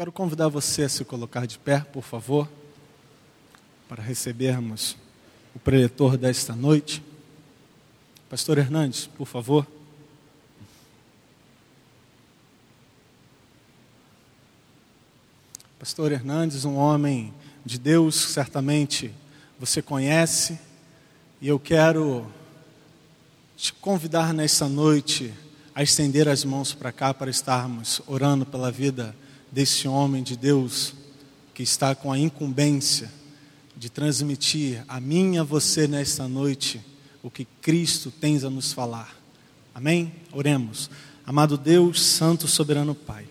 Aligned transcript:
Quero 0.00 0.12
convidar 0.12 0.48
você 0.48 0.84
a 0.84 0.88
se 0.88 1.04
colocar 1.04 1.46
de 1.46 1.58
pé, 1.58 1.80
por 1.80 2.02
favor, 2.02 2.48
para 3.86 4.02
recebermos 4.02 4.96
o 5.54 5.58
preletor 5.58 6.16
desta 6.16 6.56
noite. 6.56 7.02
Pastor 8.30 8.56
Hernandes, 8.56 9.04
por 9.04 9.26
favor. 9.26 9.66
Pastor 15.78 16.12
Hernandes, 16.12 16.64
um 16.64 16.76
homem 16.76 17.34
de 17.62 17.78
Deus, 17.78 18.14
certamente 18.14 19.12
você 19.58 19.82
conhece, 19.82 20.58
e 21.42 21.48
eu 21.48 21.60
quero 21.60 22.26
te 23.54 23.70
convidar 23.74 24.32
nessa 24.32 24.66
noite 24.66 25.30
a 25.74 25.82
estender 25.82 26.26
as 26.26 26.42
mãos 26.42 26.72
para 26.72 26.90
cá 26.90 27.12
para 27.12 27.30
estarmos 27.30 28.00
orando 28.06 28.46
pela 28.46 28.70
vida 28.70 29.14
desse 29.50 29.88
homem 29.88 30.22
de 30.22 30.36
Deus 30.36 30.94
que 31.54 31.62
está 31.62 31.94
com 31.94 32.12
a 32.12 32.18
incumbência 32.18 33.10
de 33.76 33.88
transmitir 33.88 34.84
a 34.88 35.00
mim 35.00 35.34
e 35.34 35.38
a 35.38 35.42
você 35.42 35.86
nesta 35.86 36.28
noite 36.28 36.80
o 37.22 37.30
que 37.30 37.46
Cristo 37.60 38.10
tens 38.10 38.44
a 38.44 38.50
nos 38.50 38.72
falar. 38.72 39.16
Amém? 39.74 40.12
Oremos. 40.32 40.90
Amado 41.26 41.56
Deus, 41.56 42.02
Santo 42.02 42.48
Soberano 42.48 42.94
Pai. 42.94 43.26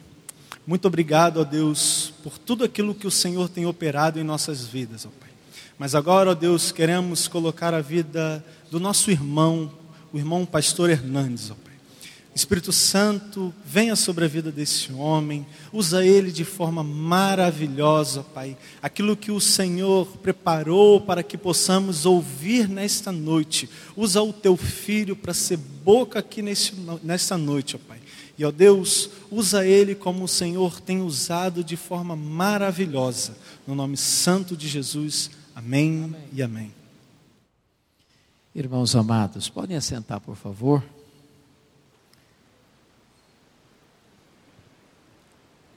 Muito 0.65 0.87
obrigado, 0.87 1.39
ó 1.39 1.43
Deus, 1.43 2.13
por 2.23 2.37
tudo 2.37 2.63
aquilo 2.63 2.93
que 2.93 3.07
o 3.07 3.11
Senhor 3.11 3.49
tem 3.49 3.65
operado 3.65 4.19
em 4.19 4.23
nossas 4.23 4.65
vidas, 4.65 5.05
ó 5.05 5.09
Pai. 5.19 5.29
Mas 5.77 5.95
agora, 5.95 6.31
ó 6.31 6.35
Deus, 6.35 6.71
queremos 6.71 7.27
colocar 7.27 7.73
a 7.73 7.81
vida 7.81 8.45
do 8.69 8.79
nosso 8.79 9.09
irmão, 9.09 9.71
o 10.13 10.17
irmão 10.17 10.45
pastor 10.45 10.89
Hernandes, 10.89 11.49
ó 11.49 11.55
Pai. 11.55 11.68
Espírito 12.33 12.71
Santo, 12.71 13.53
venha 13.65 13.95
sobre 13.95 14.23
a 14.23 14.27
vida 14.27 14.51
desse 14.51 14.93
homem, 14.93 15.45
usa 15.73 16.05
ele 16.05 16.31
de 16.31 16.45
forma 16.45 16.83
maravilhosa, 16.83 18.23
Pai. 18.23 18.55
Aquilo 18.81 19.17
que 19.17 19.31
o 19.31 19.41
Senhor 19.41 20.07
preparou 20.17 21.01
para 21.01 21.23
que 21.23 21.37
possamos 21.37 22.05
ouvir 22.05 22.69
nesta 22.69 23.11
noite, 23.11 23.69
usa 23.95 24.21
o 24.21 24.31
teu 24.31 24.55
filho 24.55 25.15
para 25.15 25.33
ser 25.33 25.57
boca 25.57 26.19
aqui 26.19 26.41
nesse, 26.41 26.73
nesta 27.03 27.37
noite, 27.37 27.75
ó 27.75 27.79
Pai. 27.79 27.99
E 28.37 28.45
ó 28.45 28.51
Deus, 28.51 29.09
usa 29.29 29.65
ele 29.65 29.93
como 29.93 30.23
o 30.23 30.27
Senhor 30.27 30.79
tem 30.79 31.01
usado 31.01 31.61
de 31.61 31.75
forma 31.75 32.15
maravilhosa. 32.15 33.35
No 33.67 33.75
nome 33.75 33.97
santo 33.97 34.55
de 34.55 34.65
Jesus, 34.65 35.29
amém, 35.53 36.05
amém. 36.05 36.21
e 36.31 36.41
amém. 36.41 36.73
Irmãos 38.55 38.95
amados, 38.95 39.49
podem 39.49 39.75
assentar, 39.75 40.21
por 40.21 40.37
favor. 40.37 40.81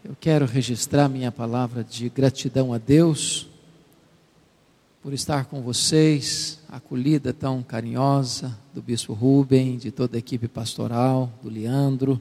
Eu 0.04 0.16
quero 0.18 0.46
registrar 0.46 1.08
minha 1.08 1.30
palavra 1.30 1.84
de 1.84 2.08
gratidão 2.08 2.72
a 2.72 2.78
Deus 2.78 3.46
por 5.00 5.12
estar 5.12 5.44
com 5.44 5.62
vocês, 5.62 6.58
acolhida 6.68 7.32
tão 7.32 7.62
carinhosa 7.62 8.58
do 8.74 8.82
Bispo 8.82 9.12
Rubem, 9.12 9.78
de 9.78 9.92
toda 9.92 10.16
a 10.16 10.18
equipe 10.18 10.48
pastoral, 10.48 11.30
do 11.40 11.48
Leandro 11.48 12.20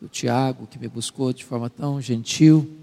do 0.00 0.08
Tiago, 0.08 0.66
que 0.66 0.78
me 0.78 0.88
buscou 0.88 1.30
de 1.30 1.44
forma 1.44 1.68
tão 1.68 2.00
gentil. 2.00 2.74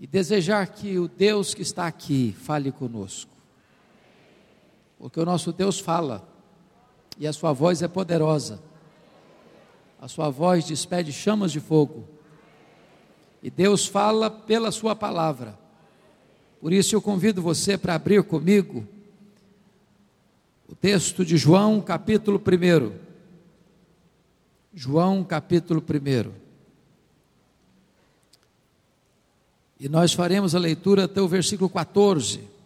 E 0.00 0.08
desejar 0.08 0.66
que 0.66 0.98
o 0.98 1.06
Deus 1.06 1.54
que 1.54 1.62
está 1.62 1.86
aqui 1.86 2.34
fale 2.36 2.72
conosco. 2.72 3.30
Porque 4.98 5.20
o 5.20 5.24
nosso 5.24 5.52
Deus 5.52 5.78
fala, 5.78 6.28
e 7.16 7.28
a 7.28 7.32
sua 7.32 7.52
voz 7.52 7.80
é 7.80 7.86
poderosa. 7.86 8.66
A 10.00 10.06
sua 10.08 10.30
voz 10.30 10.64
despede 10.64 11.12
chamas 11.12 11.50
de 11.50 11.60
fogo. 11.60 12.08
E 13.42 13.50
Deus 13.50 13.86
fala 13.86 14.30
pela 14.30 14.70
sua 14.70 14.94
palavra. 14.94 15.58
Por 16.60 16.72
isso 16.72 16.94
eu 16.94 17.02
convido 17.02 17.40
você 17.40 17.78
para 17.78 17.94
abrir 17.94 18.22
comigo 18.22 18.86
o 20.68 20.74
texto 20.74 21.24
de 21.24 21.36
João, 21.36 21.80
capítulo 21.80 22.38
1. 22.38 22.92
João 24.74 25.24
capítulo 25.24 25.82
1. 25.82 26.30
E 29.80 29.88
nós 29.88 30.12
faremos 30.12 30.54
a 30.54 30.58
leitura 30.58 31.04
até 31.04 31.22
o 31.22 31.28
versículo 31.28 31.70
14. 31.70 32.57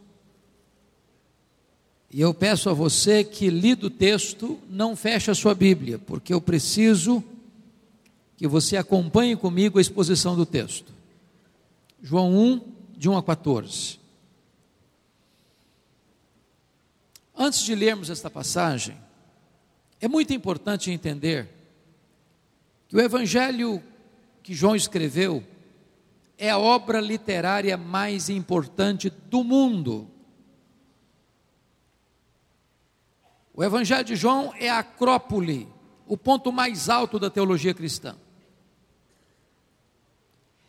E 2.13 2.21
eu 2.21 2.35
peço 2.35 2.69
a 2.69 2.75
você 2.75 3.25
que, 3.25 3.49
lido 3.49 3.87
o 3.87 3.91
texto, 3.91 4.61
não 4.69 4.95
feche 4.95 5.31
a 5.31 5.35
sua 5.35 5.55
Bíblia, 5.55 5.99
porque 5.99 6.35
eu 6.35 6.43
preciso 6.43 7.25
que 8.37 8.47
você 8.47 8.77
acompanhe 8.77 9.35
comigo 9.35 9.79
a 9.79 9.81
exposição 9.81 10.37
do 10.37 10.45
texto. 10.45 10.93
João 12.03 12.37
1, 12.37 12.61
de 12.99 13.09
1 13.09 13.17
a 13.17 13.23
14. 13.23 13.99
Antes 17.35 17.63
de 17.63 17.75
lermos 17.75 18.11
esta 18.11 18.29
passagem, 18.29 18.95
é 19.99 20.07
muito 20.07 20.35
importante 20.35 20.91
entender 20.91 21.49
que 22.89 22.97
o 22.97 23.01
evangelho 23.01 23.83
que 24.43 24.53
João 24.53 24.77
escreveu 24.77 25.43
é 26.37 26.51
a 26.51 26.59
obra 26.59 27.01
literária 27.01 27.77
mais 27.79 28.29
importante 28.29 29.11
do 29.31 29.43
mundo. 29.43 30.12
O 33.55 33.63
evangelho 33.63 34.05
de 34.05 34.17
João 34.17 34.55
é 34.59 34.71
a 34.71 34.79
acrópole, 34.79 35.69
o 36.07 36.17
ponto 36.17 36.51
mais 36.51 36.89
alto 36.89 37.19
da 37.19 37.31
teologia 37.31 37.75
cristã. 37.75 38.17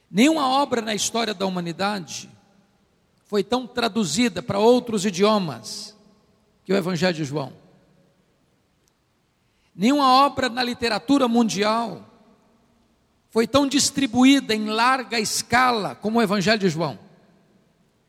Nenhuma 0.09 0.47
obra 0.47 0.81
na 0.81 0.93
história 0.93 1.33
da 1.33 1.45
humanidade 1.45 2.29
foi 3.25 3.43
tão 3.43 3.65
traduzida 3.65 4.43
para 4.43 4.59
outros 4.59 5.05
idiomas 5.05 5.97
que 6.63 6.71
o 6.71 6.75
Evangelho 6.75 7.15
de 7.15 7.25
João. 7.25 7.51
Nenhuma 9.75 10.07
obra 10.07 10.49
na 10.49 10.61
literatura 10.61 11.27
mundial 11.27 12.07
foi 13.31 13.47
tão 13.47 13.67
distribuída 13.67 14.53
em 14.53 14.67
larga 14.67 15.19
escala 15.19 15.95
como 15.95 16.19
o 16.19 16.21
Evangelho 16.21 16.59
de 16.59 16.69
João. 16.69 16.99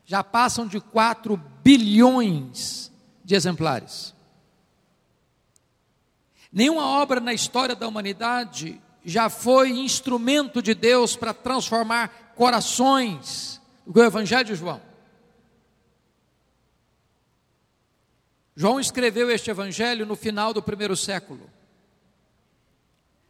Já 0.05 0.23
passam 0.23 0.67
de 0.67 0.79
4 0.79 1.35
bilhões 1.63 2.91
de 3.23 3.33
exemplares. 3.33 4.14
Nenhuma 6.55 6.87
obra 7.01 7.19
na 7.19 7.33
história 7.33 7.75
da 7.75 7.85
humanidade 7.85 8.81
já 9.03 9.29
foi 9.29 9.71
instrumento 9.71 10.61
de 10.61 10.73
Deus 10.73 11.13
para 11.13 11.33
transformar 11.33 12.33
corações 12.33 13.61
o 13.85 14.01
Evangelho 14.01 14.45
de 14.45 14.55
João. 14.55 14.81
João 18.55 18.79
escreveu 18.79 19.29
este 19.29 19.51
Evangelho 19.51 20.05
no 20.05 20.15
final 20.15 20.53
do 20.53 20.63
primeiro 20.63 20.95
século. 20.95 21.49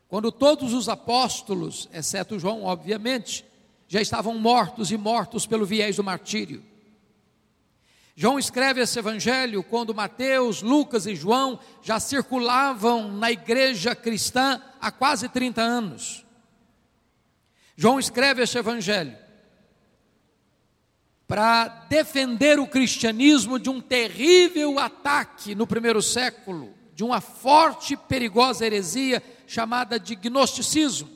Quando 0.07 0.31
todos 0.31 0.71
os 0.71 0.87
apóstolos, 0.87 1.89
exceto 1.91 2.37
João, 2.37 2.63
obviamente, 2.63 3.43
já 3.87 3.99
estavam 3.99 4.37
mortos 4.37 4.91
e 4.91 4.97
mortos 4.97 5.47
pelo 5.47 5.65
viés 5.65 5.95
do 5.95 6.03
martírio. 6.03 6.63
João 8.17 8.39
escreve 8.39 8.79
esse 8.79 8.97
evangelho 8.97 9.61
quando 9.61 9.93
Mateus, 9.93 10.61
Lucas 10.61 11.05
e 11.05 11.15
João 11.15 11.59
já 11.81 11.99
circulavam 11.99 13.11
na 13.11 13.29
igreja 13.29 13.93
cristã 13.93 14.61
há 14.79 14.89
quase 14.89 15.27
30 15.27 15.61
anos. 15.61 16.25
João 17.75 17.99
escreve 17.99 18.41
esse 18.41 18.57
evangelho 18.57 19.17
para 21.27 21.67
defender 21.89 22.57
o 22.57 22.67
cristianismo 22.67 23.59
de 23.59 23.69
um 23.69 23.81
terrível 23.81 24.79
ataque 24.79 25.53
no 25.53 25.67
primeiro 25.67 26.01
século, 26.01 26.73
de 26.93 27.03
uma 27.03 27.19
forte 27.19 27.95
e 27.95 27.97
perigosa 27.97 28.65
heresia 28.65 29.21
chamada 29.45 29.99
de 29.99 30.15
gnosticismo, 30.15 31.09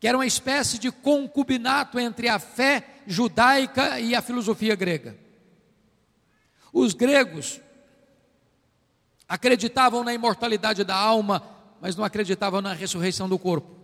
que 0.00 0.08
era 0.08 0.18
uma 0.18 0.26
espécie 0.26 0.80
de 0.80 0.90
concubinato 0.90 1.96
entre 1.96 2.28
a 2.28 2.40
fé 2.40 3.02
judaica 3.06 4.00
e 4.00 4.16
a 4.16 4.22
filosofia 4.22 4.74
grega. 4.74 5.29
Os 6.72 6.94
gregos 6.94 7.60
acreditavam 9.28 10.02
na 10.02 10.12
imortalidade 10.12 10.84
da 10.84 10.96
alma, 10.96 11.42
mas 11.80 11.96
não 11.96 12.04
acreditavam 12.04 12.60
na 12.60 12.72
ressurreição 12.72 13.28
do 13.28 13.38
corpo. 13.38 13.80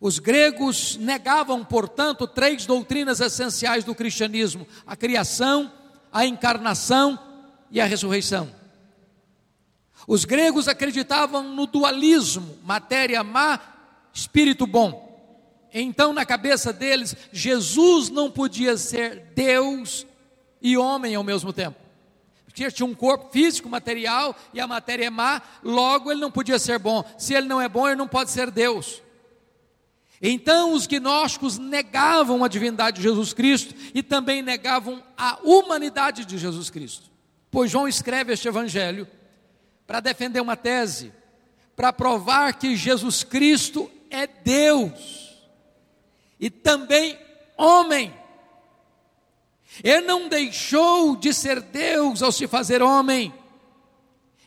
Os 0.00 0.18
gregos 0.18 0.96
negavam, 0.96 1.64
portanto, 1.64 2.26
três 2.26 2.66
doutrinas 2.66 3.20
essenciais 3.20 3.84
do 3.84 3.94
cristianismo: 3.94 4.66
a 4.86 4.96
criação, 4.96 5.72
a 6.12 6.26
encarnação 6.26 7.18
e 7.70 7.80
a 7.80 7.84
ressurreição. 7.84 8.52
Os 10.06 10.24
gregos 10.24 10.66
acreditavam 10.66 11.42
no 11.54 11.66
dualismo, 11.66 12.58
matéria 12.64 13.22
má, 13.22 13.60
espírito 14.12 14.66
bom. 14.66 15.10
Então, 15.72 16.12
na 16.12 16.26
cabeça 16.26 16.72
deles, 16.72 17.16
Jesus 17.32 18.10
não 18.10 18.30
podia 18.30 18.76
ser 18.76 19.32
Deus 19.34 20.06
e 20.62 20.76
homem 20.76 21.14
ao 21.14 21.24
mesmo 21.24 21.52
tempo. 21.52 21.76
Porque 22.44 22.70
tinha 22.70 22.86
um 22.86 22.94
corpo 22.94 23.30
físico, 23.32 23.68
material, 23.68 24.36
e 24.52 24.60
a 24.60 24.66
matéria 24.66 25.06
é 25.06 25.10
má, 25.10 25.40
logo 25.62 26.10
ele 26.10 26.20
não 26.20 26.30
podia 26.30 26.58
ser 26.58 26.78
bom. 26.78 27.02
Se 27.18 27.34
ele 27.34 27.48
não 27.48 27.60
é 27.60 27.68
bom, 27.68 27.88
ele 27.88 27.96
não 27.96 28.06
pode 28.06 28.30
ser 28.30 28.50
Deus. 28.50 29.02
Então 30.20 30.72
os 30.72 30.86
gnósticos 30.86 31.58
negavam 31.58 32.44
a 32.44 32.48
divindade 32.48 32.98
de 32.98 33.02
Jesus 33.02 33.32
Cristo 33.32 33.74
e 33.92 34.02
também 34.02 34.40
negavam 34.40 35.02
a 35.16 35.38
humanidade 35.42 36.24
de 36.24 36.38
Jesus 36.38 36.70
Cristo. 36.70 37.10
Pois 37.50 37.70
João 37.70 37.88
escreve 37.88 38.32
este 38.32 38.46
evangelho 38.46 39.08
para 39.86 39.98
defender 39.98 40.40
uma 40.40 40.56
tese, 40.56 41.12
para 41.74 41.92
provar 41.92 42.54
que 42.54 42.76
Jesus 42.76 43.24
Cristo 43.24 43.90
é 44.10 44.26
Deus 44.26 45.32
e 46.38 46.50
também 46.50 47.18
homem. 47.56 48.14
Ele 49.82 50.02
não 50.02 50.28
deixou 50.28 51.16
de 51.16 51.32
ser 51.32 51.60
Deus 51.60 52.22
ao 52.22 52.32
se 52.32 52.46
fazer 52.46 52.82
homem, 52.82 53.32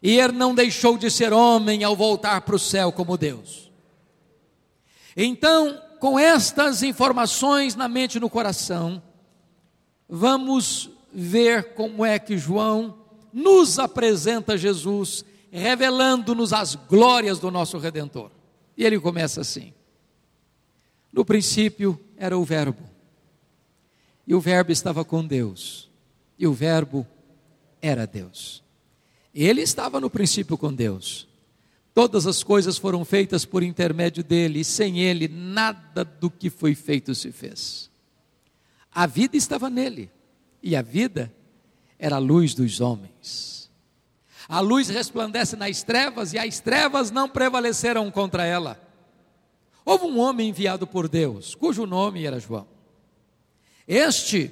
e 0.01 0.19
ele 0.19 0.33
não 0.33 0.53
deixou 0.53 0.97
de 0.97 1.09
ser 1.09 1.33
homem 1.33 1.83
ao 1.83 1.95
voltar 1.95 2.41
para 2.41 2.55
o 2.55 2.59
céu 2.59 2.91
como 2.91 3.17
Deus. 3.17 3.71
Então, 5.17 5.81
com 5.99 6.19
estas 6.19 6.83
informações 6.83 7.75
na 7.75 7.87
mente 7.87 8.15
e 8.15 8.19
no 8.19 8.29
coração, 8.29 9.01
vamos 10.07 10.89
ver 11.11 11.73
como 11.73 12.05
é 12.05 12.19
que 12.19 12.37
João 12.37 12.97
nos 13.33 13.79
apresenta 13.79 14.57
Jesus, 14.57 15.25
revelando-nos 15.51 16.53
as 16.53 16.75
glórias 16.75 17.39
do 17.39 17.49
nosso 17.49 17.77
Redentor. 17.77 18.29
E 18.77 18.85
ele 18.85 18.99
começa 18.99 19.41
assim: 19.41 19.73
No 21.11 21.25
princípio 21.25 21.99
era 22.17 22.37
o 22.37 22.43
Verbo, 22.43 22.83
e 24.27 24.33
o 24.33 24.39
Verbo 24.39 24.71
estava 24.71 25.05
com 25.05 25.25
Deus, 25.25 25.89
e 26.37 26.47
o 26.47 26.53
Verbo 26.53 27.05
era 27.81 28.07
Deus. 28.07 28.63
Ele 29.33 29.61
estava 29.61 29.99
no 29.99 30.09
princípio 30.09 30.57
com 30.57 30.73
Deus. 30.73 31.27
Todas 31.93 32.25
as 32.25 32.43
coisas 32.43 32.77
foram 32.77 33.05
feitas 33.05 33.45
por 33.45 33.63
intermédio 33.63 34.23
dele, 34.23 34.61
e 34.61 34.65
sem 34.65 34.99
ele 34.99 35.27
nada 35.27 36.03
do 36.03 36.29
que 36.29 36.49
foi 36.49 36.73
feito 36.73 37.13
se 37.13 37.31
fez. 37.31 37.89
A 38.91 39.05
vida 39.05 39.37
estava 39.37 39.69
nele, 39.69 40.09
e 40.63 40.75
a 40.75 40.81
vida 40.81 41.31
era 41.99 42.15
a 42.15 42.19
luz 42.19 42.53
dos 42.53 42.81
homens. 42.81 43.69
A 44.47 44.59
luz 44.59 44.89
resplandece 44.89 45.55
nas 45.55 45.83
trevas, 45.83 46.33
e 46.33 46.39
as 46.39 46.59
trevas 46.59 47.11
não 47.11 47.29
prevaleceram 47.29 48.09
contra 48.09 48.45
ela. 48.45 48.79
Houve 49.85 50.05
um 50.05 50.19
homem 50.19 50.49
enviado 50.49 50.87
por 50.87 51.07
Deus, 51.07 51.53
cujo 51.55 51.85
nome 51.85 52.25
era 52.25 52.39
João. 52.39 52.74
Este 53.87 54.51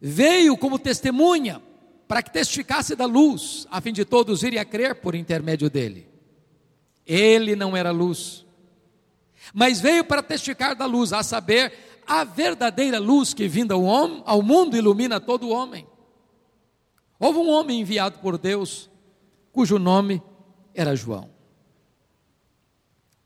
veio 0.00 0.56
como 0.56 0.78
testemunha 0.78 1.62
para 2.06 2.22
que 2.22 2.30
testificasse 2.30 2.94
da 2.94 3.06
luz, 3.06 3.66
a 3.70 3.80
fim 3.80 3.92
de 3.92 4.04
todos 4.04 4.42
irem 4.42 4.58
a 4.58 4.64
crer 4.64 4.96
por 4.96 5.14
intermédio 5.14 5.68
dele. 5.68 6.08
Ele 7.04 7.56
não 7.56 7.76
era 7.76 7.90
luz, 7.90 8.44
mas 9.52 9.80
veio 9.80 10.04
para 10.04 10.22
testificar 10.22 10.74
da 10.74 10.86
luz, 10.86 11.12
a 11.12 11.22
saber, 11.22 11.72
a 12.06 12.24
verdadeira 12.24 12.98
luz 12.98 13.34
que 13.34 13.48
vinda 13.48 13.74
ao 13.74 14.42
mundo 14.42 14.76
ilumina 14.76 15.20
todo 15.20 15.48
o 15.48 15.50
homem. 15.50 15.86
Houve 17.18 17.38
um 17.38 17.50
homem 17.50 17.80
enviado 17.80 18.18
por 18.18 18.38
Deus, 18.38 18.90
cujo 19.52 19.78
nome 19.78 20.22
era 20.74 20.94
João. 20.94 21.30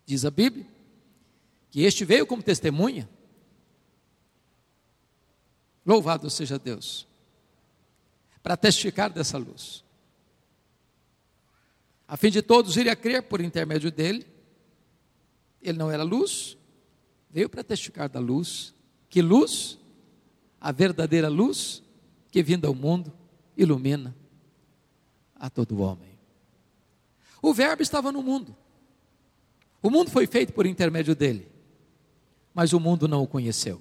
Diz 0.07 0.25
a 0.25 0.31
Bíblia 0.31 0.67
que 1.71 1.83
este 1.83 2.05
veio 2.05 2.27
como 2.27 2.43
testemunha. 2.43 3.09
Louvado 5.91 6.31
seja 6.31 6.59
Deus, 6.59 7.07
para 8.43 8.57
testificar 8.57 9.11
dessa 9.11 9.37
luz 9.37 9.85
a 12.11 12.17
fim 12.17 12.29
de 12.29 12.43
todos 12.43 12.77
irem 12.77 12.91
a 12.91 12.97
crer 12.97 13.23
por 13.23 13.41
intermédio 13.41 13.89
dele. 13.89 14.27
Ele 15.63 15.79
não 15.79 15.93
era 15.93 16.03
luz, 16.03 16.59
veio 17.31 17.49
para 17.49 17.63
testificar 17.63 18.09
da 18.09 18.19
luz. 18.19 18.75
Que 19.09 19.23
luz? 19.23 19.79
A 20.61 20.73
verdadeira 20.73 21.29
luz 21.29 21.85
que 22.33 22.43
vinda 22.43 22.67
ao 22.67 22.75
mundo 22.75 23.13
ilumina 23.57 24.13
a 25.37 25.49
todo 25.49 25.81
homem. 25.83 26.19
O 27.41 27.55
Verbo 27.55 27.81
estava 27.81 28.11
no 28.11 28.25
mundo. 28.25 28.57
O 29.81 29.89
mundo 29.89 30.11
foi 30.11 30.27
feito 30.27 30.53
por 30.53 30.67
intermédio 30.67 31.15
dele, 31.15 31.49
mas 32.53 32.73
o 32.73 32.81
mundo 32.81 33.07
não 33.07 33.23
o 33.23 33.27
conheceu. 33.29 33.81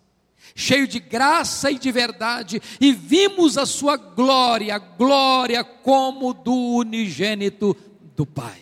cheio 0.55 0.87
de 0.87 0.99
graça 0.99 1.71
e 1.71 1.77
de 1.77 1.91
verdade, 1.91 2.61
e 2.79 2.91
vimos 2.91 3.57
a 3.57 3.65
sua 3.65 3.97
glória, 3.97 4.77
glória 4.77 5.63
como 5.63 6.33
do 6.33 6.53
unigênito 6.53 7.75
do 8.15 8.25
Pai. 8.25 8.61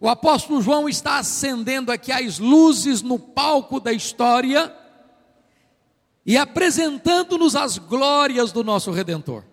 O 0.00 0.08
apóstolo 0.08 0.62
João 0.62 0.88
está 0.88 1.18
acendendo 1.18 1.90
aqui 1.90 2.12
as 2.12 2.38
luzes 2.38 3.02
no 3.02 3.18
palco 3.18 3.80
da 3.80 3.92
história 3.92 4.72
e 6.24 6.36
apresentando-nos 6.36 7.56
as 7.56 7.78
glórias 7.78 8.52
do 8.52 8.62
nosso 8.62 8.92
Redentor. 8.92 9.44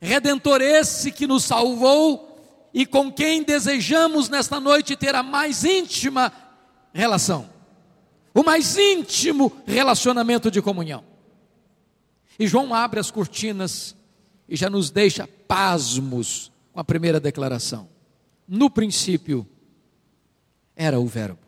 Redentor 0.00 0.62
esse 0.62 1.12
que 1.12 1.26
nos 1.26 1.44
salvou 1.44 2.70
e 2.72 2.86
com 2.86 3.12
quem 3.12 3.42
desejamos 3.42 4.28
nesta 4.28 4.58
noite 4.58 4.96
ter 4.96 5.14
a 5.14 5.22
mais 5.22 5.64
íntima 5.64 6.32
relação, 6.92 7.50
o 8.34 8.42
mais 8.42 8.76
íntimo 8.76 9.52
relacionamento 9.66 10.50
de 10.50 10.62
comunhão. 10.62 11.04
E 12.38 12.46
João 12.46 12.74
abre 12.74 13.00
as 13.00 13.10
cortinas 13.10 13.94
e 14.48 14.56
já 14.56 14.70
nos 14.70 14.90
deixa 14.90 15.28
pasmos 15.46 16.50
com 16.72 16.80
a 16.80 16.84
primeira 16.84 17.20
declaração 17.20 17.88
no 18.50 18.68
princípio 18.68 19.46
era 20.74 20.98
o 20.98 21.06
Verbo. 21.06 21.38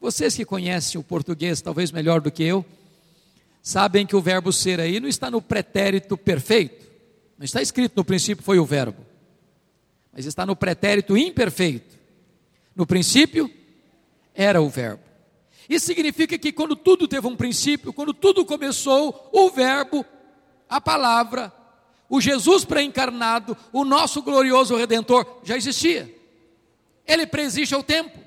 Vocês 0.00 0.34
que 0.34 0.44
conhecem 0.44 1.00
o 1.00 1.04
português 1.04 1.60
talvez 1.60 1.92
melhor 1.92 2.20
do 2.20 2.30
que 2.30 2.42
eu, 2.42 2.66
sabem 3.62 4.04
que 4.04 4.16
o 4.16 4.20
verbo 4.20 4.52
ser 4.52 4.80
aí 4.80 4.98
não 4.98 5.08
está 5.08 5.30
no 5.30 5.40
pretérito 5.40 6.16
perfeito, 6.16 6.86
não 7.38 7.44
está 7.44 7.62
escrito 7.62 7.96
no 7.96 8.04
princípio 8.04 8.44
foi 8.44 8.58
o 8.58 8.64
Verbo, 8.64 9.04
mas 10.12 10.26
está 10.26 10.44
no 10.44 10.56
pretérito 10.56 11.16
imperfeito. 11.16 11.96
No 12.74 12.84
princípio 12.84 13.48
era 14.34 14.60
o 14.60 14.68
Verbo. 14.68 15.02
Isso 15.68 15.86
significa 15.86 16.38
que 16.38 16.50
quando 16.50 16.74
tudo 16.74 17.06
teve 17.06 17.26
um 17.26 17.36
princípio, 17.36 17.92
quando 17.92 18.14
tudo 18.14 18.44
começou, 18.44 19.28
o 19.32 19.50
Verbo, 19.50 20.04
a 20.68 20.80
palavra, 20.80 21.52
o 22.08 22.20
Jesus 22.20 22.64
pré-encarnado, 22.64 23.56
o 23.72 23.84
nosso 23.84 24.22
glorioso 24.22 24.76
Redentor, 24.76 25.40
já 25.44 25.56
existia. 25.56 26.14
Ele 27.06 27.26
preexiste 27.26 27.74
ao 27.74 27.82
tempo, 27.82 28.18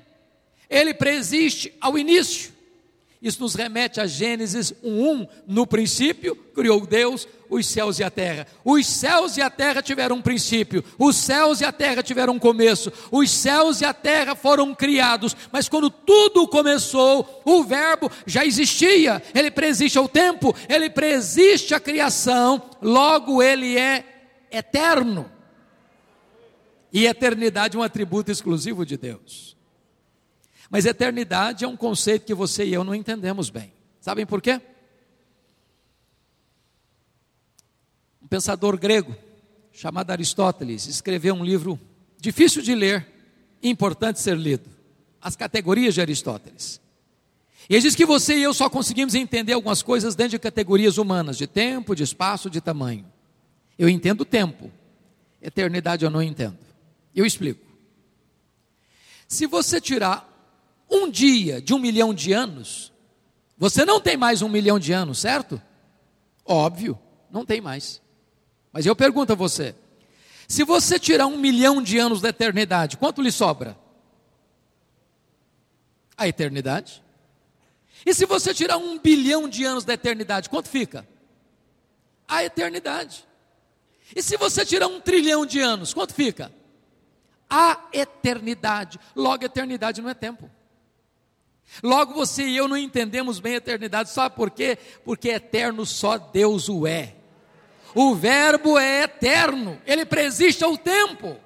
ele 0.70 0.94
preexiste 0.94 1.72
ao 1.80 1.98
início. 1.98 2.51
Isso 3.22 3.40
nos 3.40 3.54
remete 3.54 4.00
a 4.00 4.06
Gênesis 4.06 4.74
1:1. 4.82 5.28
No 5.46 5.64
princípio 5.64 6.34
criou 6.34 6.84
Deus 6.84 7.28
os 7.48 7.66
céus 7.66 8.00
e 8.00 8.04
a 8.04 8.10
terra. 8.10 8.48
Os 8.64 8.84
céus 8.84 9.36
e 9.36 9.40
a 9.40 9.48
terra 9.48 9.80
tiveram 9.80 10.16
um 10.16 10.22
princípio. 10.22 10.82
Os 10.98 11.14
céus 11.14 11.60
e 11.60 11.64
a 11.64 11.70
terra 11.70 12.02
tiveram 12.02 12.34
um 12.34 12.38
começo. 12.38 12.92
Os 13.12 13.30
céus 13.30 13.80
e 13.80 13.84
a 13.84 13.94
terra 13.94 14.34
foram 14.34 14.74
criados. 14.74 15.36
Mas 15.52 15.68
quando 15.68 15.88
tudo 15.88 16.48
começou, 16.48 17.42
o 17.44 17.62
Verbo 17.62 18.10
já 18.26 18.44
existia. 18.44 19.22
Ele 19.32 19.52
preexiste 19.52 19.96
ao 19.96 20.08
tempo. 20.08 20.52
Ele 20.68 20.90
preexiste 20.90 21.74
à 21.74 21.78
criação. 21.78 22.60
Logo, 22.82 23.40
ele 23.40 23.78
é 23.78 24.04
eterno. 24.50 25.30
E 26.92 27.06
eternidade 27.06 27.76
é 27.76 27.80
um 27.80 27.84
atributo 27.84 28.32
exclusivo 28.32 28.84
de 28.84 28.96
Deus. 28.96 29.51
Mas 30.72 30.86
eternidade 30.86 31.66
é 31.66 31.68
um 31.68 31.76
conceito 31.76 32.24
que 32.24 32.32
você 32.32 32.64
e 32.64 32.72
eu 32.72 32.82
não 32.82 32.94
entendemos 32.94 33.50
bem. 33.50 33.74
Sabem 34.00 34.24
por 34.24 34.40
quê? 34.40 34.58
Um 38.22 38.26
pensador 38.26 38.78
grego 38.78 39.14
chamado 39.70 40.10
Aristóteles 40.10 40.86
escreveu 40.86 41.34
um 41.34 41.44
livro 41.44 41.78
difícil 42.18 42.62
de 42.62 42.74
ler 42.74 43.06
importante 43.62 44.18
ser 44.18 44.34
lido. 44.34 44.70
As 45.20 45.36
categorias 45.36 45.92
de 45.92 46.00
Aristóteles. 46.00 46.80
E 47.68 47.74
ele 47.74 47.82
diz 47.82 47.94
que 47.94 48.06
você 48.06 48.38
e 48.38 48.42
eu 48.42 48.54
só 48.54 48.70
conseguimos 48.70 49.14
entender 49.14 49.52
algumas 49.52 49.82
coisas 49.82 50.14
dentro 50.14 50.30
de 50.30 50.38
categorias 50.38 50.96
humanas, 50.96 51.36
de 51.36 51.46
tempo, 51.46 51.94
de 51.94 52.02
espaço, 52.02 52.48
de 52.48 52.62
tamanho. 52.62 53.04
Eu 53.78 53.90
entendo 53.90 54.24
tempo, 54.24 54.72
eternidade 55.42 56.02
eu 56.02 56.10
não 56.10 56.22
entendo. 56.22 56.58
Eu 57.14 57.26
explico. 57.26 57.60
Se 59.28 59.46
você 59.46 59.78
tirar 59.78 60.31
um 60.92 61.10
dia 61.10 61.60
de 61.60 61.72
um 61.72 61.78
milhão 61.78 62.12
de 62.12 62.32
anos, 62.32 62.92
você 63.56 63.84
não 63.84 64.00
tem 64.00 64.16
mais 64.16 64.42
um 64.42 64.48
milhão 64.48 64.78
de 64.78 64.92
anos, 64.92 65.18
certo? 65.18 65.60
Óbvio, 66.44 66.98
não 67.30 67.44
tem 67.46 67.60
mais. 67.60 68.02
Mas 68.72 68.84
eu 68.84 68.94
pergunto 68.94 69.32
a 69.32 69.36
você: 69.36 69.74
se 70.46 70.64
você 70.64 70.98
tirar 70.98 71.26
um 71.26 71.38
milhão 71.38 71.82
de 71.82 71.98
anos 71.98 72.20
da 72.20 72.28
eternidade, 72.28 72.96
quanto 72.96 73.22
lhe 73.22 73.32
sobra? 73.32 73.78
A 76.16 76.28
eternidade. 76.28 77.02
E 78.04 78.12
se 78.12 78.26
você 78.26 78.52
tirar 78.52 78.76
um 78.76 78.98
bilhão 78.98 79.48
de 79.48 79.64
anos 79.64 79.84
da 79.84 79.94
eternidade, 79.94 80.50
quanto 80.50 80.68
fica? 80.68 81.08
A 82.26 82.44
eternidade. 82.44 83.24
E 84.14 84.22
se 84.22 84.36
você 84.36 84.66
tirar 84.66 84.88
um 84.88 85.00
trilhão 85.00 85.46
de 85.46 85.60
anos, 85.60 85.94
quanto 85.94 86.12
fica? 86.12 86.52
A 87.48 87.78
eternidade. 87.92 88.98
Logo, 89.14 89.44
eternidade 89.44 90.02
não 90.02 90.10
é 90.10 90.14
tempo. 90.14 90.50
Logo, 91.80 92.12
você 92.12 92.42
e 92.42 92.56
eu 92.56 92.66
não 92.66 92.76
entendemos 92.76 93.38
bem 93.38 93.54
a 93.54 93.58
eternidade, 93.58 94.10
sabe 94.10 94.34
por 94.34 94.50
quê? 94.50 94.76
Porque 95.04 95.28
eterno 95.28 95.86
só 95.86 96.18
Deus 96.18 96.68
o 96.68 96.86
é. 96.86 97.14
O 97.94 98.14
Verbo 98.14 98.78
é 98.78 99.02
eterno, 99.02 99.80
ele 99.86 100.04
preexiste 100.04 100.64
ao 100.64 100.76
tempo. 100.76 101.36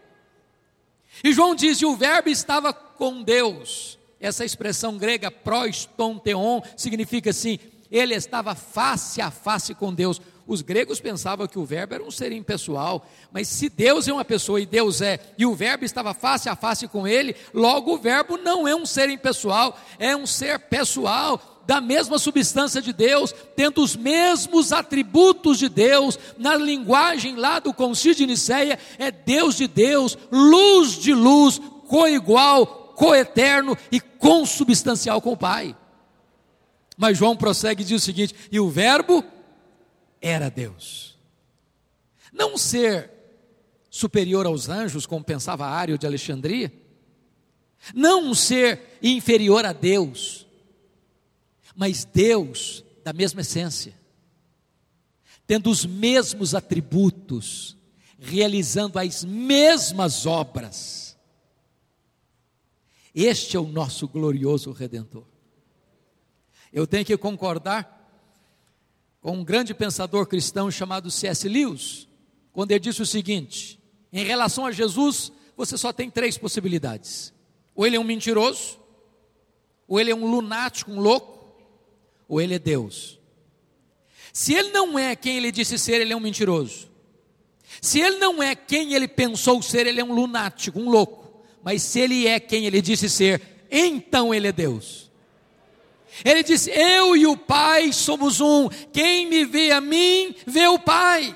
E 1.23 1.33
João 1.33 1.55
diz: 1.55 1.83
o 1.83 1.97
Verbo 1.97 2.29
estava 2.29 2.73
com 2.73 3.23
Deus. 3.23 3.99
Essa 4.19 4.45
expressão 4.45 4.97
grega, 4.97 5.31
prostonteon, 5.31 6.63
significa 6.77 7.31
assim: 7.31 7.59
ele 7.91 8.15
estava 8.15 8.55
face 8.55 9.21
a 9.21 9.31
face 9.31 9.75
com 9.75 9.93
Deus. 9.93 10.21
Os 10.47 10.63
gregos 10.63 11.01
pensavam 11.01 11.49
que 11.49 11.59
o 11.59 11.65
verbo 11.65 11.95
era 11.95 12.05
um 12.05 12.11
ser 12.11 12.31
impessoal, 12.31 13.05
mas 13.33 13.49
se 13.49 13.69
Deus 13.69 14.07
é 14.07 14.13
uma 14.13 14.25
pessoa 14.25 14.61
e 14.61 14.67
Deus 14.67 15.01
é, 15.01 15.19
e 15.37 15.45
o 15.45 15.55
verbo 15.55 15.85
estava 15.85 16.15
face 16.15 16.49
a 16.49 16.55
face 16.55 16.87
com 16.87 17.07
ele, 17.07 17.35
logo 17.53 17.95
o 17.95 17.99
verbo 17.99 18.37
não 18.37 18.67
é 18.67 18.75
um 18.75 18.87
ser 18.87 19.11
impessoal, 19.11 19.77
é 19.99 20.17
um 20.17 20.27
ser 20.27 20.59
pessoal, 20.61 21.41
da 21.67 21.81
mesma 21.81 22.17
substância 22.19 22.81
de 22.81 22.93
Deus, 22.93 23.35
tendo 23.57 23.83
os 23.83 23.97
mesmos 23.97 24.73
atributos 24.73 25.59
de 25.59 25.69
Deus, 25.69 26.17
na 26.39 26.55
linguagem 26.55 27.35
lá 27.35 27.59
do 27.59 27.75
Concílio 27.75 28.15
de 28.15 28.27
Nicéia, 28.27 28.79
é 28.99 29.11
Deus 29.11 29.57
de 29.57 29.67
Deus, 29.67 30.17
luz 30.31 30.93
de 30.93 31.13
luz, 31.13 31.61
coigual, 31.89 32.95
coeterno 32.95 33.77
e 33.91 34.01
consubstancial 34.01 35.21
com 35.21 35.33
o 35.33 35.37
Pai. 35.37 35.75
Mas 36.97 37.19
João 37.19 37.37
prossegue 37.37 37.83
e 37.83 37.87
diz 37.87 38.01
o 38.01 38.05
seguinte: 38.05 38.35
e 38.51 38.61
o 38.61 38.71
Verbo 38.71 39.25
era 40.21 40.51
Deus. 40.51 41.17
Não 42.33 42.59
ser 42.59 43.11
superior 43.91 44.47
aos 44.47 44.69
anjos, 44.69 45.07
como 45.07 45.25
pensava 45.25 45.67
Ário 45.67 45.97
de 45.97 46.07
Alexandria, 46.07 46.73
não 47.95 48.31
um 48.31 48.35
ser 48.35 48.99
inferior 49.03 49.65
a 49.65 49.73
Deus, 49.73 50.47
mas 51.75 52.05
Deus 52.05 52.85
da 53.05 53.13
mesma 53.13 53.41
essência, 53.43 53.95
tendo 55.47 55.71
os 55.71 55.87
mesmos 55.87 56.55
atributos, 56.55 57.77
realizando 58.19 58.99
as 58.99 59.25
mesmas 59.25 60.27
obras. 60.27 61.17
Este 63.15 63.57
é 63.57 63.61
o 63.61 63.67
nosso 63.67 64.09
glorioso 64.09 64.73
redentor. 64.73 65.25
Eu 66.73 66.87
tenho 66.87 67.05
que 67.05 67.17
concordar 67.17 67.96
com 69.27 69.39
um 69.39 69.45
grande 69.45 69.75
pensador 69.75 70.25
cristão 70.25 70.71
chamado 70.71 71.11
C.S. 71.11 71.49
Lewis, 71.49 72.07
quando 72.53 72.71
ele 72.71 72.79
disse 72.79 73.03
o 73.03 73.07
seguinte: 73.07 73.77
em 74.13 74.23
relação 74.25 74.65
a 74.65 74.71
Jesus, 74.71 75.33
você 75.57 75.77
só 75.77 75.93
tem 75.93 76.09
três 76.09 76.39
possibilidades: 76.39 77.35
ou 77.75 77.85
ele 77.85 77.97
é 77.97 77.99
um 77.99 78.05
mentiroso, 78.05 78.79
ou 79.89 79.99
ele 79.99 80.13
é 80.13 80.15
um 80.15 80.31
lunático, 80.31 80.93
um 80.93 81.01
louco, 81.01 81.61
ou 82.29 82.41
ele 82.41 82.55
é 82.55 82.59
Deus. 82.61 83.19
Se 84.33 84.55
ele 84.55 84.71
não 84.71 84.97
é 84.97 85.17
quem 85.17 85.39
ele 85.39 85.51
disse 85.51 85.77
ser, 85.77 86.01
ele 86.01 86.13
é 86.13 86.17
um 86.17 86.21
mentiroso. 86.21 86.89
Se 87.83 87.99
ele 87.99 88.19
não 88.19 88.41
é 88.41 88.55
quem 88.55 88.95
ele 88.95 89.09
pensou 89.09 89.61
ser, 89.61 89.89
ele 89.89 90.01
é 90.01 90.05
um 90.05 90.15
lunático, 90.15 90.79
um 90.79 90.89
louco. 90.89 91.45
Mas 91.65 91.83
se 91.83 91.99
ele 91.99 92.29
é 92.29 92.39
quem 92.39 92.65
ele 92.65 92.81
disse 92.81 93.11
ser, 93.11 93.43
então 93.73 94.33
ele 94.33 94.47
é 94.47 94.53
Deus. 94.53 95.06
Ele 96.25 96.43
disse: 96.43 96.71
Eu 96.71 97.17
e 97.17 97.27
o 97.27 97.37
Pai 97.37 97.93
somos 97.93 98.41
um. 98.41 98.69
Quem 98.93 99.27
me 99.27 99.45
vê 99.45 99.71
a 99.71 99.81
mim, 99.81 100.35
vê 100.47 100.67
o 100.67 100.79
Pai. 100.79 101.35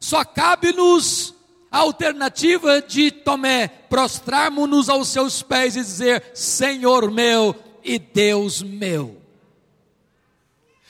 Só 0.00 0.24
cabe-nos 0.24 1.34
a 1.70 1.78
alternativa 1.78 2.80
de 2.80 3.10
Tomé, 3.10 3.68
prostrarmos-nos 3.68 4.88
aos 4.88 5.08
seus 5.08 5.42
pés 5.42 5.76
e 5.76 5.80
dizer: 5.80 6.22
Senhor 6.34 7.10
meu 7.10 7.54
e 7.82 7.98
Deus 7.98 8.62
meu. 8.62 9.20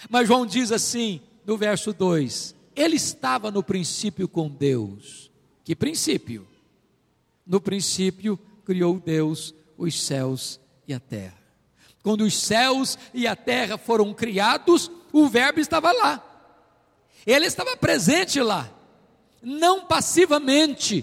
Mas 0.09 0.29
João 0.29 0.45
diz 0.47 0.71
assim, 0.73 1.21
no 1.47 1.57
verso 1.57 1.93
2: 1.93 2.55
Ele 2.75 2.97
estava 2.97 3.51
no 3.51 3.63
princípio 3.63 4.29
com 4.29 4.49
Deus. 4.49 5.31
Que 5.65 5.75
princípio? 5.75 6.47
No 7.47 7.61
princípio 7.61 8.39
criou 8.65 8.99
Deus 8.99 9.55
os 9.77 10.03
céus 10.03 10.61
e 10.87 10.95
a 10.95 11.01
terra. 11.01 11.44
Quando 12.05 12.21
os 12.21 12.39
céus 12.39 12.99
e 13.15 13.27
a 13.27 13.35
terra 13.35 13.79
foram 13.79 14.13
criados, 14.13 14.91
o 15.11 15.27
Verbo 15.27 15.59
estava 15.59 15.91
lá. 15.91 16.23
Ele 17.27 17.47
estava 17.47 17.75
presente 17.79 18.43
lá, 18.43 18.71
não 19.43 19.87
passivamente, 19.87 21.03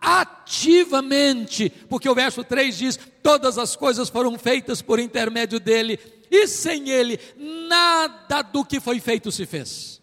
ativamente, 0.00 1.68
porque 1.68 2.08
o 2.08 2.14
verso 2.14 2.42
3 2.42 2.78
diz: 2.78 2.98
Todas 3.22 3.58
as 3.58 3.76
coisas 3.76 4.08
foram 4.08 4.38
feitas 4.38 4.80
por 4.80 4.98
intermédio 4.98 5.60
dele, 5.60 6.00
e 6.30 6.48
sem 6.48 6.88
ele, 6.88 7.20
nada 7.68 8.40
do 8.40 8.64
que 8.64 8.80
foi 8.80 9.00
feito 9.00 9.30
se 9.30 9.44
fez. 9.44 10.00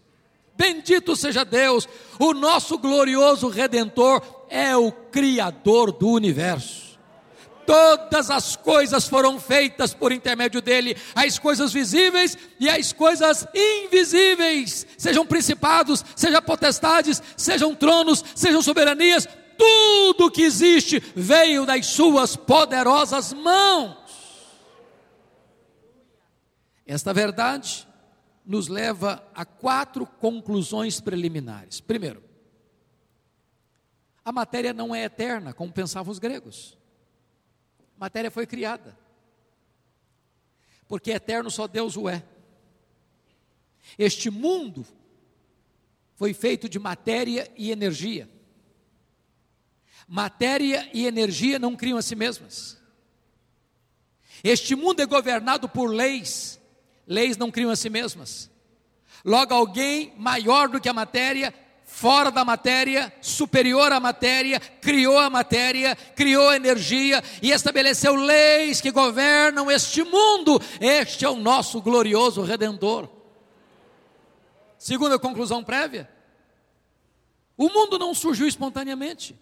Bendito 0.56 1.16
seja 1.16 1.44
Deus, 1.44 1.90
o 2.20 2.36
nosso 2.36 2.78
glorioso 2.78 3.48
Redentor 3.48 4.22
é 4.48 4.78
o 4.78 4.92
Criador 4.92 5.92
do 5.92 6.08
universo 6.08 6.85
todas 7.65 8.29
as 8.29 8.55
coisas 8.55 9.07
foram 9.07 9.39
feitas 9.39 9.93
por 9.93 10.12
intermédio 10.12 10.62
dele, 10.62 10.95
as 11.13 11.39
coisas 11.39 11.74
visíveis 11.74 12.38
e 12.60 12.69
as 12.69 12.93
coisas 12.93 13.48
invisíveis, 13.53 14.86
sejam 14.98 15.25
principados, 15.25 16.03
sejam 16.15 16.41
potestades, 16.41 17.22
sejam 17.36 17.75
tronos, 17.75 18.24
sejam 18.36 18.62
soberanias, 18.62 19.27
tudo 19.57 20.31
que 20.31 20.43
existe 20.43 21.00
veio 21.15 21.65
das 21.65 21.88
suas 21.88 22.36
poderosas 22.36 23.34
mãos. 23.34 23.98
Esta 26.86 27.13
verdade 27.13 27.88
nos 28.45 28.67
leva 28.67 29.24
a 29.34 29.43
quatro 29.43 30.05
conclusões 30.05 31.01
preliminares. 31.01 31.81
Primeiro, 31.81 32.24
a 34.24 34.31
matéria 34.31 34.72
não 34.72 34.93
é 34.93 35.03
eterna, 35.03 35.53
como 35.53 35.72
pensavam 35.72 36.12
os 36.12 36.19
gregos 36.19 36.77
matéria 37.98 38.32
foi 38.32 38.46
criada. 38.46 38.98
Porque 40.88 41.12
eterno 41.12 41.50
só 41.50 41.68
Deus 41.68 41.98
o 41.98 42.08
é. 42.08 42.24
Este 43.98 44.30
mundo 44.30 44.86
foi 46.16 46.34
feito 46.34 46.70
de 46.70 46.80
matéria 46.80 47.52
e 47.56 47.72
energia. 47.72 48.30
Matéria 50.08 50.90
e 50.94 51.06
energia 51.06 51.58
não 51.58 51.75
criam 51.75 51.98
a 51.98 52.02
si 52.02 52.16
mesmas. 52.16 52.78
Este 54.44 54.75
mundo 54.75 55.00
é 55.00 55.06
governado 55.06 55.68
por 55.68 55.88
leis, 55.88 56.60
leis 57.08 57.38
não 57.38 57.50
criam 57.50 57.72
a 57.72 57.75
si 57.75 57.90
mesmas. 57.90 58.50
Logo, 59.24 59.54
alguém 59.54 60.14
maior 60.18 60.70
do 60.70 60.80
que 60.80 60.88
a 60.88 60.94
matéria 60.94 61.52
fora 61.96 62.30
da 62.30 62.44
matéria, 62.44 63.12
superior 63.22 63.90
à 63.94 64.02
matéria, 64.02 64.60
criou 64.60 65.18
a 65.18 65.30
matéria, 65.30 65.96
criou 65.96 66.50
a 66.50 66.58
energia 66.58 67.24
e 67.42 67.52
estabeleceu 67.52 68.16
leis 68.16 68.82
que 68.82 68.92
governam 68.92 69.72
este 69.72 70.04
mundo. 70.04 70.62
Este 70.82 71.24
é 71.24 71.30
o 71.30 71.38
nosso 71.38 71.82
glorioso 71.82 72.42
redentor. 72.42 73.10
Segunda 74.78 75.18
conclusão 75.18 75.64
prévia: 75.64 76.10
o 77.56 77.70
mundo 77.70 77.98
não 77.98 78.14
surgiu 78.14 78.46
espontaneamente. 78.46 79.34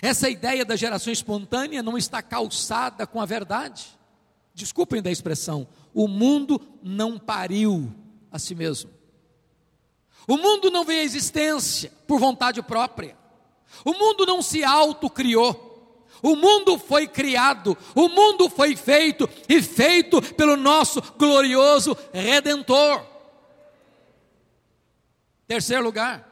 Essa 0.00 0.30
ideia 0.30 0.64
da 0.64 0.74
geração 0.74 1.12
espontânea 1.12 1.82
não 1.82 1.98
está 1.98 2.22
calçada 2.22 3.06
com 3.06 3.20
a 3.20 3.26
verdade. 3.26 3.84
Desculpem 4.54 5.02
da 5.02 5.10
expressão, 5.10 5.68
o 5.92 6.08
mundo 6.08 6.58
não 6.82 7.18
pariu 7.18 7.92
a 8.32 8.38
si 8.38 8.54
mesmo. 8.54 8.95
O 10.26 10.36
mundo 10.36 10.70
não 10.70 10.84
veio 10.84 11.00
à 11.00 11.04
existência 11.04 11.92
por 12.06 12.18
vontade 12.18 12.60
própria. 12.62 13.16
O 13.84 13.92
mundo 13.92 14.26
não 14.26 14.42
se 14.42 14.64
autocriou. 14.64 15.66
O 16.22 16.34
mundo 16.34 16.78
foi 16.78 17.06
criado, 17.06 17.76
o 17.94 18.08
mundo 18.08 18.48
foi 18.48 18.74
feito 18.74 19.28
e 19.48 19.60
feito 19.62 20.20
pelo 20.34 20.56
nosso 20.56 21.00
glorioso 21.16 21.96
redentor. 22.12 23.06
Terceiro 25.46 25.84
lugar, 25.84 26.26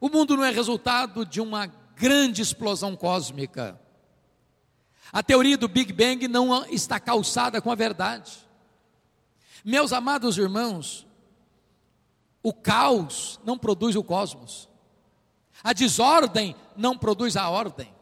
o 0.00 0.08
mundo 0.08 0.36
não 0.36 0.44
é 0.44 0.50
resultado 0.50 1.24
de 1.24 1.40
uma 1.40 1.66
grande 1.96 2.42
explosão 2.42 2.96
cósmica. 2.96 3.80
A 5.12 5.22
teoria 5.22 5.56
do 5.56 5.68
Big 5.68 5.92
Bang 5.92 6.26
não 6.26 6.66
está 6.66 6.98
calçada 6.98 7.60
com 7.62 7.70
a 7.70 7.76
verdade. 7.76 8.32
Meus 9.64 9.92
amados 9.92 10.36
irmãos, 10.36 11.06
O 12.42 12.52
caos 12.52 13.38
não 13.44 13.56
produz 13.56 13.94
o 13.96 14.02
cosmos. 14.02 14.68
A 15.62 15.72
desordem 15.72 16.56
não 16.76 16.96
produz 16.96 17.36
a 17.36 17.48
ordem. 17.48 17.92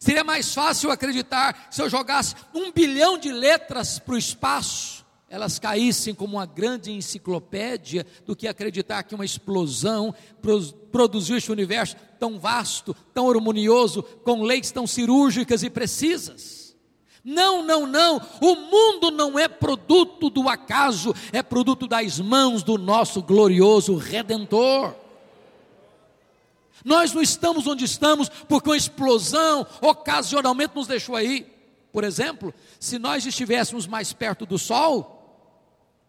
Seria 0.00 0.24
mais 0.24 0.52
fácil 0.52 0.90
acreditar 0.90 1.68
se 1.70 1.80
eu 1.80 1.88
jogasse 1.88 2.34
um 2.52 2.72
bilhão 2.72 3.16
de 3.16 3.30
letras 3.30 3.98
para 3.98 4.14
o 4.14 4.18
espaço, 4.18 5.04
elas 5.28 5.58
caíssem 5.58 6.14
como 6.14 6.36
uma 6.36 6.46
grande 6.46 6.92
enciclopédia, 6.92 8.06
do 8.24 8.36
que 8.36 8.46
acreditar 8.46 9.02
que 9.02 9.14
uma 9.14 9.24
explosão 9.24 10.14
produziu 10.92 11.36
este 11.36 11.50
universo 11.50 11.96
tão 12.20 12.38
vasto, 12.38 12.94
tão 13.12 13.28
harmonioso, 13.28 14.02
com 14.02 14.42
leis 14.42 14.70
tão 14.70 14.86
cirúrgicas 14.86 15.62
e 15.62 15.70
precisas. 15.70 16.63
Não, 17.24 17.62
não, 17.62 17.86
não. 17.86 18.20
O 18.40 18.54
mundo 18.54 19.10
não 19.10 19.38
é 19.38 19.48
produto 19.48 20.28
do 20.28 20.48
acaso, 20.48 21.14
é 21.32 21.42
produto 21.42 21.86
das 21.86 22.20
mãos 22.20 22.62
do 22.62 22.76
nosso 22.76 23.22
glorioso 23.22 23.96
redentor. 23.96 24.94
Nós 26.84 27.14
não 27.14 27.22
estamos 27.22 27.66
onde 27.66 27.86
estamos 27.86 28.28
porque 28.28 28.68
uma 28.68 28.76
explosão 28.76 29.66
ocasionalmente 29.80 30.74
nos 30.74 30.86
deixou 30.86 31.16
aí. 31.16 31.50
Por 31.90 32.04
exemplo, 32.04 32.52
se 32.78 32.98
nós 32.98 33.24
estivéssemos 33.24 33.86
mais 33.86 34.12
perto 34.12 34.44
do 34.44 34.58
Sol, 34.58 35.14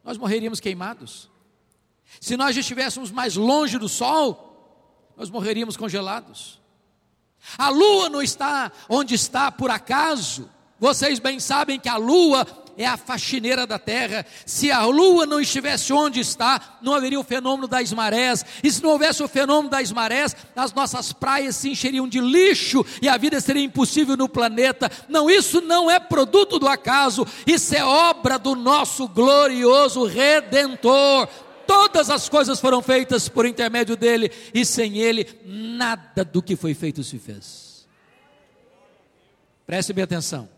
nós 0.04 0.18
morreríamos 0.18 0.60
queimados. 0.60 1.30
Se 2.20 2.36
nós 2.36 2.58
estivéssemos 2.58 3.10
mais 3.10 3.38
longe 3.38 3.78
do 3.78 3.88
Sol, 3.88 5.14
nós 5.16 5.30
morreríamos 5.30 5.78
congelados. 5.78 6.60
A 7.58 7.70
Lua 7.70 8.10
não 8.10 8.22
está 8.22 8.72
onde 8.90 9.16
está 9.16 9.50
por 9.52 9.70
acaso. 9.70 10.50
Vocês 10.79 11.20
bem 11.20 11.39
sabem 11.39 11.79
que 11.79 11.89
a 11.89 11.98
Lua 11.98 12.46
é 12.77 12.86
a 12.86 12.98
faxineira 12.98 13.65
da 13.65 13.79
terra. 13.79 14.25
Se 14.46 14.72
a 14.72 14.86
lua 14.86 15.25
não 15.25 15.39
estivesse 15.39 15.94
onde 15.94 16.20
está, 16.20 16.77
não 16.82 16.94
haveria 16.94 17.20
o 17.20 17.24
fenômeno 17.24 17.67
das 17.67 17.91
marés. 17.94 18.46
E 18.63 18.72
se 18.72 18.84
não 18.84 18.91
houvesse 18.91 19.24
o 19.24 19.27
fenômeno 19.27 19.70
das 19.70 19.91
marés, 19.91 20.36
as 20.55 20.74
nossas 20.74 21.13
praias 21.13 21.55
se 21.55 21.70
encheriam 21.70 22.08
de 22.08 22.20
lixo 22.20 22.86
e 23.01 23.08
a 23.08 23.17
vida 23.17 23.39
seria 23.39 23.63
impossível 23.63 24.17
no 24.17 24.29
planeta. 24.29 24.91
Não, 25.08 25.29
isso 25.29 25.62
não 25.62 25.89
é 25.89 26.00
produto 26.00 26.60
do 26.60 26.67
acaso, 26.67 27.25
isso 27.46 27.75
é 27.75 27.84
obra 27.84 28.38
do 28.38 28.55
nosso 28.55 29.08
glorioso 29.08 30.05
redentor. 30.05 31.27
Todas 31.65 32.10
as 32.12 32.29
coisas 32.29 32.60
foram 32.60 32.82
feitas 32.82 33.27
por 33.27 33.46
intermédio 33.46 33.98
dele, 33.98 34.32
e 34.53 34.63
sem 34.63 35.00
ele, 35.00 35.27
nada 35.44 36.24
do 36.24 36.39
que 36.39 36.55
foi 36.55 36.75
feito 36.75 37.03
se 37.03 37.17
fez. 37.17 37.88
Preste 39.65 39.91
bem 39.91 40.03
atenção. 40.03 40.55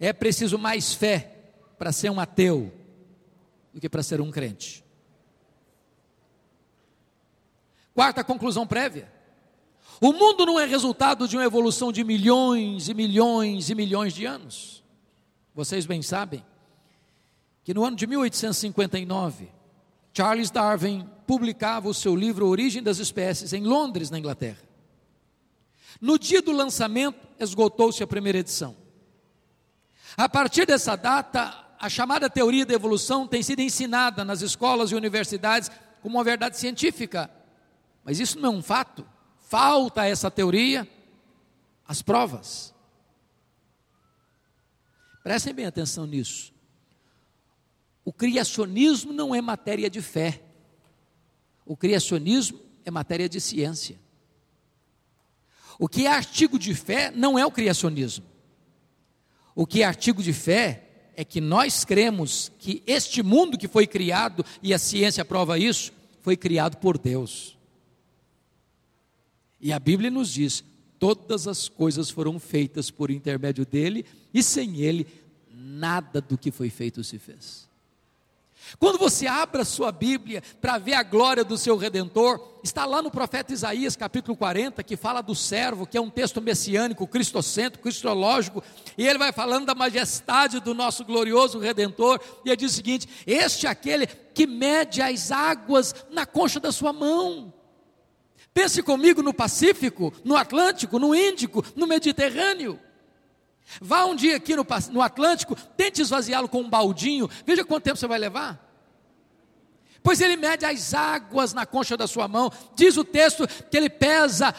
É 0.00 0.12
preciso 0.12 0.58
mais 0.58 0.92
fé 0.92 1.52
para 1.78 1.92
ser 1.92 2.10
um 2.10 2.20
ateu 2.20 2.72
do 3.72 3.80
que 3.80 3.88
para 3.88 4.02
ser 4.02 4.20
um 4.20 4.30
crente. 4.30 4.84
Quarta 7.94 8.22
conclusão 8.22 8.66
prévia. 8.66 9.12
O 10.00 10.12
mundo 10.12 10.46
não 10.46 10.60
é 10.60 10.64
resultado 10.64 11.26
de 11.26 11.36
uma 11.36 11.44
evolução 11.44 11.90
de 11.90 12.04
milhões 12.04 12.88
e 12.88 12.94
milhões 12.94 13.68
e 13.68 13.74
milhões 13.74 14.14
de 14.14 14.24
anos. 14.24 14.84
Vocês 15.54 15.86
bem 15.86 16.02
sabem 16.02 16.44
que 17.64 17.74
no 17.74 17.84
ano 17.84 17.96
de 17.96 18.06
1859, 18.06 19.48
Charles 20.14 20.50
Darwin 20.50 21.08
publicava 21.26 21.88
o 21.88 21.94
seu 21.94 22.14
livro 22.14 22.46
Origem 22.46 22.82
das 22.82 22.98
Espécies 22.98 23.52
em 23.52 23.64
Londres, 23.64 24.10
na 24.10 24.18
Inglaterra. 24.18 24.62
No 26.00 26.18
dia 26.18 26.40
do 26.40 26.52
lançamento, 26.52 27.18
esgotou-se 27.40 28.02
a 28.02 28.06
primeira 28.06 28.38
edição. 28.38 28.76
A 30.16 30.28
partir 30.28 30.66
dessa 30.66 30.96
data, 30.96 31.66
a 31.78 31.88
chamada 31.88 32.28
teoria 32.28 32.66
da 32.66 32.74
evolução 32.74 33.26
tem 33.26 33.42
sido 33.42 33.60
ensinada 33.60 34.24
nas 34.24 34.42
escolas 34.42 34.90
e 34.90 34.94
universidades 34.94 35.70
como 36.02 36.16
uma 36.16 36.24
verdade 36.24 36.58
científica. 36.58 37.30
Mas 38.04 38.18
isso 38.18 38.38
não 38.38 38.52
é 38.54 38.56
um 38.56 38.62
fato. 38.62 39.06
Falta 39.48 40.04
essa 40.04 40.30
teoria 40.30 40.88
as 41.88 42.02
provas. 42.02 42.74
Prestem 45.22 45.54
bem 45.54 45.64
atenção 45.64 46.06
nisso. 46.06 46.52
O 48.04 48.12
criacionismo 48.12 49.10
não 49.10 49.34
é 49.34 49.40
matéria 49.40 49.88
de 49.88 50.02
fé. 50.02 50.42
O 51.64 51.74
criacionismo 51.74 52.60
é 52.84 52.90
matéria 52.90 53.26
de 53.26 53.40
ciência. 53.40 53.98
O 55.78 55.88
que 55.88 56.06
é 56.06 56.10
artigo 56.10 56.58
de 56.58 56.74
fé 56.74 57.10
não 57.10 57.38
é 57.38 57.46
o 57.46 57.50
criacionismo. 57.50 58.26
O 59.58 59.66
que 59.66 59.82
é 59.82 59.84
artigo 59.84 60.22
de 60.22 60.32
fé 60.32 60.84
é 61.16 61.24
que 61.24 61.40
nós 61.40 61.84
cremos 61.84 62.52
que 62.60 62.80
este 62.86 63.24
mundo 63.24 63.58
que 63.58 63.66
foi 63.66 63.88
criado, 63.88 64.44
e 64.62 64.72
a 64.72 64.78
ciência 64.78 65.24
prova 65.24 65.58
isso, 65.58 65.92
foi 66.22 66.36
criado 66.36 66.76
por 66.76 66.96
Deus. 66.96 67.58
E 69.60 69.72
a 69.72 69.80
Bíblia 69.80 70.12
nos 70.12 70.32
diz: 70.32 70.62
todas 70.96 71.48
as 71.48 71.68
coisas 71.68 72.08
foram 72.08 72.38
feitas 72.38 72.88
por 72.88 73.10
intermédio 73.10 73.66
dele, 73.66 74.06
e 74.32 74.44
sem 74.44 74.76
ele, 74.76 75.08
nada 75.52 76.20
do 76.20 76.38
que 76.38 76.52
foi 76.52 76.70
feito 76.70 77.02
se 77.02 77.18
fez. 77.18 77.67
Quando 78.78 78.98
você 78.98 79.26
abre 79.26 79.62
a 79.62 79.64
sua 79.64 79.90
Bíblia 79.90 80.42
para 80.60 80.78
ver 80.78 80.94
a 80.94 81.02
glória 81.02 81.44
do 81.44 81.56
seu 81.56 81.76
redentor, 81.76 82.40
está 82.62 82.84
lá 82.84 83.00
no 83.00 83.10
profeta 83.10 83.52
Isaías, 83.52 83.96
capítulo 83.96 84.36
40, 84.36 84.82
que 84.82 84.96
fala 84.96 85.22
do 85.22 85.34
servo, 85.34 85.86
que 85.86 85.96
é 85.96 86.00
um 86.00 86.10
texto 86.10 86.40
messiânico, 86.40 87.06
cristocêntrico, 87.06 87.84
cristológico, 87.84 88.62
e 88.96 89.06
ele 89.06 89.18
vai 89.18 89.32
falando 89.32 89.66
da 89.66 89.74
majestade 89.74 90.60
do 90.60 90.74
nosso 90.74 91.04
glorioso 91.04 91.58
redentor, 91.58 92.20
e 92.44 92.50
ele 92.50 92.56
diz 92.56 92.72
o 92.72 92.76
seguinte: 92.76 93.08
Este 93.26 93.66
é 93.66 93.70
aquele 93.70 94.06
que 94.06 94.46
mede 94.46 95.00
as 95.00 95.32
águas 95.32 95.94
na 96.10 96.26
concha 96.26 96.60
da 96.60 96.70
sua 96.70 96.92
mão. 96.92 97.52
Pense 98.52 98.82
comigo 98.82 99.22
no 99.22 99.32
Pacífico, 99.32 100.12
no 100.24 100.36
Atlântico, 100.36 100.98
no 100.98 101.14
Índico, 101.14 101.64
no 101.76 101.86
Mediterrâneo. 101.86 102.78
Vá 103.80 104.04
um 104.04 104.14
dia 104.14 104.36
aqui 104.36 104.56
no, 104.56 104.66
no 104.90 105.02
Atlântico, 105.02 105.54
tente 105.76 106.00
esvaziá-lo 106.00 106.48
com 106.48 106.60
um 106.60 106.70
baldinho, 106.70 107.28
veja 107.44 107.64
quanto 107.64 107.84
tempo 107.84 107.96
você 107.96 108.06
vai 108.06 108.18
levar. 108.18 108.66
Pois 110.02 110.20
ele 110.20 110.36
mede 110.36 110.64
as 110.64 110.94
águas 110.94 111.52
na 111.52 111.66
concha 111.66 111.96
da 111.96 112.06
sua 112.06 112.26
mão, 112.26 112.50
diz 112.74 112.96
o 112.96 113.04
texto 113.04 113.46
que 113.46 113.76
ele 113.76 113.90
pesa 113.90 114.54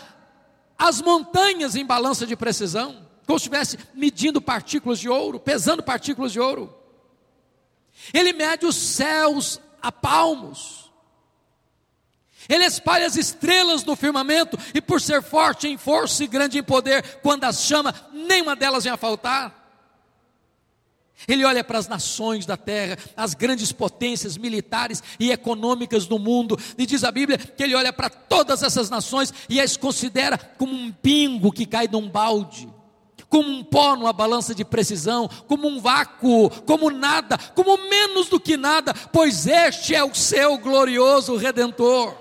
as 0.78 1.02
montanhas 1.02 1.76
em 1.76 1.86
balança 1.86 2.26
de 2.26 2.36
precisão, 2.36 3.08
como 3.26 3.40
se 3.40 3.44
estivesse 3.44 3.78
medindo 3.94 4.42
partículas 4.42 5.00
de 5.00 5.10
ouro, 5.10 5.40
pesando 5.40 5.84
partículas 5.84 6.32
de 6.32 6.40
ouro. 6.40 6.74
Ele 8.14 8.32
mede 8.32 8.66
os 8.66 8.76
céus 8.76 9.60
a 9.82 9.92
palmos. 9.92 10.90
Ele 12.48 12.66
espalha 12.66 13.06
as 13.06 13.16
estrelas 13.16 13.84
no 13.84 13.96
firmamento, 13.96 14.58
e 14.74 14.82
por 14.82 15.02
ser 15.02 15.22
forte 15.22 15.68
em 15.68 15.78
força 15.78 16.24
e 16.24 16.28
grande 16.28 16.58
em 16.58 16.64
poder, 16.64 17.20
quando 17.22 17.44
as 17.44 17.62
chama, 17.62 17.94
nenhuma 18.30 18.56
delas 18.56 18.84
vem 18.84 18.94
a 18.94 18.98
faltar. 18.98 19.60
Ele 21.28 21.44
olha 21.44 21.64
para 21.64 21.78
as 21.78 21.88
nações 21.88 22.46
da 22.46 22.56
terra, 22.56 22.98
as 23.18 23.34
grandes 23.34 23.74
potências 23.74 24.38
militares 24.38 25.04
e 25.20 25.32
econômicas 25.32 26.06
do 26.06 26.18
mundo, 26.18 26.58
e 26.78 26.86
diz 26.86 27.04
a 27.04 27.12
Bíblia 27.12 27.38
que 27.38 27.62
ele 27.62 27.76
olha 27.76 27.92
para 27.92 28.10
todas 28.10 28.64
essas 28.64 28.90
nações 28.90 29.34
e 29.50 29.60
as 29.60 29.76
considera 29.76 30.38
como 30.38 30.74
um 30.74 30.92
pingo 30.92 31.52
que 31.52 31.66
cai 31.66 31.90
num 31.90 32.08
balde, 32.08 32.70
como 33.28 33.50
um 33.50 33.64
pó 33.64 33.98
numa 33.98 34.14
balança 34.14 34.56
de 34.56 34.64
precisão, 34.64 35.30
como 35.46 35.68
um 35.68 35.82
vácuo, 35.82 36.50
como 36.62 36.90
nada, 36.90 37.38
como 37.54 37.78
menos 37.90 38.30
do 38.30 38.40
que 38.40 38.56
nada, 38.56 38.94
pois 38.94 39.46
este 39.46 39.94
é 39.94 40.04
o 40.04 40.16
seu 40.16 40.58
glorioso 40.58 41.36
redentor. 41.36 42.16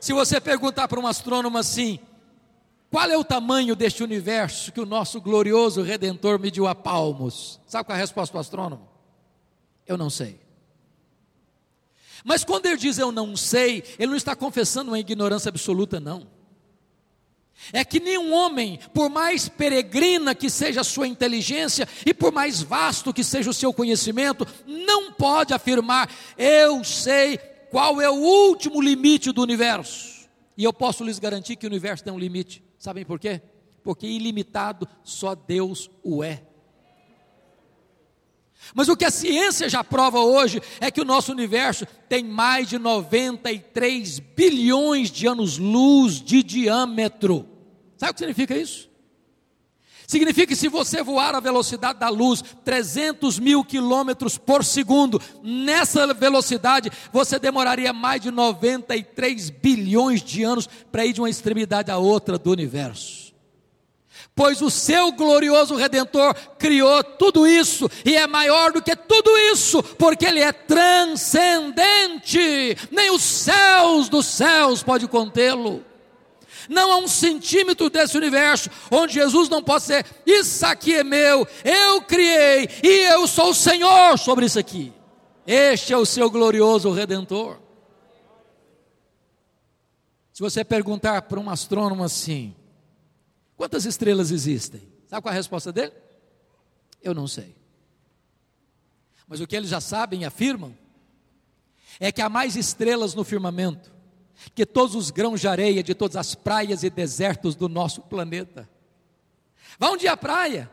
Se 0.00 0.12
você 0.12 0.40
perguntar 0.40 0.88
para 0.88 0.98
um 0.98 1.06
astrônomo 1.06 1.58
assim, 1.58 2.00
qual 2.90 3.10
é 3.10 3.16
o 3.16 3.24
tamanho 3.24 3.76
deste 3.76 4.02
universo 4.02 4.72
que 4.72 4.80
o 4.80 4.86
nosso 4.86 5.20
glorioso 5.20 5.82
Redentor 5.82 6.38
mediu 6.38 6.66
a 6.66 6.74
palmos? 6.74 7.60
Sabe 7.66 7.84
qual 7.84 7.96
é 7.96 7.98
a 7.98 8.02
resposta 8.02 8.32
do 8.32 8.40
astrônomo? 8.40 8.88
Eu 9.86 9.98
não 9.98 10.08
sei. 10.08 10.40
Mas 12.24 12.44
quando 12.44 12.66
ele 12.66 12.76
diz 12.76 12.98
eu 12.98 13.12
não 13.12 13.36
sei, 13.36 13.84
ele 13.98 14.08
não 14.08 14.16
está 14.16 14.34
confessando 14.34 14.90
uma 14.90 14.98
ignorância 14.98 15.50
absoluta, 15.50 16.00
não. 16.00 16.26
É 17.72 17.84
que 17.84 18.00
nenhum 18.00 18.32
homem, 18.32 18.78
por 18.94 19.10
mais 19.10 19.48
peregrina 19.48 20.34
que 20.34 20.48
seja 20.48 20.80
a 20.80 20.84
sua 20.84 21.06
inteligência 21.06 21.86
e 22.06 22.14
por 22.14 22.32
mais 22.32 22.62
vasto 22.62 23.12
que 23.12 23.24
seja 23.24 23.50
o 23.50 23.54
seu 23.54 23.72
conhecimento, 23.72 24.46
não 24.66 25.12
pode 25.12 25.52
afirmar, 25.52 26.10
eu 26.38 26.82
sei 26.84 27.36
qual 27.70 28.00
é 28.00 28.08
o 28.08 28.14
último 28.14 28.80
limite 28.80 29.32
do 29.32 29.42
universo. 29.42 30.28
E 30.56 30.64
eu 30.64 30.72
posso 30.72 31.04
lhes 31.04 31.18
garantir 31.18 31.56
que 31.56 31.66
o 31.66 31.68
universo 31.68 32.04
tem 32.04 32.12
um 32.12 32.18
limite. 32.18 32.67
Sabem 32.78 33.04
por 33.04 33.18
quê? 33.18 33.42
Porque 33.82 34.06
ilimitado 34.06 34.88
só 35.02 35.34
Deus 35.34 35.90
o 36.02 36.22
é. 36.22 36.42
Mas 38.74 38.88
o 38.88 38.96
que 38.96 39.04
a 39.04 39.10
ciência 39.10 39.68
já 39.68 39.82
prova 39.82 40.20
hoje 40.20 40.60
é 40.80 40.90
que 40.90 41.00
o 41.00 41.04
nosso 41.04 41.32
universo 41.32 41.86
tem 42.08 42.24
mais 42.24 42.68
de 42.68 42.78
93 42.78 44.18
bilhões 44.18 45.10
de 45.10 45.26
anos-luz 45.26 46.20
de 46.20 46.42
diâmetro. 46.42 47.48
Sabe 47.96 48.10
o 48.10 48.14
que 48.14 48.20
significa 48.20 48.56
isso? 48.56 48.87
Significa 50.08 50.46
que 50.46 50.56
se 50.56 50.68
você 50.68 51.02
voar 51.02 51.34
a 51.34 51.40
velocidade 51.40 51.98
da 51.98 52.08
luz, 52.08 52.42
300 52.64 53.38
mil 53.38 53.62
quilômetros 53.62 54.38
por 54.38 54.64
segundo, 54.64 55.20
nessa 55.42 56.14
velocidade, 56.14 56.90
você 57.12 57.38
demoraria 57.38 57.92
mais 57.92 58.22
de 58.22 58.30
93 58.30 59.50
bilhões 59.50 60.22
de 60.22 60.42
anos 60.42 60.66
para 60.90 61.04
ir 61.04 61.12
de 61.12 61.20
uma 61.20 61.28
extremidade 61.28 61.90
à 61.90 61.98
outra 61.98 62.38
do 62.38 62.50
universo. 62.50 63.34
Pois 64.34 64.62
o 64.62 64.70
seu 64.70 65.12
glorioso 65.12 65.76
Redentor 65.76 66.34
criou 66.58 67.04
tudo 67.04 67.46
isso 67.46 67.86
e 68.02 68.16
é 68.16 68.26
maior 68.26 68.72
do 68.72 68.80
que 68.80 68.96
tudo 68.96 69.36
isso, 69.52 69.82
porque 69.82 70.24
ele 70.24 70.40
é 70.40 70.52
transcendente, 70.52 72.78
nem 72.90 73.10
os 73.10 73.22
céus 73.22 74.08
dos 74.08 74.24
céus 74.24 74.82
pode 74.82 75.06
contê-lo. 75.06 75.84
Não 76.68 76.92
há 76.92 76.98
um 76.98 77.08
centímetro 77.08 77.88
desse 77.88 78.16
universo 78.16 78.68
onde 78.90 79.14
Jesus 79.14 79.48
não 79.48 79.62
possa 79.62 79.86
ser, 79.86 80.06
isso 80.26 80.66
aqui 80.66 80.94
é 80.94 81.04
meu, 81.04 81.46
eu 81.64 82.02
criei 82.02 82.68
e 82.82 83.10
eu 83.10 83.26
sou 83.26 83.50
o 83.50 83.54
Senhor 83.54 84.18
sobre 84.18 84.46
isso 84.46 84.58
aqui. 84.58 84.92
Este 85.46 85.92
é 85.92 85.96
o 85.96 86.04
seu 86.04 86.30
glorioso 86.30 86.90
redentor. 86.90 87.58
Se 90.32 90.40
você 90.40 90.62
perguntar 90.62 91.22
para 91.22 91.40
um 91.40 91.50
astrônomo 91.50 92.04
assim, 92.04 92.54
quantas 93.56 93.84
estrelas 93.84 94.30
existem? 94.30 94.82
Sabe 95.08 95.22
qual 95.22 95.32
é 95.32 95.34
a 95.34 95.38
resposta 95.38 95.72
dele? 95.72 95.92
Eu 97.02 97.14
não 97.14 97.26
sei. 97.26 97.56
Mas 99.26 99.40
o 99.40 99.46
que 99.46 99.56
eles 99.56 99.70
já 99.70 99.80
sabem 99.80 100.22
e 100.22 100.24
afirmam 100.24 100.76
é 101.98 102.12
que 102.12 102.22
há 102.22 102.28
mais 102.28 102.54
estrelas 102.54 103.14
no 103.14 103.24
firmamento 103.24 103.97
que 104.54 104.64
todos 104.64 104.94
os 104.94 105.10
grãos 105.10 105.40
de 105.40 105.48
areia 105.48 105.82
de 105.82 105.94
todas 105.94 106.16
as 106.16 106.34
praias 106.34 106.82
e 106.82 106.90
desertos 106.90 107.54
do 107.54 107.68
nosso 107.68 108.02
planeta. 108.02 108.68
Vá 109.78 109.90
um 109.90 109.96
dia 109.96 110.12
à 110.12 110.16
praia, 110.16 110.70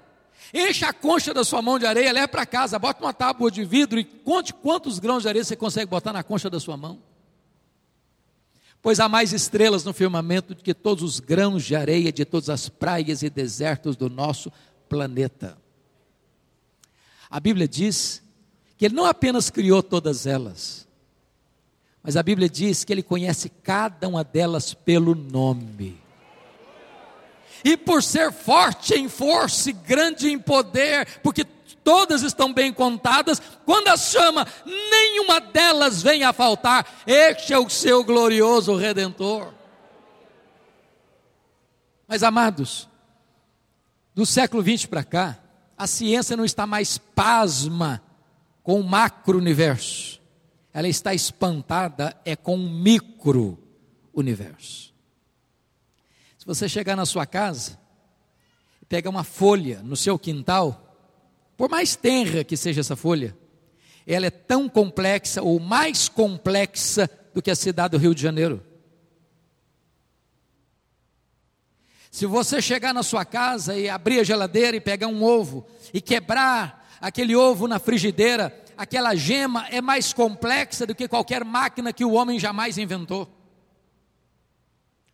encha 0.54 0.90
a 0.90 0.94
concha 0.94 1.34
da 1.34 1.44
sua 1.44 1.62
mão 1.62 1.78
de 1.78 1.86
areia, 1.86 2.12
leva 2.12 2.28
para 2.28 2.46
casa, 2.46 2.80
bota 2.80 3.04
uma 3.04 3.14
tábua 3.14 3.52
de 3.52 3.64
vidro 3.64 4.00
e 4.00 4.04
conte 4.04 4.54
quantos 4.54 5.00
grãos 5.00 5.24
de 5.24 5.30
areia 5.30 5.44
você 5.44 5.56
consegue 5.56 5.90
botar 5.90 6.14
na 6.14 6.24
concha 6.24 6.50
da 6.50 6.60
sua 6.60 6.78
mão. 6.78 7.02
Pois 8.82 9.00
há 9.00 9.10
mais 9.10 9.34
estrelas 9.34 9.84
no 9.84 9.94
firmamento 9.94 10.54
do 10.54 10.62
que 10.62 10.74
todos 10.74 11.04
os 11.04 11.20
grãos 11.20 11.64
de 11.64 11.76
areia 11.76 12.12
de 12.12 12.24
todas 12.24 12.50
as 12.50 12.70
praias 12.70 13.24
e 13.24 13.30
desertos 13.30 13.96
do 13.96 14.10
nosso 14.10 14.52
planeta. 14.88 15.58
A 17.30 17.40
Bíblia 17.40 17.68
diz 17.68 18.22
que 18.78 18.86
Ele 18.86 18.96
não 18.96 19.06
apenas 19.06 19.50
criou 19.50 19.82
todas 19.82 20.28
elas, 20.28 20.85
mas 22.06 22.16
a 22.16 22.22
Bíblia 22.22 22.48
diz 22.48 22.84
que 22.84 22.94
ele 22.94 23.02
conhece 23.02 23.50
cada 23.50 24.08
uma 24.08 24.24
delas 24.24 24.76
pelo 24.76 25.16
nome. 25.16 26.00
E 27.64 27.76
por 27.76 28.04
ser 28.04 28.32
forte 28.32 28.94
em 28.94 29.10
força 29.10 29.72
e 29.72 29.74
grande 29.74 30.30
em 30.30 30.38
poder, 30.38 31.20
porque 31.24 31.44
todas 31.84 32.22
estão 32.22 32.54
bem 32.54 32.72
contadas, 32.72 33.42
quando 33.66 33.88
as 33.88 34.12
chama, 34.12 34.46
nenhuma 34.68 35.42
delas 35.42 36.04
vem 36.04 36.24
a 36.24 36.32
faltar. 36.32 36.88
Este 37.08 37.54
é 37.54 37.58
o 37.58 37.68
seu 37.72 38.04
glorioso 38.04 38.76
redentor. 38.76 39.52
Mas 42.08 42.22
amados, 42.22 42.88
do 44.14 44.28
século 44.28 44.62
20 44.62 44.90
para 44.90 45.04
cá, 45.04 45.40
a 45.76 45.88
ciência 45.88 46.38
não 46.38 46.46
está 46.46 46.68
mais 46.68 47.00
pasma 47.00 48.00
com 48.62 48.80
o 48.80 48.84
macro-universo 48.84 50.24
ela 50.76 50.90
está 50.90 51.14
espantada 51.14 52.14
é 52.26 52.36
com 52.36 52.58
um 52.58 52.70
micro 52.70 53.58
universo. 54.14 54.94
Se 56.38 56.46
você 56.46 56.68
chegar 56.68 56.98
na 56.98 57.06
sua 57.06 57.26
casa 57.26 57.80
pegar 58.90 59.10
uma 59.10 59.24
folha 59.24 59.82
no 59.82 59.96
seu 59.96 60.20
quintal, 60.20 60.98
por 61.56 61.70
mais 61.70 61.96
tenra 61.96 62.44
que 62.44 62.58
seja 62.58 62.82
essa 62.82 62.96
folha, 62.98 63.36
ela 64.06 64.26
é 64.26 64.30
tão 64.30 64.68
complexa 64.68 65.42
ou 65.42 65.62
mais 65.62 66.10
complexa 66.10 67.10
do 67.34 67.42
que 67.42 67.50
a 67.50 67.56
cidade 67.56 67.94
do 67.94 67.98
Rio 67.98 68.14
de 68.14 68.22
Janeiro. 68.22 68.62
Se 72.12 72.26
você 72.26 72.62
chegar 72.62 72.94
na 72.94 73.02
sua 73.02 73.24
casa 73.24 73.78
e 73.78 73.88
abrir 73.88 74.20
a 74.20 74.24
geladeira 74.26 74.76
e 74.76 74.82
pegar 74.82 75.08
um 75.08 75.24
ovo 75.24 75.66
e 75.94 76.02
quebrar 76.02 76.98
aquele 77.00 77.34
ovo 77.34 77.66
na 77.66 77.80
frigideira, 77.80 78.65
aquela 78.78 79.16
gema 79.16 79.66
é 79.70 79.82
mais 79.82 80.14
complexa 80.14 80.86
do 80.86 80.96
que 80.96 81.08
qualquer 81.08 81.44
máquina 81.44 81.94
que 81.94 82.06
o 82.06 82.14
homem 82.14 82.40
jamais 82.40 82.78
inventou. 82.78 83.30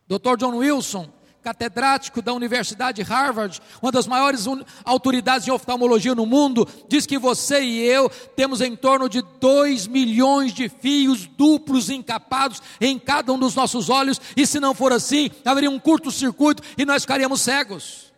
Dr. 0.08 0.36
John 0.38 0.58
Wilson, 0.58 1.10
catedrático 1.42 2.22
da 2.22 2.34
Universidade 2.34 3.02
de 3.02 3.10
Harvard, 3.10 3.60
uma 3.82 3.92
das 3.92 4.06
maiores 4.06 4.46
autoridades 4.84 5.48
em 5.48 5.52
oftalmologia 5.52 6.14
no 6.14 6.26
mundo, 6.26 6.68
diz 6.88 7.06
que 7.06 7.18
você 7.18 7.62
e 7.62 7.80
eu 7.80 8.10
temos 8.36 8.62
em 8.62 8.76
torno 8.76 9.10
de 9.10 9.22
2 9.40 9.88
milhões 9.88 10.54
de 10.54 10.70
fios 10.70 11.26
duplos 11.26 11.90
encapados 11.90 12.62
em 12.80 13.00
cada 13.00 13.34
um 13.34 13.40
dos 13.40 13.56
nossos 13.56 13.90
olhos, 13.90 14.20
e 14.36 14.46
se 14.46 14.60
não 14.60 14.74
for 14.74 14.92
assim, 14.92 15.32
haveria 15.46 15.72
um 15.72 15.80
curto-circuito 15.80 16.62
e 16.78 16.86
nós 16.86 17.04
ficaríamos 17.04 17.42
cegos. 17.42 18.11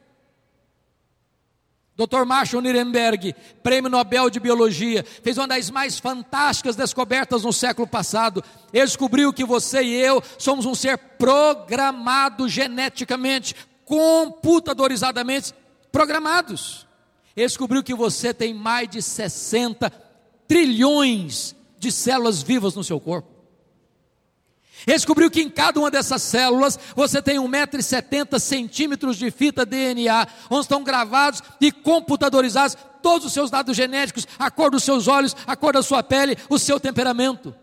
Dr. 1.96 2.26
Marshall 2.26 2.62
Nirenberg, 2.62 3.36
prêmio 3.62 3.90
Nobel 3.90 4.30
de 4.30 4.40
Biologia, 4.40 5.06
fez 5.24 5.38
uma 5.38 5.48
das 5.48 5.70
mais 5.70 6.00
fantásticas 6.00 6.76
descobertas 6.76 7.44
no 7.44 7.54
século 7.54 7.88
passado. 7.88 8.44
Ele 8.74 8.86
descobriu 8.86 9.32
que 9.32 9.46
você 9.46 9.84
e 9.84 9.94
eu 9.94 10.22
somos 10.40 10.66
um 10.66 10.74
ser 10.74 10.98
programado 10.98 12.50
geneticamente, 12.50 13.56
computadorizadamente 13.86 15.54
programados. 15.92 16.88
Ele 17.36 17.46
descobriu 17.46 17.84
que 17.84 17.94
você 17.94 18.34
tem 18.34 18.54
mais 18.54 18.90
de 18.90 19.02
60 19.02 19.92
trilhões 20.48 21.56
de 21.78 21.92
células 21.92 22.42
vivas 22.42 22.76
no 22.76 22.84
seu 22.84 23.00
corpo. 23.00 23.33
Ele 24.86 24.98
descobriu 24.98 25.32
que 25.32 25.42
em 25.42 25.50
cada 25.50 25.80
uma 25.80 25.90
dessas 25.90 26.22
células 26.22 26.78
você 26.96 27.22
tem 27.22 27.38
1,70m 27.38 29.14
de 29.14 29.32
fita 29.32 29.66
DNA, 29.66 30.28
onde 30.50 30.62
estão 30.62 30.84
gravados 30.84 31.42
e 31.62 31.72
computadorizados 31.72 32.78
todos 33.02 33.28
os 33.28 33.34
seus 33.34 33.50
dados 33.50 33.76
genéticos, 33.76 34.28
a 34.40 34.50
cor 34.50 34.72
dos 34.72 34.84
seus 34.84 35.08
olhos, 35.08 35.36
a 35.46 35.56
cor 35.56 35.74
da 35.74 35.84
sua 35.84 36.02
pele, 36.02 36.38
o 36.50 36.58
seu 36.58 36.80
temperamento. 36.80 37.54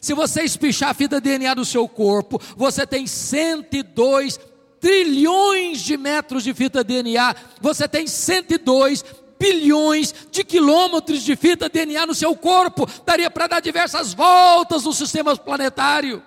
Se 0.00 0.14
você 0.14 0.42
espichar 0.42 0.90
a 0.90 0.94
fita 0.94 1.20
DNA 1.20 1.54
do 1.54 1.64
seu 1.64 1.88
corpo, 1.88 2.40
você 2.56 2.86
tem 2.86 3.06
102 3.06 4.38
trilhões 4.80 5.80
de 5.80 5.96
metros 5.96 6.44
de 6.44 6.52
fita 6.52 6.84
DNA, 6.84 7.34
você 7.60 7.88
tem 7.88 8.06
102 8.06 9.04
bilhões 9.38 10.14
de 10.30 10.44
quilômetros 10.44 11.22
de 11.22 11.36
fita 11.36 11.68
DNA 11.68 12.06
no 12.06 12.14
seu 12.14 12.34
corpo, 12.36 12.88
daria 13.04 13.30
para 13.30 13.46
dar 13.46 13.60
diversas 13.60 14.14
voltas 14.14 14.84
no 14.84 14.92
sistema 14.92 15.36
planetário. 15.36 16.22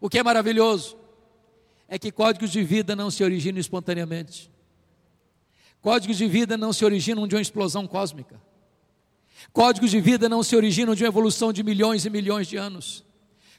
O 0.00 0.08
que 0.08 0.18
é 0.18 0.22
maravilhoso 0.22 0.96
é 1.88 1.98
que 1.98 2.12
códigos 2.12 2.50
de 2.50 2.62
vida 2.62 2.94
não 2.94 3.10
se 3.10 3.22
originam 3.22 3.60
espontaneamente. 3.60 4.50
Códigos 5.80 6.16
de 6.16 6.26
vida 6.26 6.56
não 6.56 6.72
se 6.72 6.84
originam 6.84 7.26
de 7.26 7.34
uma 7.34 7.42
explosão 7.42 7.86
cósmica. 7.86 8.40
Códigos 9.52 9.90
de 9.90 10.00
vida 10.00 10.28
não 10.28 10.42
se 10.42 10.56
originam 10.56 10.94
de 10.94 11.04
uma 11.04 11.08
evolução 11.08 11.52
de 11.52 11.62
milhões 11.62 12.04
e 12.04 12.10
milhões 12.10 12.46
de 12.46 12.56
anos. 12.56 13.04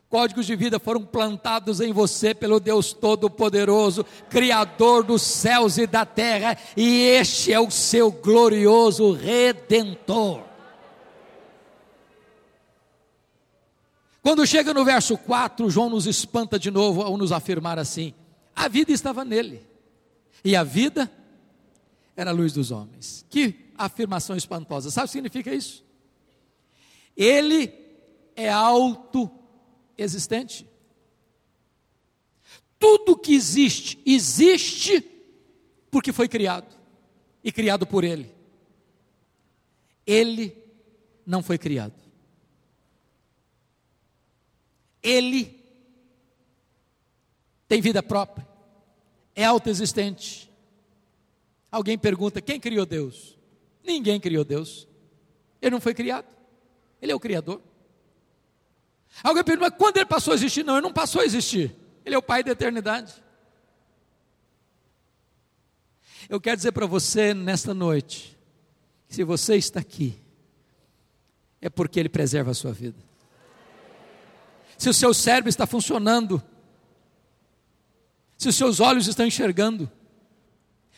Códigos 0.09 0.45
de 0.45 0.55
vida 0.55 0.79
foram 0.79 1.03
plantados 1.03 1.81
em 1.81 1.91
você 1.91 2.33
pelo 2.33 2.59
Deus 2.59 2.93
Todo-Poderoso, 2.93 4.05
Criador 4.29 5.03
dos 5.03 5.21
céus 5.21 5.77
e 5.77 5.87
da 5.87 6.05
terra, 6.05 6.57
e 6.77 6.99
este 7.07 7.51
é 7.51 7.59
o 7.59 7.71
seu 7.71 8.11
glorioso 8.11 9.11
Redentor. 9.11 10.44
Quando 14.25 14.45
chega 14.47 14.73
no 14.73 14.83
verso 14.83 15.15
4, 15.19 15.69
João 15.69 15.87
nos 15.87 16.07
espanta 16.07 16.57
de 16.57 16.71
novo 16.71 17.03
ao 17.03 17.15
nos 17.15 17.31
afirmar 17.31 17.77
assim: 17.77 18.11
a 18.55 18.67
vida 18.67 18.91
estava 18.91 19.23
nele, 19.23 19.61
e 20.43 20.55
a 20.55 20.63
vida 20.63 21.11
era 22.15 22.31
a 22.31 22.33
luz 22.33 22.51
dos 22.51 22.71
homens. 22.71 23.23
Que 23.29 23.69
afirmação 23.77 24.35
espantosa. 24.35 24.89
Sabe 24.89 25.05
o 25.05 25.09
que 25.09 25.11
significa 25.11 25.53
isso? 25.53 25.85
Ele 27.15 27.71
é 28.35 28.49
autoexistente. 28.49 30.67
Tudo 32.79 33.15
que 33.15 33.35
existe, 33.35 34.01
existe 34.03 35.07
porque 35.91 36.11
foi 36.11 36.27
criado 36.27 36.75
e 37.43 37.51
criado 37.51 37.85
por 37.85 38.03
Ele. 38.03 38.33
Ele 40.03 40.57
não 41.27 41.43
foi 41.43 41.59
criado. 41.59 42.04
Ele 45.05 45.63
tem 47.67 47.79
vida 47.79 48.01
própria, 48.01 48.47
é 49.35 49.45
autoexistente. 49.45 50.51
Alguém 51.71 51.95
pergunta: 51.95 52.41
quem 52.41 52.59
criou 52.59 52.87
Deus? 52.87 53.37
Ninguém 53.83 54.19
criou 54.19 54.43
Deus. 54.43 54.87
Ele 55.61 55.69
não 55.69 55.79
foi 55.79 55.93
criado. 55.93 56.25
Ele 56.99 57.11
é 57.11 57.15
o 57.15 57.19
Criador. 57.19 57.61
Alguém 59.23 59.43
pergunta: 59.43 59.69
quando 59.69 59.97
ele 59.97 60.07
passou 60.07 60.33
a 60.33 60.35
existir? 60.35 60.65
Não, 60.65 60.73
ele 60.77 60.81
não 60.87 60.93
passou 60.93 61.21
a 61.21 61.25
existir. 61.25 61.75
Ele 62.03 62.15
é 62.15 62.17
o 62.17 62.23
Pai 62.23 62.43
da 62.43 62.51
eternidade. 62.51 63.13
Eu 66.27 66.41
quero 66.41 66.57
dizer 66.57 66.71
para 66.71 66.87
você 66.87 67.35
nesta 67.35 67.75
noite, 67.75 68.35
se 69.07 69.23
você 69.23 69.55
está 69.55 69.79
aqui, 69.79 70.19
é 71.61 71.69
porque 71.69 71.99
Ele 71.99 72.09
preserva 72.09 72.49
a 72.49 72.55
sua 72.55 72.73
vida. 72.73 72.97
Se 74.77 74.89
o 74.89 74.93
seu 74.93 75.13
cérebro 75.13 75.49
está 75.49 75.65
funcionando, 75.65 76.41
se 78.37 78.49
os 78.49 78.55
seus 78.55 78.79
olhos 78.79 79.07
estão 79.07 79.25
enxergando, 79.25 79.89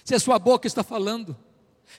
se 0.03 0.15
a 0.15 0.19
sua 0.19 0.39
boca 0.39 0.67
está 0.67 0.83
falando, 0.83 1.37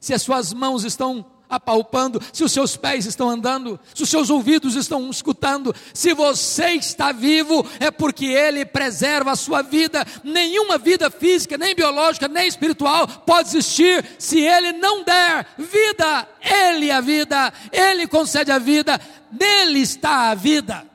se 0.01 0.15
as 0.15 0.23
suas 0.23 0.53
mãos 0.53 0.85
estão 0.85 1.25
apalpando, 1.49 2.23
se 2.33 2.45
os 2.45 2.53
seus 2.53 2.77
pés 2.77 3.07
estão 3.07 3.29
andando, 3.31 3.81
se 3.95 4.03
os 4.03 4.09
seus 4.09 4.29
ouvidos 4.29 4.75
estão 4.75 5.09
escutando, 5.11 5.75
se 5.95 6.13
você 6.13 6.73
está 6.73 7.11
vivo, 7.11 7.67
é 7.81 7.91
porque 7.91 8.27
Ele 8.27 8.65
preserva 8.65 9.33
a 9.33 9.37
sua 9.37 9.63
vida. 9.63 10.07
Nenhuma 10.23 10.77
vida 10.77 11.11
física, 11.11 11.57
nem 11.57 11.75
biológica, 11.75 12.29
nem 12.29 12.47
espiritual 12.47 13.07
pode 13.27 13.49
existir. 13.49 14.05
Se 14.19 14.41
Ele 14.41 14.73
não 14.73 15.03
der 15.03 15.47
vida. 15.57 16.29
Ele 16.41 16.91
é 16.91 16.95
a 16.95 17.01
vida, 17.01 17.53
Ele 17.73 18.07
concede 18.07 18.51
a 18.51 18.59
vida, 18.59 19.01
nele 19.31 19.81
está 19.81 20.31
a 20.31 20.35
vida. 20.35 20.88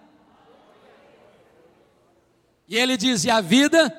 E 2.68 2.78
Ele 2.78 2.98
diz: 2.98 3.24
e 3.24 3.30
a 3.30 3.42
vida 3.42 3.96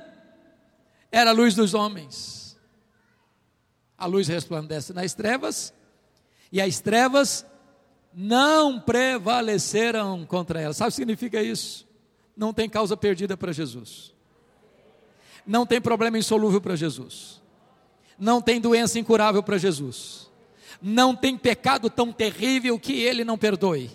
era 1.11 1.31
a 1.31 1.33
luz 1.33 1.55
dos 1.55 1.75
homens. 1.75 2.59
A 3.97 4.07
luz 4.07 4.27
resplandece 4.29 4.93
nas 4.93 5.15
trevas 5.15 5.73
e 6.51 6.61
as 6.61 6.81
trevas 6.81 7.47
não 8.13 8.81
prevaleceram 8.81 10.25
contra 10.27 10.61
ela. 10.61 10.75
Sabe 10.75 10.89
o 10.89 10.91
que 10.91 10.97
significa 10.97 11.43
isso? 11.43 11.87
Não 12.37 12.53
tem 12.53 12.69
causa 12.69 12.97
perdida 12.97 13.37
para 13.37 13.53
Jesus. 13.53 14.13
Não 15.47 15.67
tem 15.67 15.81
problema 15.81 16.19
insolúvel 16.19 16.61
para 16.61 16.77
Jesus. 16.77 17.43
Não 18.19 18.41
tem 18.41 18.61
doença 18.61 18.99
incurável 18.99 19.43
para 19.43 19.59
Jesus. 19.59 20.31
Não 20.81 21.15
tem 21.15 21.37
pecado 21.37 21.89
tão 21.91 22.13
terrível 22.13 22.79
que 22.79 22.93
ele 22.93 23.25
não 23.25 23.39
perdoe. 23.39 23.91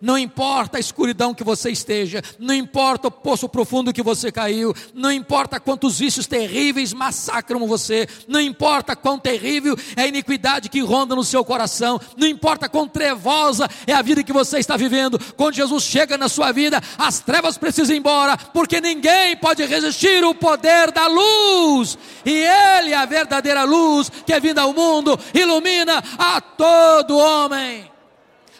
Não 0.00 0.18
importa 0.18 0.76
a 0.76 0.80
escuridão 0.80 1.34
que 1.34 1.44
você 1.44 1.70
esteja, 1.70 2.22
não 2.38 2.54
importa 2.54 3.08
o 3.08 3.10
poço 3.10 3.48
profundo 3.48 3.92
que 3.92 4.02
você 4.02 4.32
caiu, 4.32 4.74
não 4.94 5.12
importa 5.12 5.60
quantos 5.60 5.98
vícios 5.98 6.26
terríveis 6.26 6.92
massacram 6.92 7.66
você, 7.66 8.08
não 8.26 8.40
importa 8.40 8.96
quão 8.96 9.18
terrível 9.18 9.76
é 9.96 10.02
a 10.02 10.06
iniquidade 10.06 10.68
que 10.68 10.80
ronda 10.80 11.14
no 11.14 11.24
seu 11.24 11.44
coração, 11.44 12.00
não 12.16 12.26
importa 12.26 12.68
quão 12.68 12.88
trevosa 12.88 13.68
é 13.86 13.92
a 13.92 14.02
vida 14.02 14.22
que 14.22 14.32
você 14.32 14.58
está 14.58 14.76
vivendo. 14.76 15.18
Quando 15.36 15.54
Jesus 15.54 15.84
chega 15.84 16.18
na 16.18 16.28
sua 16.28 16.52
vida, 16.52 16.80
as 16.98 17.20
trevas 17.20 17.58
precisam 17.58 17.94
ir 17.94 17.98
embora, 17.98 18.36
porque 18.36 18.80
ninguém 18.80 19.36
pode 19.36 19.64
resistir 19.64 20.24
o 20.24 20.34
poder 20.34 20.90
da 20.90 21.06
luz, 21.06 21.98
e 22.24 22.30
Ele 22.30 22.90
é 22.90 22.96
a 22.96 23.06
verdadeira 23.06 23.64
luz 23.64 24.10
que 24.26 24.32
é 24.32 24.40
vinda 24.40 24.62
ao 24.62 24.72
mundo, 24.72 25.18
ilumina 25.34 26.02
a 26.18 26.40
todo 26.40 27.16
homem 27.16 27.91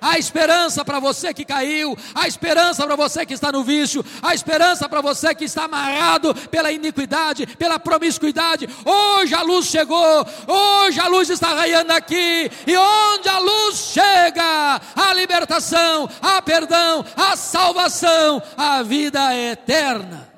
há 0.03 0.19
esperança 0.19 0.85
para 0.85 0.99
você 0.99 1.33
que 1.33 1.45
caiu, 1.45 1.97
há 2.15 2.27
esperança 2.27 2.85
para 2.85 2.97
você 2.97 3.25
que 3.25 3.33
está 3.33 3.53
no 3.53 3.63
vício, 3.63 4.05
há 4.21 4.35
esperança 4.35 4.89
para 4.89 5.01
você 5.01 5.35
que 5.35 5.45
está 5.45 5.65
amarrado 5.65 6.35
pela 6.51 6.73
iniquidade, 6.73 7.47
pela 7.47 7.79
promiscuidade. 7.79 8.69
Hoje 8.85 9.35
a 9.35 9.43
luz 9.43 9.67
chegou, 9.67 10.27
hoje 10.47 10.99
a 10.99 11.07
luz 11.07 11.31
está 11.31 11.55
raiando 11.55 11.93
aqui, 11.93 12.51
e 12.67 12.77
onde 12.77 13.29
a 13.29 13.39
luz 13.39 13.77
chega, 13.77 14.81
a 14.97 15.15
libertação, 15.15 16.09
a 16.21 16.43
perdão, 16.43 17.05
a 17.17 17.37
salvação, 17.37 18.43
a 18.57 18.83
vida 18.83 19.35
eterna. 19.37 20.33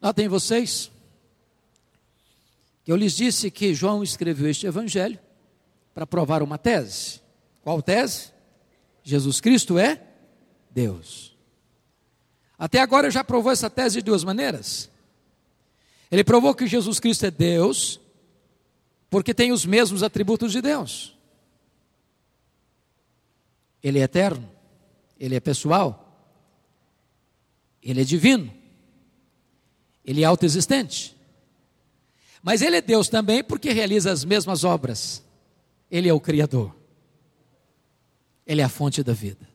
Notem 0.00 0.28
vocês, 0.28 0.90
eu 2.88 2.96
lhes 2.96 3.14
disse 3.14 3.50
que 3.50 3.74
João 3.74 4.02
escreveu 4.02 4.48
este 4.48 4.66
evangelho 4.66 5.18
para 5.92 6.06
provar 6.06 6.42
uma 6.42 6.56
tese. 6.56 7.20
Qual 7.62 7.82
tese? 7.82 8.32
Jesus 9.04 9.42
Cristo 9.42 9.78
é 9.78 10.02
Deus. 10.70 11.36
Até 12.58 12.80
agora 12.80 13.10
já 13.10 13.22
provou 13.22 13.52
essa 13.52 13.68
tese 13.68 13.96
de 13.96 14.02
duas 14.04 14.24
maneiras. 14.24 14.90
Ele 16.10 16.24
provou 16.24 16.54
que 16.54 16.66
Jesus 16.66 16.98
Cristo 16.98 17.26
é 17.26 17.30
Deus, 17.30 18.00
porque 19.10 19.34
tem 19.34 19.52
os 19.52 19.66
mesmos 19.66 20.02
atributos 20.02 20.50
de 20.50 20.62
Deus. 20.62 21.14
Ele 23.82 23.98
é 23.98 24.02
eterno, 24.04 24.50
ele 25.20 25.36
é 25.36 25.40
pessoal, 25.40 26.26
ele 27.82 28.00
é 28.00 28.04
divino, 28.04 28.50
ele 30.02 30.22
é 30.22 30.24
autoexistente. 30.24 31.17
Mas 32.42 32.62
ele 32.62 32.76
é 32.76 32.80
Deus 32.80 33.08
também 33.08 33.42
porque 33.42 33.72
realiza 33.72 34.10
as 34.10 34.24
mesmas 34.24 34.64
obras. 34.64 35.22
Ele 35.90 36.08
é 36.08 36.12
o 36.12 36.20
Criador. 36.20 36.74
Ele 38.46 38.60
é 38.60 38.64
a 38.64 38.68
fonte 38.68 39.02
da 39.02 39.12
vida. 39.12 39.48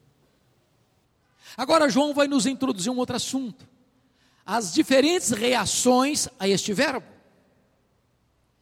Agora, 1.56 1.88
João 1.88 2.14
vai 2.14 2.26
nos 2.26 2.46
introduzir 2.46 2.90
um 2.90 2.98
outro 2.98 3.16
assunto: 3.16 3.66
as 4.44 4.72
diferentes 4.72 5.30
reações 5.30 6.28
a 6.38 6.48
este 6.48 6.72
verbo. 6.72 7.06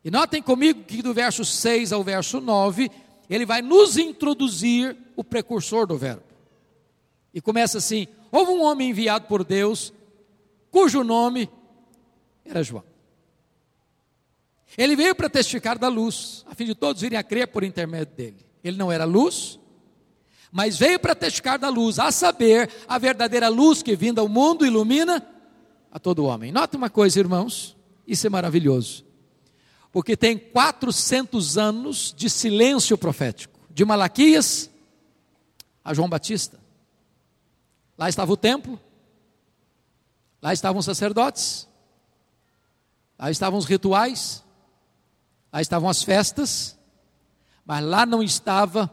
E 0.04 0.10
notem 0.10 0.42
comigo 0.42 0.82
que 0.84 1.02
do 1.02 1.14
verso 1.14 1.44
6 1.44 1.92
ao 1.92 2.02
verso 2.02 2.40
9, 2.40 2.90
ele 3.30 3.46
vai 3.46 3.62
nos 3.62 3.96
introduzir 3.96 4.96
o 5.16 5.22
precursor 5.22 5.86
do 5.86 5.96
verbo. 5.96 6.24
E 7.32 7.40
começa 7.40 7.78
assim: 7.78 8.06
Houve 8.30 8.52
um 8.52 8.62
homem 8.62 8.90
enviado 8.90 9.26
por 9.26 9.44
Deus, 9.44 9.92
cujo 10.70 11.04
nome 11.04 11.48
era 12.44 12.62
João. 12.62 12.91
Ele 14.76 14.96
veio 14.96 15.14
para 15.14 15.28
testificar 15.28 15.78
da 15.78 15.88
luz, 15.88 16.44
a 16.48 16.54
fim 16.54 16.64
de 16.64 16.74
todos 16.74 17.02
virem 17.02 17.18
a 17.18 17.22
crer 17.22 17.48
por 17.48 17.62
intermédio 17.62 18.14
dele. 18.14 18.46
Ele 18.64 18.76
não 18.76 18.90
era 18.90 19.04
luz, 19.04 19.58
mas 20.50 20.78
veio 20.78 20.98
para 20.98 21.14
testificar 21.14 21.58
da 21.58 21.68
luz, 21.68 21.98
a 21.98 22.10
saber, 22.10 22.70
a 22.86 22.98
verdadeira 22.98 23.48
luz 23.48 23.82
que 23.82 23.96
vinda 23.96 24.20
ao 24.20 24.28
mundo 24.28 24.66
ilumina 24.66 25.26
a 25.90 25.98
todo 25.98 26.24
homem. 26.24 26.52
Nota 26.52 26.76
uma 26.76 26.90
coisa, 26.90 27.18
irmãos, 27.18 27.76
isso 28.06 28.26
é 28.26 28.30
maravilhoso, 28.30 29.04
porque 29.90 30.16
tem 30.16 30.38
400 30.38 31.58
anos 31.58 32.14
de 32.16 32.30
silêncio 32.30 32.96
profético, 32.96 33.58
de 33.70 33.84
Malaquias 33.84 34.70
a 35.84 35.92
João 35.92 36.08
Batista. 36.08 36.60
Lá 37.98 38.08
estava 38.08 38.32
o 38.32 38.36
templo, 38.36 38.80
lá 40.40 40.52
estavam 40.52 40.80
os 40.80 40.84
sacerdotes, 40.84 41.68
lá 43.18 43.30
estavam 43.30 43.58
os 43.58 43.66
rituais, 43.66 44.42
Lá 45.52 45.60
estavam 45.60 45.88
as 45.88 46.02
festas, 46.02 46.78
mas 47.64 47.84
lá 47.84 48.06
não 48.06 48.22
estava 48.22 48.90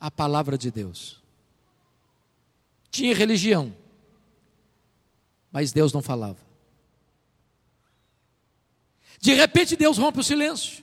a 0.00 0.10
palavra 0.10 0.56
de 0.56 0.70
Deus. 0.70 1.22
Tinha 2.90 3.14
religião, 3.14 3.74
mas 5.50 5.72
Deus 5.72 5.92
não 5.92 6.02
falava. 6.02 6.38
De 9.20 9.34
repente 9.34 9.76
Deus 9.76 9.98
rompe 9.98 10.20
o 10.20 10.24
silêncio. 10.24 10.82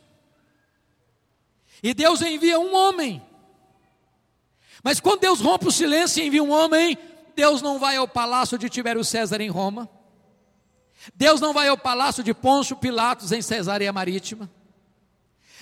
E 1.81 1.93
Deus 1.93 2.21
envia 2.21 2.59
um 2.59 2.75
homem. 2.75 3.21
Mas 4.83 4.99
quando 4.99 5.21
Deus 5.21 5.41
rompe 5.41 5.67
o 5.67 5.71
silêncio 5.71 6.23
e 6.23 6.27
envia 6.27 6.43
um 6.43 6.51
homem, 6.51 6.97
Deus 7.35 7.61
não 7.61 7.79
vai 7.79 7.97
ao 7.97 8.07
palácio 8.07 8.57
de 8.57 8.69
Tibério 8.69 9.03
César 9.03 9.41
em 9.41 9.49
Roma. 9.49 9.89
Deus 11.15 11.41
não 11.41 11.53
vai 11.53 11.67
ao 11.67 11.77
palácio 11.77 12.23
de 12.23 12.33
Pôncio 12.33 12.75
Pilatos 12.75 13.31
em 13.31 13.41
Cesareia 13.41 13.91
Marítima. 13.91 14.49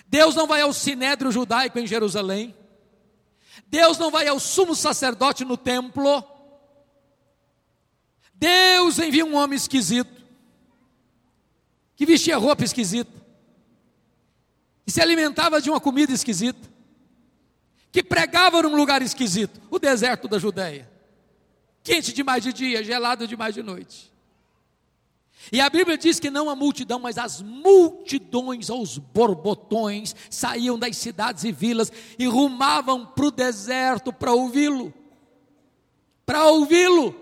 Deus 0.08 0.36
não 0.36 0.48
vai 0.48 0.62
ao 0.62 0.74
sinédrio 0.74 1.32
judaico 1.32 1.78
em 1.80 1.86
Jerusalém. 1.86 2.56
Deus 3.68 3.98
não 3.98 4.10
vai 4.10 4.28
ao 4.28 4.40
sumo 4.40 4.74
sacerdote 4.74 5.44
no 5.44 5.58
templo. 5.58 6.24
Deus 8.34 9.00
envia 9.00 9.26
um 9.26 9.36
homem 9.36 9.58
esquisito, 9.58 10.24
que 11.96 12.06
vestia 12.06 12.38
roupa 12.38 12.64
esquisita, 12.64 13.12
que 14.86 14.92
se 14.92 15.02
alimentava 15.02 15.60
de 15.60 15.70
uma 15.70 15.80
comida 15.80 16.14
esquisita, 16.14 16.70
que 17.92 18.04
pregava 18.04 18.62
num 18.62 18.76
lugar 18.76 19.02
esquisito, 19.02 19.60
o 19.72 19.80
deserto 19.80 20.28
da 20.28 20.38
Judéia, 20.38 20.90
quente 21.84 22.14
demais 22.14 22.44
de 22.44 22.54
dia, 22.54 22.84
gelado 22.84 23.28
demais 23.28 23.56
de 23.56 23.64
noite. 23.64 24.14
E 25.52 25.62
a 25.62 25.70
Bíblia 25.70 25.98
diz 25.98 26.20
que 26.20 26.30
não 26.30 26.50
a 26.50 26.56
multidão, 26.56 27.00
mas 27.00 27.18
as 27.18 27.42
multidões 27.42 28.70
aos 28.70 28.98
borbotões 28.98 30.16
saíam 30.30 30.78
das 30.78 30.98
cidades 30.98 31.44
e 31.44 31.52
vilas 31.52 31.92
e 32.20 32.26
rumavam 32.26 33.06
para 33.06 33.26
o 33.26 33.32
deserto 33.32 34.12
para 34.12 34.34
ouvi-lo. 34.34 34.94
Para 36.26 36.48
ouvi-lo. 36.48 37.16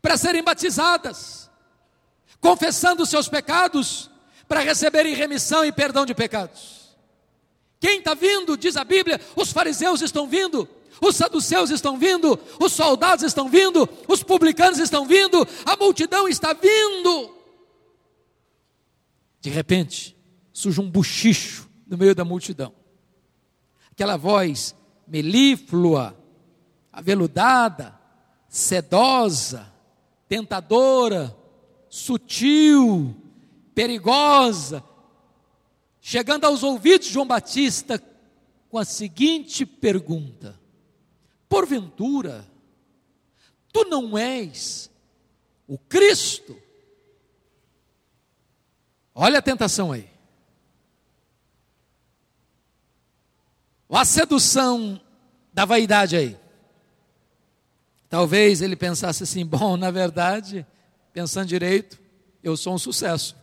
Para 0.00 0.16
serem 0.16 0.42
batizadas, 0.42 1.50
confessando 2.40 3.06
seus 3.06 3.28
pecados, 3.28 4.10
para 4.46 4.60
receberem 4.60 5.14
remissão 5.14 5.64
e 5.64 5.72
perdão 5.72 6.04
de 6.04 6.14
pecados. 6.14 6.94
Quem 7.80 7.98
está 7.98 8.14
vindo, 8.14 8.56
diz 8.56 8.76
a 8.76 8.84
Bíblia, 8.84 9.20
os 9.36 9.50
fariseus 9.52 10.02
estão 10.02 10.26
vindo 10.26 10.68
os 11.00 11.16
saduceus 11.16 11.70
estão 11.70 11.98
vindo, 11.98 12.38
os 12.60 12.72
soldados 12.72 13.24
estão 13.24 13.48
vindo, 13.48 13.88
os 14.08 14.22
publicanos 14.22 14.78
estão 14.78 15.06
vindo, 15.06 15.46
a 15.64 15.76
multidão 15.76 16.28
está 16.28 16.52
vindo. 16.52 17.34
De 19.40 19.50
repente, 19.50 20.16
surge 20.52 20.80
um 20.80 20.90
buchicho 20.90 21.68
no 21.86 21.98
meio 21.98 22.14
da 22.14 22.24
multidão. 22.24 22.72
Aquela 23.90 24.16
voz 24.16 24.74
melíflua, 25.06 26.16
aveludada, 26.92 27.98
sedosa, 28.48 29.72
tentadora, 30.28 31.36
sutil, 31.88 33.14
perigosa, 33.74 34.82
chegando 36.00 36.44
aos 36.44 36.62
ouvidos 36.62 37.08
de 37.08 37.12
João 37.12 37.26
Batista 37.26 38.02
com 38.68 38.78
a 38.78 38.84
seguinte 38.84 39.66
pergunta: 39.66 40.58
Porventura, 41.54 42.44
tu 43.72 43.84
não 43.84 44.18
és 44.18 44.90
o 45.68 45.78
Cristo? 45.78 46.60
Olha 49.14 49.38
a 49.38 49.42
tentação 49.42 49.92
aí. 49.92 50.10
A 53.88 54.04
sedução 54.04 55.00
da 55.52 55.64
vaidade 55.64 56.16
aí. 56.16 56.36
Talvez 58.08 58.60
ele 58.60 58.74
pensasse 58.74 59.22
assim: 59.22 59.46
bom, 59.46 59.76
na 59.76 59.92
verdade, 59.92 60.66
pensando 61.12 61.46
direito, 61.46 62.00
eu 62.42 62.56
sou 62.56 62.74
um 62.74 62.78
sucesso. 62.78 63.36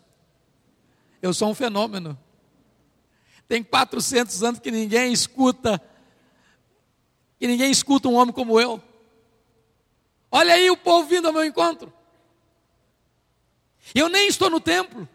Eu 1.22 1.34
sou 1.34 1.50
um 1.50 1.56
fenômeno. 1.56 2.20
Tem 3.48 3.64
400 3.64 4.44
anos 4.44 4.60
que 4.60 4.70
ninguém 4.70 5.14
escuta, 5.14 5.82
que 7.42 7.48
ninguém 7.48 7.72
escuta 7.72 8.08
um 8.08 8.14
homem 8.14 8.32
como 8.32 8.62
eu. 8.62 8.80
Olha 10.32 10.54
aí 10.54 10.70
o 10.70 10.78
povo 10.78 11.08
vindo 11.10 11.26
ao 11.26 11.34
meu 11.34 11.44
encontro. 11.44 11.92
Eu 13.96 14.08
nem 14.10 14.28
estou 14.28 14.48
no 14.48 14.60
templo. 14.60 15.10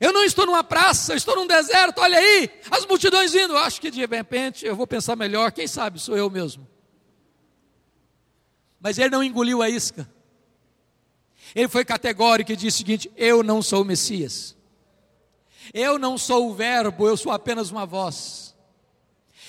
Eu 0.00 0.12
não 0.12 0.24
estou 0.24 0.44
numa 0.44 0.64
praça, 0.64 1.12
eu 1.12 1.16
estou 1.16 1.36
num 1.36 1.46
deserto, 1.46 2.00
olha 2.00 2.18
aí, 2.18 2.50
as 2.72 2.84
multidões 2.86 3.32
vindo. 3.32 3.52
Eu 3.52 3.58
acho 3.58 3.80
que 3.80 3.88
de 3.88 4.04
repente 4.04 4.66
eu 4.66 4.74
vou 4.74 4.84
pensar 4.84 5.14
melhor, 5.14 5.52
quem 5.52 5.68
sabe 5.68 6.00
sou 6.00 6.16
eu 6.16 6.28
mesmo. 6.28 6.66
Mas 8.80 8.98
ele 8.98 9.10
não 9.10 9.22
engoliu 9.22 9.62
a 9.62 9.70
isca. 9.70 10.10
Ele 11.54 11.68
foi 11.68 11.84
categórico 11.84 12.50
e 12.50 12.56
disse 12.56 12.78
o 12.78 12.78
seguinte: 12.78 13.12
Eu 13.16 13.44
não 13.44 13.62
sou 13.62 13.82
o 13.82 13.84
Messias. 13.84 14.56
Eu 15.72 16.00
não 16.00 16.18
sou 16.18 16.50
o 16.50 16.54
Verbo, 16.54 17.06
eu 17.06 17.16
sou 17.16 17.30
apenas 17.30 17.70
uma 17.70 17.86
voz. 17.86 18.55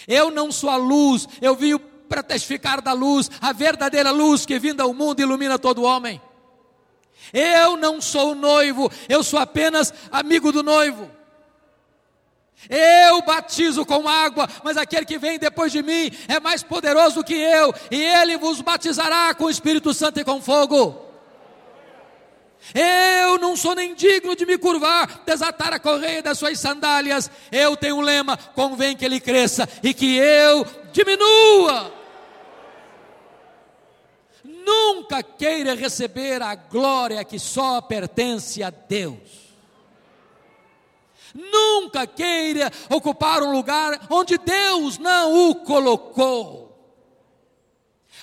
Eu 0.07 0.31
não 0.31 0.51
sou 0.51 0.69
a 0.69 0.77
luz, 0.77 1.27
eu 1.41 1.55
vim 1.55 1.77
para 2.07 2.23
testificar 2.23 2.81
da 2.81 2.93
luz, 2.93 3.29
a 3.41 3.51
verdadeira 3.51 4.11
luz 4.11 4.45
que 4.45 4.57
vinda 4.57 4.83
ao 4.83 4.93
mundo 4.93 5.21
ilumina 5.21 5.59
todo 5.59 5.83
homem. 5.83 6.21
Eu 7.33 7.75
não 7.75 7.99
sou 7.99 8.31
o 8.31 8.35
noivo, 8.35 8.89
eu 9.09 9.21
sou 9.23 9.39
apenas 9.39 9.93
amigo 10.11 10.51
do 10.51 10.63
noivo. 10.63 11.11
Eu 12.69 13.21
batizo 13.21 13.85
com 13.85 14.07
água, 14.07 14.49
mas 14.63 14.77
aquele 14.77 15.05
que 15.05 15.19
vem 15.19 15.37
depois 15.37 15.71
de 15.71 15.83
mim 15.83 16.11
é 16.27 16.39
mais 16.39 16.63
poderoso 16.63 17.23
que 17.23 17.35
eu, 17.35 17.73
e 17.91 18.01
ele 18.01 18.37
vos 18.37 18.61
batizará 18.61 19.33
com 19.33 19.45
o 19.45 19.49
Espírito 19.49 19.93
Santo 19.93 20.19
e 20.19 20.23
com 20.23 20.41
fogo. 20.41 21.06
Eu 22.73 23.37
não 23.37 23.55
sou 23.55 23.73
nem 23.75 23.95
digno 23.95 24.35
de 24.35 24.45
me 24.45 24.57
curvar, 24.57 25.23
desatar 25.25 25.73
a 25.73 25.79
correia 25.79 26.21
das 26.21 26.37
suas 26.37 26.59
sandálias. 26.59 27.29
Eu 27.51 27.77
tenho 27.77 27.97
um 27.97 28.01
lema: 28.01 28.37
convém 28.37 28.95
que 28.95 29.05
ele 29.05 29.19
cresça 29.19 29.67
e 29.81 29.93
que 29.93 30.17
eu 30.17 30.65
diminua. 30.91 31.93
Nunca 34.43 35.23
queira 35.23 35.75
receber 35.75 36.41
a 36.41 36.55
glória 36.55 37.23
que 37.23 37.39
só 37.39 37.79
pertence 37.81 38.61
a 38.61 38.69
Deus. 38.69 39.47
Nunca 41.33 42.05
queira 42.07 42.71
ocupar 42.89 43.43
um 43.43 43.51
lugar 43.51 44.07
onde 44.09 44.37
Deus 44.37 44.97
não 44.97 45.49
o 45.49 45.55
colocou. 45.55 46.67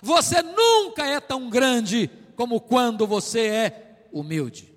Você 0.02 0.42
nunca 0.42 1.06
é 1.06 1.20
tão 1.20 1.48
grande 1.48 2.10
como 2.36 2.60
quando 2.60 3.06
você 3.06 3.46
é 3.46 3.83
humilde. 4.14 4.72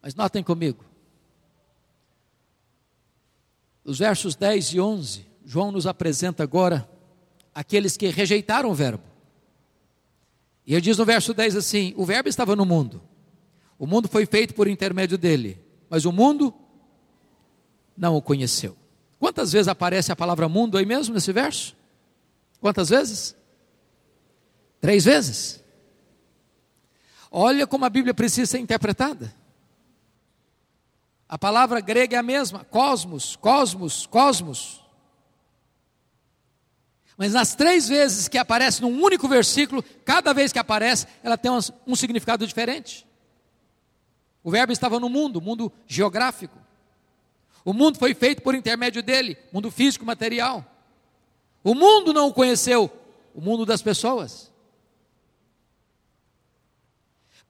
Mas 0.00 0.14
notem 0.14 0.42
comigo. 0.42 0.84
Os 3.84 3.98
versos 3.98 4.36
10 4.36 4.74
e 4.74 4.80
11, 4.80 5.26
João 5.44 5.72
nos 5.72 5.86
apresenta 5.86 6.42
agora 6.42 6.88
aqueles 7.54 7.96
que 7.96 8.06
rejeitaram 8.08 8.70
o 8.70 8.74
Verbo. 8.74 9.02
E 10.66 10.72
ele 10.72 10.80
diz 10.80 10.96
no 10.96 11.04
verso 11.04 11.34
10 11.34 11.56
assim: 11.56 11.92
O 11.96 12.06
Verbo 12.06 12.28
estava 12.28 12.54
no 12.54 12.64
mundo, 12.64 13.02
o 13.78 13.86
mundo 13.86 14.08
foi 14.08 14.24
feito 14.24 14.54
por 14.54 14.68
intermédio 14.68 15.18
dele, 15.18 15.60
mas 15.90 16.04
o 16.04 16.12
mundo 16.12 16.54
não 17.96 18.16
o 18.16 18.22
conheceu. 18.22 18.76
Quantas 19.18 19.52
vezes 19.52 19.68
aparece 19.68 20.12
a 20.12 20.16
palavra 20.16 20.48
mundo 20.48 20.78
aí 20.78 20.86
mesmo 20.86 21.14
nesse 21.14 21.32
verso? 21.32 21.76
Quantas 22.60 22.88
vezes? 22.88 23.36
Três 24.84 25.06
vezes. 25.06 25.64
Olha 27.30 27.66
como 27.66 27.86
a 27.86 27.88
Bíblia 27.88 28.12
precisa 28.12 28.50
ser 28.50 28.58
interpretada. 28.58 29.34
A 31.26 31.38
palavra 31.38 31.80
grega 31.80 32.16
é 32.16 32.18
a 32.18 32.22
mesma, 32.22 32.66
cosmos, 32.66 33.34
cosmos, 33.34 34.04
cosmos. 34.04 34.84
Mas 37.16 37.32
nas 37.32 37.54
três 37.54 37.88
vezes 37.88 38.28
que 38.28 38.36
aparece 38.36 38.82
num 38.82 39.02
único 39.02 39.26
versículo, 39.26 39.82
cada 40.04 40.34
vez 40.34 40.52
que 40.52 40.58
aparece, 40.58 41.06
ela 41.22 41.38
tem 41.38 41.50
um, 41.50 41.96
significado 41.96 42.46
diferente. 42.46 43.06
O 44.42 44.50
Verbo 44.50 44.70
estava 44.70 45.00
no 45.00 45.08
mundo, 45.08 45.40
mundo 45.40 45.72
geográfico. 45.86 46.58
O 47.64 47.72
mundo 47.72 47.98
foi 47.98 48.12
feito 48.14 48.42
por 48.42 48.54
intermédio 48.54 49.02
dele, 49.02 49.38
mundo 49.50 49.70
físico, 49.70 50.04
material. 50.04 50.62
O 51.62 51.74
mundo 51.74 52.12
não 52.12 52.28
o 52.28 52.34
conheceu, 52.34 52.92
o 53.34 53.40
mundo 53.40 53.64
das 53.64 53.80
pessoas. 53.80 54.52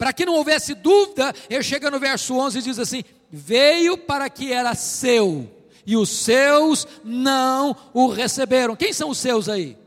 Para 0.05 0.13
que 0.13 0.27
não 0.27 0.35
houvesse 0.35 0.75
dúvida, 0.75 1.33
ele 1.49 1.63
chega 1.63 1.91
no 1.91 1.99
verso 1.99 2.35
11 2.37 2.59
e 2.59 2.63
diz 2.63 2.79
assim: 2.79 3.03
Veio 3.31 3.97
para 3.97 4.29
que 4.29 4.53
era 4.53 4.75
seu, 4.75 5.51
e 5.87 5.97
os 5.97 6.11
seus 6.11 6.87
não 7.03 7.75
o 7.95 8.09
receberam. 8.09 8.77
Quem 8.77 8.93
são 8.93 9.09
os 9.09 9.17
seus 9.17 9.49
aí? 9.49 9.79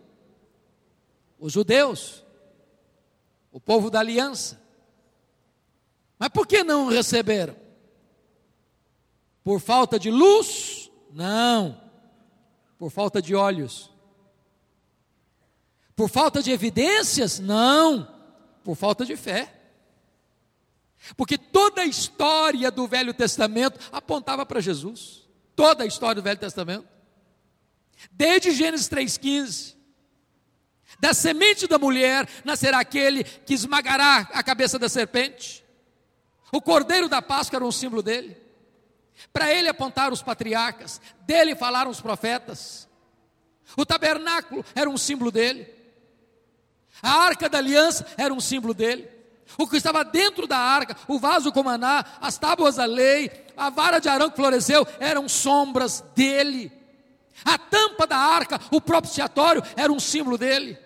Os 1.40 1.54
judeus, 1.54 2.24
o 3.52 3.60
povo 3.60 3.92
da 3.92 4.00
aliança. 4.00 4.60
Mas 6.18 6.30
por 6.30 6.48
que 6.48 6.64
não 6.64 6.88
o 6.88 6.90
receberam? 6.90 7.56
Por 9.44 9.62
falta 9.62 10.00
de 10.00 10.10
luz? 10.10 10.90
Não. 11.14 11.80
Por 12.80 12.90
falta 12.90 13.22
de 13.22 13.36
olhos. 13.36 13.92
Por 15.96 16.10
falta 16.10 16.42
de 16.42 16.50
evidências? 16.50 17.38
Não. 17.38 18.12
Por 18.64 18.76
falta 18.76 19.06
de 19.06 19.16
fé. 19.16 19.54
Porque 21.16 21.38
toda 21.38 21.82
a 21.82 21.86
história 21.86 22.70
do 22.72 22.88
Velho 22.88 23.14
Testamento 23.14 23.80
apontava 23.92 24.46
para 24.46 24.60
Jesus 24.60 25.28
toda 25.58 25.84
a 25.84 25.88
história 25.88 26.22
do 26.22 26.24
Velho 26.24 26.40
Testamento. 26.40 26.88
Desde 28.12 28.52
Gênesis 28.52 28.88
3,15. 28.88 29.76
Da 31.00 31.14
semente 31.14 31.68
da 31.68 31.80
mulher 31.80 32.30
nascerá 32.46 32.80
aquele 32.80 33.24
que 33.24 33.56
esmagará 33.56 34.30
a 34.32 34.44
cabeça 34.44 34.78
da 34.78 34.88
serpente. 34.88 35.66
O 36.52 36.62
cordeiro 36.62 37.10
da 37.10 37.22
Páscoa 37.22 37.58
era 37.58 37.66
um 37.66 37.72
símbolo 37.72 38.04
dele. 38.04 38.38
Para 39.34 39.52
ele 39.52 39.68
apontaram 39.68 40.14
os 40.14 40.22
patriarcas, 40.22 41.02
dele 41.22 41.56
falaram 41.56 41.90
os 41.90 42.00
profetas. 42.00 42.88
O 43.76 43.86
tabernáculo 43.86 44.64
era 44.76 44.90
um 44.90 44.98
símbolo 44.98 45.32
dele. 45.32 45.68
A 47.02 47.12
arca 47.12 47.50
da 47.50 47.58
aliança 47.58 48.06
era 48.16 48.34
um 48.34 48.40
símbolo 48.40 48.76
dele. 48.76 49.10
O 49.58 49.68
que 49.68 49.78
estava 49.78 50.04
dentro 50.04 50.48
da 50.48 50.58
arca, 50.58 50.96
o 51.08 51.20
vaso 51.20 51.52
com 51.52 51.64
maná, 51.64 52.04
as 52.20 52.38
tábuas 52.38 52.76
da 52.76 52.86
lei, 52.86 53.32
a 53.56 53.70
vara 53.70 54.00
de 54.00 54.10
Arão 54.10 54.30
que 54.30 54.36
floresceu, 54.36 54.86
eram 55.00 55.30
sombras 55.30 56.04
dele. 56.16 56.72
A 57.46 57.58
tampa 57.58 58.08
da 58.08 58.18
arca, 58.18 58.60
o 58.72 58.82
propiciatório, 58.82 59.64
era 59.76 59.92
um 59.92 60.00
símbolo 60.00 60.38
dele. 60.38 60.78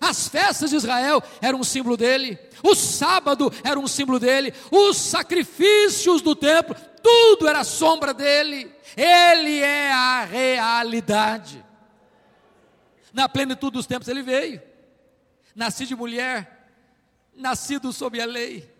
As 0.00 0.28
festas 0.28 0.70
de 0.70 0.76
Israel 0.76 1.22
eram 1.40 1.60
um 1.60 1.64
símbolo 1.64 1.96
dele. 1.96 2.38
O 2.62 2.74
sábado 2.74 3.52
era 3.64 3.78
um 3.78 3.86
símbolo 3.86 4.18
dele. 4.18 4.52
Os 4.70 4.96
sacrifícios 4.96 6.20
do 6.20 6.34
templo, 6.34 6.76
tudo 7.02 7.48
era 7.48 7.64
sombra 7.64 8.12
dele. 8.12 8.70
Ele 8.96 9.58
é 9.60 9.90
a 9.90 10.24
realidade. 10.24 11.64
Na 13.12 13.28
plenitude 13.28 13.72
dos 13.72 13.86
tempos 13.86 14.08
ele 14.08 14.22
veio. 14.22 14.60
Nasci 15.54 15.86
de 15.86 15.96
mulher, 15.96 16.55
nascido 17.36 17.92
sob 17.92 18.20
a 18.20 18.26
lei. 18.26 18.76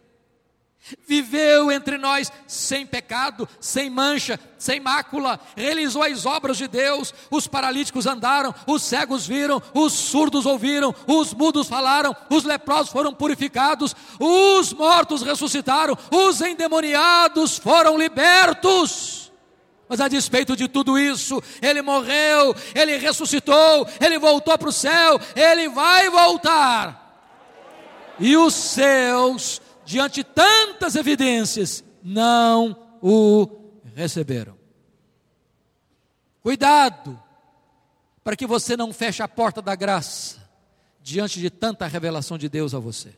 viveu 1.06 1.72
entre 1.72 1.98
nós 1.98 2.30
sem 2.46 2.86
pecado, 2.86 3.48
sem 3.60 3.90
mancha, 3.90 4.38
sem 4.58 4.78
mácula, 4.78 5.40
realizou 5.56 6.02
as 6.02 6.24
obras 6.24 6.56
de 6.56 6.68
Deus, 6.68 7.12
os 7.30 7.46
paralíticos 7.46 8.06
andaram, 8.06 8.54
os 8.66 8.82
cegos 8.82 9.26
viram, 9.26 9.60
os 9.74 9.92
surdos 9.92 10.46
ouviram, 10.46 10.94
os 11.06 11.34
mudos 11.34 11.68
falaram, 11.68 12.14
os 12.30 12.44
leprosos 12.44 12.92
foram 12.92 13.12
purificados, 13.12 13.96
os 14.20 14.72
mortos 14.72 15.22
ressuscitaram, 15.22 15.96
os 16.10 16.40
endemoniados 16.40 17.58
foram 17.58 17.98
libertos. 17.98 19.32
Mas 19.88 20.00
a 20.00 20.08
despeito 20.08 20.56
de 20.56 20.66
tudo 20.66 20.98
isso, 20.98 21.40
ele 21.62 21.80
morreu, 21.80 22.54
ele 22.74 22.96
ressuscitou, 22.96 23.88
ele 24.00 24.18
voltou 24.18 24.56
para 24.58 24.68
o 24.68 24.72
céu, 24.72 25.20
ele 25.36 25.68
vai 25.68 26.10
voltar. 26.10 27.05
E 28.18 28.36
os 28.36 28.54
seus 28.54 29.60
diante 29.84 30.24
tantas 30.24 30.96
evidências, 30.96 31.84
não 32.02 32.98
o 33.00 33.48
receberam. 33.94 34.56
Cuidado, 36.42 37.20
para 38.22 38.36
que 38.36 38.46
você 38.46 38.76
não 38.76 38.92
feche 38.92 39.22
a 39.22 39.28
porta 39.28 39.62
da 39.62 39.74
graça 39.74 40.44
diante 41.00 41.38
de 41.38 41.48
tanta 41.48 41.86
revelação 41.86 42.36
de 42.36 42.48
Deus 42.48 42.74
a 42.74 42.80
você. 42.80 43.14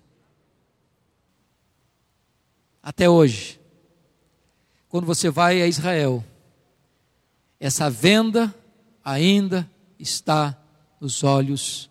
Até 2.82 3.08
hoje, 3.08 3.58
quando 4.88 5.06
você 5.06 5.30
vai 5.30 5.62
a 5.62 5.66
Israel, 5.66 6.22
essa 7.58 7.88
venda 7.88 8.54
ainda 9.02 9.70
está 9.98 10.58
nos 11.00 11.24
olhos 11.24 11.90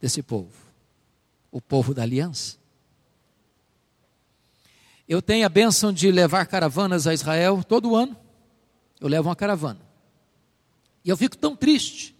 desse 0.00 0.22
povo, 0.22 0.69
o 1.50 1.60
povo 1.60 1.92
da 1.92 2.02
aliança. 2.02 2.58
Eu 5.08 5.20
tenho 5.20 5.44
a 5.44 5.48
bênção 5.48 5.92
de 5.92 6.10
levar 6.10 6.46
caravanas 6.46 7.06
a 7.06 7.12
Israel 7.12 7.64
todo 7.64 7.96
ano. 7.96 8.16
Eu 9.00 9.08
levo 9.08 9.28
uma 9.28 9.34
caravana. 9.34 9.80
E 11.04 11.08
eu 11.08 11.16
fico 11.16 11.36
tão 11.36 11.56
triste, 11.56 12.14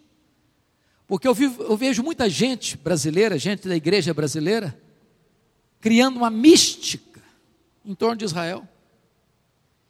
porque 1.07 1.29
eu, 1.29 1.35
vivo, 1.35 1.63
eu 1.63 1.77
vejo 1.77 2.03
muita 2.03 2.29
gente 2.29 2.77
brasileira, 2.77 3.39
gente 3.39 3.69
da 3.69 3.77
igreja 3.77 4.15
brasileira, 4.15 4.81
criando 5.79 6.17
uma 6.17 6.31
mística 6.31 7.23
em 7.85 7.95
torno 7.95 8.17
de 8.17 8.25
Israel. 8.25 8.67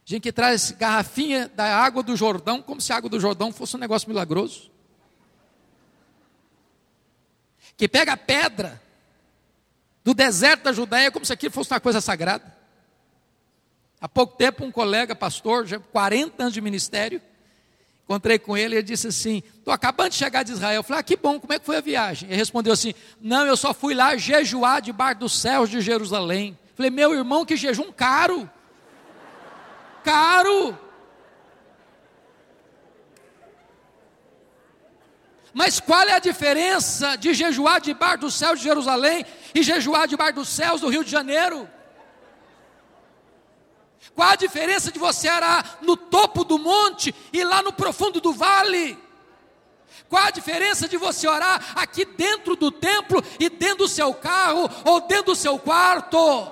Gente 0.04 0.24
que 0.24 0.32
traz 0.32 0.72
garrafinha 0.72 1.48
da 1.48 1.76
água 1.78 2.02
do 2.02 2.16
Jordão, 2.16 2.60
como 2.60 2.80
se 2.80 2.92
a 2.92 2.96
água 2.96 3.08
do 3.08 3.20
Jordão 3.20 3.52
fosse 3.52 3.76
um 3.76 3.78
negócio 3.78 4.08
milagroso. 4.08 4.70
Que 7.76 7.88
pega 7.88 8.16
pedra 8.16 8.82
do 10.04 10.14
deserto 10.14 10.64
da 10.64 10.72
Judéia 10.72 11.10
como 11.10 11.24
se 11.24 11.32
aquilo 11.32 11.52
fosse 11.52 11.72
uma 11.72 11.80
coisa 11.80 12.00
sagrada. 12.00 12.60
Há 14.00 14.08
pouco 14.08 14.36
tempo, 14.36 14.64
um 14.64 14.72
colega 14.72 15.14
pastor, 15.14 15.66
já 15.66 15.78
40 15.78 16.42
anos 16.42 16.54
de 16.54 16.60
ministério, 16.60 17.20
encontrei 18.04 18.38
com 18.38 18.56
ele 18.56 18.74
e 18.74 18.78
ele 18.78 18.82
disse 18.82 19.08
assim: 19.08 19.42
Estou 19.58 19.74
acabando 19.74 20.10
de 20.10 20.16
chegar 20.16 20.42
de 20.42 20.52
Israel. 20.52 20.76
Eu 20.76 20.82
falei: 20.82 21.00
ah, 21.00 21.02
que 21.02 21.16
bom, 21.16 21.38
como 21.38 21.52
é 21.52 21.58
que 21.58 21.66
foi 21.66 21.76
a 21.76 21.80
viagem? 21.82 22.28
Ele 22.28 22.36
respondeu 22.36 22.72
assim: 22.72 22.94
Não, 23.20 23.46
eu 23.46 23.56
só 23.56 23.74
fui 23.74 23.94
lá 23.94 24.16
jejuar 24.16 24.80
debaixo 24.80 25.20
dos 25.20 25.38
céus 25.38 25.68
de 25.68 25.82
Jerusalém. 25.82 26.58
Eu 26.70 26.76
falei: 26.76 26.90
Meu 26.90 27.14
irmão, 27.14 27.44
que 27.44 27.56
jejum 27.56 27.92
caro. 27.92 28.48
Caro. 30.02 30.78
Mas 35.60 35.78
qual 35.78 36.08
é 36.08 36.14
a 36.14 36.18
diferença 36.18 37.16
de 37.16 37.34
jejuar 37.34 37.82
debaixo 37.82 38.20
dos 38.20 38.34
céus 38.34 38.58
de 38.58 38.64
Jerusalém 38.64 39.26
e 39.54 39.62
jejuar 39.62 40.08
debaixo 40.08 40.36
dos 40.36 40.48
céus 40.48 40.80
do 40.80 40.88
Rio 40.88 41.04
de 41.04 41.10
Janeiro? 41.10 41.68
Qual 44.14 44.30
a 44.30 44.36
diferença 44.36 44.90
de 44.90 44.98
você 44.98 45.28
arar 45.28 45.80
no 45.82 45.98
topo 45.98 46.44
do 46.44 46.58
monte 46.58 47.14
e 47.30 47.44
lá 47.44 47.60
no 47.60 47.74
profundo 47.74 48.22
do 48.22 48.32
vale? 48.32 48.98
Qual 50.08 50.24
a 50.24 50.30
diferença 50.30 50.88
de 50.88 50.96
você 50.96 51.28
orar 51.28 51.72
aqui 51.74 52.06
dentro 52.06 52.56
do 52.56 52.70
templo 52.70 53.22
e 53.38 53.50
dentro 53.50 53.84
do 53.84 53.88
seu 53.88 54.14
carro 54.14 54.66
ou 54.86 55.02
dentro 55.02 55.26
do 55.26 55.36
seu 55.36 55.58
quarto? 55.58 56.50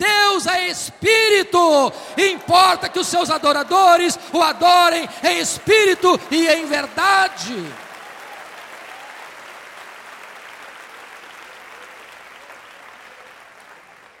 Deus 0.00 0.48
é 0.48 0.66
espírito, 0.66 1.92
importa 2.16 2.88
que 2.88 2.98
os 2.98 3.06
seus 3.06 3.30
adoradores 3.30 4.18
o 4.32 4.42
adorem 4.42 5.08
em 5.22 5.38
espírito 5.38 6.20
e 6.28 6.48
em 6.48 6.66
verdade. 6.66 7.87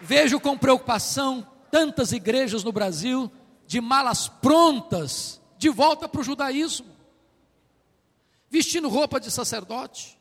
Vejo 0.08 0.40
com 0.40 0.56
preocupação 0.56 1.46
tantas 1.70 2.12
igrejas 2.12 2.64
no 2.64 2.72
Brasil 2.72 3.30
de 3.66 3.78
malas 3.78 4.26
prontas 4.26 5.38
de 5.58 5.68
volta 5.68 6.08
para 6.08 6.22
o 6.22 6.24
judaísmo, 6.24 6.96
vestindo 8.48 8.88
roupa 8.88 9.20
de 9.20 9.30
sacerdote, 9.30 10.18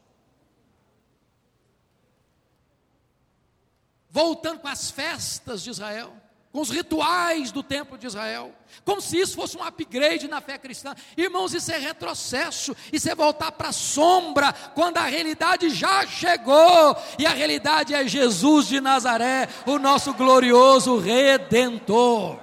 voltando 4.10 4.60
com 4.60 4.68
as 4.68 4.92
festas 4.92 5.64
de 5.64 5.70
Israel 5.70 6.14
com 6.58 6.62
os 6.62 6.72
rituais 6.72 7.51
do 7.51 7.62
templo 7.62 7.99
de 7.99 8.08
Israel, 8.08 8.51
como 8.84 8.99
se 8.99 9.16
isso 9.16 9.36
fosse 9.36 9.55
um 9.55 9.64
upgrade 9.64 10.28
na 10.28 10.41
fé 10.41 10.58
cristã. 10.58 10.95
Irmãos, 11.16 11.53
isso 11.53 11.72
é 11.72 11.78
retrocesso, 11.78 12.76
isso 12.91 13.08
é 13.08 13.14
voltar 13.14 13.51
para 13.51 13.70
a 13.70 13.72
sombra, 13.72 14.51
quando 14.74 14.97
a 14.97 15.03
realidade 15.03 15.70
já 15.70 16.08
chegou, 16.08 16.97
e 17.20 17.28
a 17.28 17.30
realidade 17.30 17.93
é 17.93 18.08
Jesus 18.08 18.66
de 18.66 18.82
Nazaré, 18.82 19.47
o 19.68 19.78
nosso 19.78 20.16
glorioso 20.16 20.97
redentor. 20.97 22.39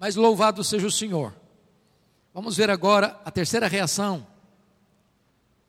Mas 0.00 0.16
louvado 0.16 0.64
seja 0.64 0.88
o 0.88 0.90
Senhor. 0.90 1.32
Vamos 2.34 2.56
ver 2.56 2.70
agora 2.70 3.20
a 3.24 3.30
terceira 3.30 3.68
reação. 3.68 4.26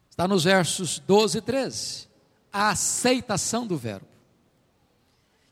Está 0.09 0.27
nos 0.27 0.45
versos 0.45 0.97
12 0.97 1.37
e 1.37 1.41
13. 1.41 2.07
A 2.51 2.69
aceitação 2.69 3.67
do 3.67 3.77
verbo. 3.77 4.06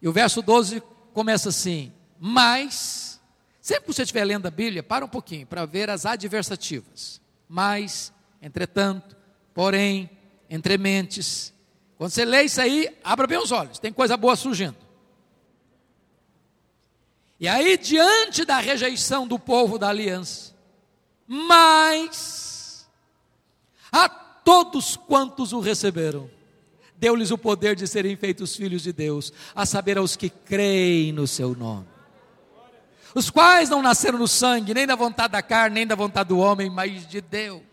E 0.06 0.08
o 0.08 0.12
verso 0.12 0.44
12 0.44 0.84
começa 1.16 1.50
assim: 1.50 1.92
Mas, 2.20 3.20
sempre 3.60 3.86
que 3.86 3.94
você 3.96 4.04
estiver 4.04 4.24
lendo 4.24 4.46
a 4.46 4.52
Bíblia, 4.52 4.84
para 4.84 5.04
um 5.04 5.08
pouquinho 5.08 5.48
para 5.48 5.66
ver 5.66 5.90
as 5.90 6.06
adversativas. 6.06 7.20
Mas, 7.50 8.14
entretanto, 8.40 9.18
porém, 9.52 10.08
entre 10.48 10.78
mentes. 10.78 11.52
Quando 11.98 12.12
você 12.12 12.24
lê 12.24 12.44
isso 12.44 12.62
aí, 12.62 12.96
abra 13.04 13.26
bem 13.26 13.40
os 13.40 13.52
olhos, 13.52 13.80
tem 13.80 13.92
coisa 13.92 14.16
boa 14.16 14.36
surgindo. 14.36 14.78
E 17.40 17.48
aí, 17.48 17.76
diante 17.76 18.46
da 18.46 18.60
rejeição 18.60 19.28
do 19.28 19.40
povo 19.40 19.80
da 19.80 19.90
aliança, 19.90 20.54
mas 21.28 22.88
a 23.92 24.08
todos 24.08 24.96
quantos 24.96 25.52
o 25.52 25.60
receberam, 25.60 26.30
deu-lhes 26.98 27.32
o 27.32 27.38
poder 27.38 27.76
de 27.76 27.88
serem 27.88 28.16
feitos 28.16 28.56
filhos 28.56 28.84
de 28.84 28.94
Deus, 28.94 29.32
a 29.54 29.66
saber, 29.66 29.98
aos 29.98 30.16
que 30.16 30.30
creem 30.30 31.12
no 31.12 31.28
seu 31.28 31.56
nome. 31.56 31.88
Os 33.14 33.30
quais 33.30 33.70
não 33.70 33.82
nasceram 33.82 34.20
no 34.20 34.28
sangue, 34.28 34.74
nem 34.74 34.86
da 34.86 34.96
vontade 34.96 35.32
da 35.32 35.42
carne, 35.42 35.76
nem 35.76 35.88
da 35.88 35.96
vontade 35.96 36.30
do 36.30 36.38
homem, 36.38 36.70
mas 36.70 37.08
de 37.08 37.22
Deus. 37.22 37.64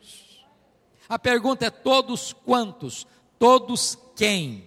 A 1.08 1.18
pergunta 1.18 1.66
é: 1.66 1.70
todos 1.70 2.32
quantos? 2.32 3.06
Todos 3.38 3.98
quem? 4.14 4.64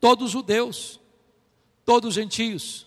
Todos 0.00 0.30
judeus, 0.30 0.98
todos 1.84 2.14
gentios, 2.14 2.86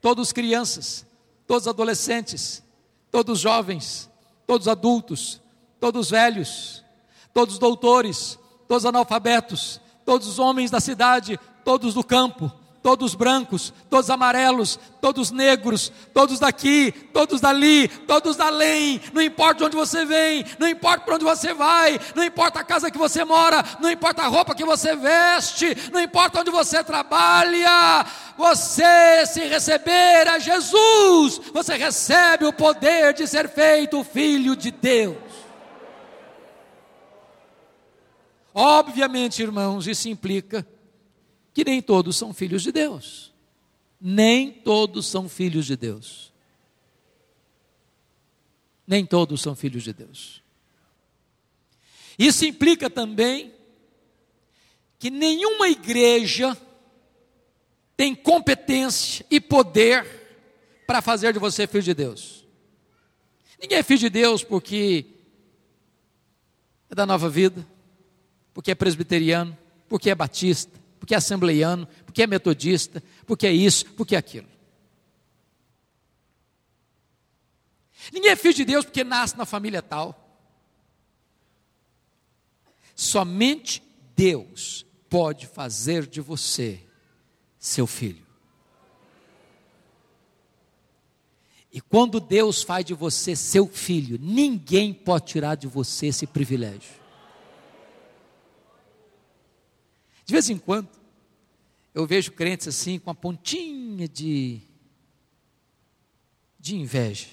todos 0.00 0.32
crianças, 0.32 1.06
todos 1.46 1.68
adolescentes, 1.68 2.62
todos 3.10 3.38
jovens, 3.38 4.10
todos 4.46 4.66
adultos, 4.66 5.40
todos 5.78 6.10
velhos, 6.10 6.84
todos 7.32 7.58
doutores, 7.58 8.38
todos 8.70 8.86
analfabetos, 8.86 9.80
todos 10.04 10.28
os 10.28 10.38
homens 10.38 10.70
da 10.70 10.78
cidade, 10.78 11.40
todos 11.64 11.92
do 11.92 12.04
campo, 12.04 12.52
todos 12.80 13.16
brancos, 13.16 13.74
todos 13.90 14.08
amarelos, 14.08 14.78
todos 15.00 15.32
negros, 15.32 15.90
todos 16.14 16.38
daqui, 16.38 16.92
todos 17.12 17.40
dali, 17.40 17.88
todos 17.88 18.36
da 18.36 18.46
além, 18.46 19.00
não 19.12 19.20
importa 19.20 19.56
de 19.56 19.64
onde 19.64 19.76
você 19.76 20.04
vem, 20.04 20.44
não 20.56 20.68
importa 20.68 21.00
para 21.00 21.16
onde 21.16 21.24
você 21.24 21.52
vai, 21.52 21.98
não 22.14 22.22
importa 22.22 22.60
a 22.60 22.64
casa 22.64 22.92
que 22.92 22.96
você 22.96 23.24
mora, 23.24 23.60
não 23.80 23.90
importa 23.90 24.22
a 24.22 24.28
roupa 24.28 24.54
que 24.54 24.64
você 24.64 24.94
veste, 24.94 25.76
não 25.92 26.00
importa 26.00 26.38
onde 26.38 26.52
você 26.52 26.84
trabalha, 26.84 28.06
você 28.38 29.26
se 29.26 29.40
receber 29.48 30.28
a 30.28 30.38
Jesus, 30.38 31.40
você 31.52 31.74
recebe 31.74 32.44
o 32.44 32.52
poder 32.52 33.14
de 33.14 33.26
ser 33.26 33.48
feito 33.48 34.04
filho 34.04 34.54
de 34.54 34.70
Deus. 34.70 35.29
Obviamente, 38.52 39.42
irmãos, 39.42 39.86
isso 39.86 40.08
implica 40.08 40.66
que 41.52 41.64
nem 41.64 41.80
todos 41.80 42.16
são 42.16 42.32
filhos 42.32 42.62
de 42.62 42.72
Deus. 42.72 43.32
Nem 44.00 44.50
todos 44.50 45.06
são 45.06 45.28
filhos 45.28 45.66
de 45.66 45.76
Deus. 45.76 46.32
Nem 48.86 49.04
todos 49.04 49.40
são 49.40 49.54
filhos 49.54 49.82
de 49.82 49.92
Deus. 49.92 50.42
Isso 52.18 52.44
implica 52.44 52.90
também 52.90 53.52
que 54.98 55.10
nenhuma 55.10 55.68
igreja 55.68 56.56
tem 57.96 58.14
competência 58.14 59.24
e 59.30 59.40
poder 59.40 60.04
para 60.86 61.00
fazer 61.00 61.32
de 61.32 61.38
você 61.38 61.66
filho 61.66 61.82
de 61.82 61.94
Deus. 61.94 62.44
Ninguém 63.60 63.78
é 63.78 63.82
filho 63.82 64.00
de 64.00 64.10
Deus 64.10 64.42
porque 64.42 65.06
é 66.90 66.94
da 66.94 67.06
nova 67.06 67.28
vida, 67.28 67.66
porque 68.60 68.72
é 68.72 68.74
presbiteriano, 68.74 69.56
porque 69.88 70.10
é 70.10 70.14
batista, 70.14 70.78
porque 70.98 71.14
é 71.14 71.16
assembleiano, 71.16 71.88
porque 72.04 72.22
é 72.22 72.26
metodista, 72.26 73.02
porque 73.24 73.46
é 73.46 73.50
isso, 73.50 73.86
porque 73.92 74.14
é 74.14 74.18
aquilo. 74.18 74.46
Ninguém 78.12 78.32
é 78.32 78.36
filho 78.36 78.52
de 78.52 78.66
Deus 78.66 78.84
porque 78.84 79.02
nasce 79.02 79.34
na 79.38 79.46
família 79.46 79.80
tal. 79.80 80.38
Somente 82.94 83.82
Deus 84.14 84.84
pode 85.08 85.46
fazer 85.46 86.06
de 86.06 86.20
você 86.20 86.86
seu 87.58 87.86
filho. 87.86 88.26
E 91.72 91.80
quando 91.80 92.20
Deus 92.20 92.62
faz 92.62 92.84
de 92.84 92.92
você 92.92 93.34
seu 93.34 93.66
filho, 93.66 94.18
ninguém 94.20 94.92
pode 94.92 95.28
tirar 95.28 95.54
de 95.54 95.66
você 95.66 96.08
esse 96.08 96.26
privilégio. 96.26 96.99
De 100.30 100.32
vez 100.32 100.48
em 100.48 100.56
quando, 100.56 100.88
eu 101.92 102.06
vejo 102.06 102.30
crentes 102.30 102.68
assim, 102.68 103.00
com 103.00 103.10
a 103.10 103.14
pontinha 103.16 104.06
de, 104.06 104.60
de 106.56 106.76
inveja. 106.76 107.30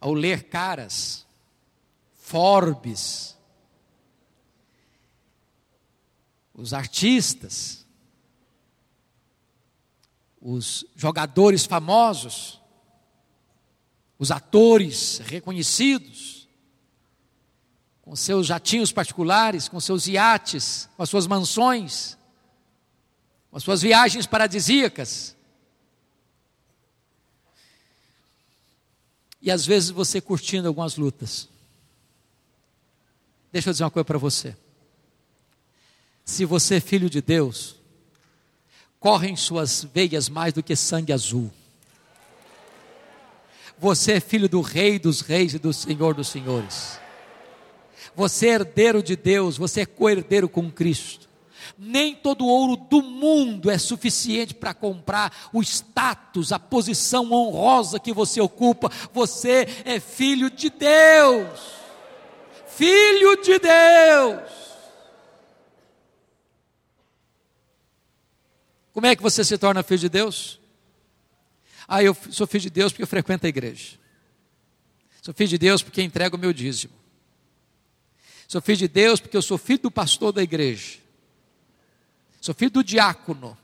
Ao 0.00 0.14
ler 0.14 0.44
caras, 0.44 1.26
Forbes, 2.14 3.36
os 6.54 6.72
artistas, 6.72 7.86
os 10.40 10.86
jogadores 10.96 11.66
famosos, 11.66 12.58
os 14.18 14.30
atores 14.30 15.18
reconhecidos, 15.18 16.39
com 18.10 18.16
seus 18.16 18.48
jatinhos 18.48 18.90
particulares, 18.90 19.68
com 19.68 19.78
seus 19.78 20.08
iates, 20.08 20.88
com 20.96 21.02
as 21.04 21.08
suas 21.08 21.28
mansões, 21.28 22.18
com 23.48 23.56
as 23.56 23.62
suas 23.62 23.82
viagens 23.82 24.26
paradisíacas. 24.26 25.36
E 29.40 29.48
às 29.48 29.64
vezes 29.64 29.90
você 29.90 30.20
curtindo 30.20 30.66
algumas 30.66 30.96
lutas. 30.96 31.48
Deixa 33.52 33.68
eu 33.68 33.72
dizer 33.72 33.84
uma 33.84 33.92
coisa 33.92 34.04
para 34.04 34.18
você. 34.18 34.56
Se 36.24 36.44
você 36.44 36.78
é 36.78 36.80
filho 36.80 37.08
de 37.08 37.22
Deus, 37.22 37.76
corre 38.98 39.28
em 39.28 39.36
suas 39.36 39.84
veias 39.84 40.28
mais 40.28 40.52
do 40.52 40.64
que 40.64 40.74
sangue 40.74 41.12
azul. 41.12 41.48
Você 43.78 44.14
é 44.14 44.20
filho 44.20 44.48
do 44.48 44.60
Rei 44.62 44.98
dos 44.98 45.20
Reis 45.20 45.54
e 45.54 45.60
do 45.60 45.72
Senhor 45.72 46.12
dos 46.12 46.26
Senhores. 46.26 46.98
Você 48.14 48.48
é 48.48 48.54
herdeiro 48.54 49.02
de 49.02 49.16
Deus, 49.16 49.56
você 49.56 49.82
é 49.82 49.86
co-herdeiro 49.86 50.48
com 50.48 50.70
Cristo. 50.70 51.28
Nem 51.78 52.14
todo 52.14 52.46
ouro 52.46 52.76
do 52.76 53.02
mundo 53.02 53.70
é 53.70 53.78
suficiente 53.78 54.54
para 54.54 54.74
comprar 54.74 55.50
o 55.52 55.62
status, 55.62 56.52
a 56.52 56.58
posição 56.58 57.32
honrosa 57.32 57.98
que 57.98 58.12
você 58.12 58.40
ocupa. 58.40 58.90
Você 59.12 59.66
é 59.84 59.98
filho 59.98 60.50
de 60.50 60.68
Deus. 60.68 61.60
Filho 62.66 63.42
de 63.42 63.58
Deus. 63.58 64.60
Como 68.92 69.06
é 69.06 69.16
que 69.16 69.22
você 69.22 69.44
se 69.44 69.56
torna 69.56 69.82
filho 69.82 70.00
de 70.00 70.08
Deus? 70.08 70.60
Ah, 71.86 72.02
eu 72.02 72.14
sou 72.30 72.46
filho 72.46 72.62
de 72.62 72.70
Deus 72.70 72.92
porque 72.92 73.02
eu 73.02 73.06
frequento 73.06 73.46
a 73.46 73.48
igreja. 73.48 73.98
Sou 75.22 75.32
filho 75.32 75.48
de 75.48 75.58
Deus 75.58 75.82
porque 75.82 76.02
entrego 76.02 76.36
o 76.36 76.40
meu 76.40 76.52
dízimo. 76.52 76.99
Sou 78.50 78.60
filho 78.60 78.78
de 78.78 78.88
Deus 78.88 79.20
porque 79.20 79.36
eu 79.36 79.42
sou 79.42 79.56
filho 79.56 79.82
do 79.82 79.90
pastor 79.92 80.32
da 80.32 80.42
igreja. 80.42 80.98
Sou 82.40 82.52
filho 82.52 82.72
do 82.72 82.82
diácono. 82.82 83.56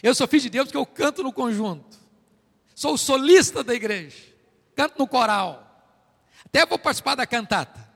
Eu 0.00 0.14
sou 0.14 0.28
filho 0.28 0.42
de 0.42 0.50
Deus 0.50 0.66
porque 0.66 0.76
eu 0.76 0.86
canto 0.86 1.24
no 1.24 1.32
conjunto. 1.32 1.98
Sou 2.76 2.96
solista 2.96 3.64
da 3.64 3.74
igreja. 3.74 4.16
Canto 4.76 4.98
no 5.00 5.08
coral. 5.08 5.68
Até 6.44 6.64
vou 6.64 6.78
participar 6.78 7.16
da 7.16 7.26
cantata. 7.26 7.90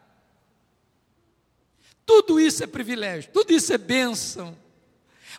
Tudo 2.05 2.41
isso 2.41 2.65
é 2.65 2.67
privilégio, 2.67 3.31
tudo 3.33 3.53
isso 3.53 3.73
é 3.73 3.79
bênção 3.79 4.57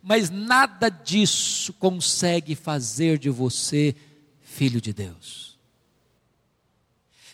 mas 0.02 0.30
nada 0.30 0.90
disso 0.90 1.74
consegue 1.74 2.56
fazer 2.56 3.18
de 3.18 3.30
você 3.30 3.96
filho 4.42 4.80
de 4.80 4.94
Deus. 4.94 5.47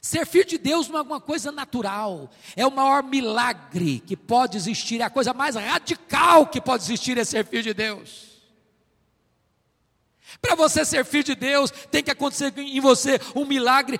Ser 0.03 0.27
filho 0.27 0.45
de 0.45 0.57
Deus 0.57 0.89
não 0.89 0.99
é 0.99 1.01
uma 1.01 1.21
coisa 1.21 1.49
natural, 1.49 2.29
é 2.57 2.67
o 2.67 2.71
maior 2.71 3.01
milagre 3.01 4.01
que 4.01 4.17
pode 4.17 4.57
existir, 4.57 4.99
é 4.99 5.05
a 5.05 5.09
coisa 5.09 5.33
mais 5.33 5.55
radical 5.55 6.45
que 6.45 6.59
pode 6.59 6.83
existir 6.83 7.17
é 7.17 7.23
ser 7.23 7.45
filho 7.45 7.63
de 7.63 7.73
Deus. 7.73 8.33
Para 10.41 10.55
você 10.55 10.83
ser 10.83 11.05
filho 11.05 11.23
de 11.23 11.35
Deus, 11.35 11.71
tem 11.89 12.03
que 12.03 12.11
acontecer 12.11 12.53
em 12.57 12.81
você 12.81 13.17
um 13.33 13.45
milagre 13.45 13.97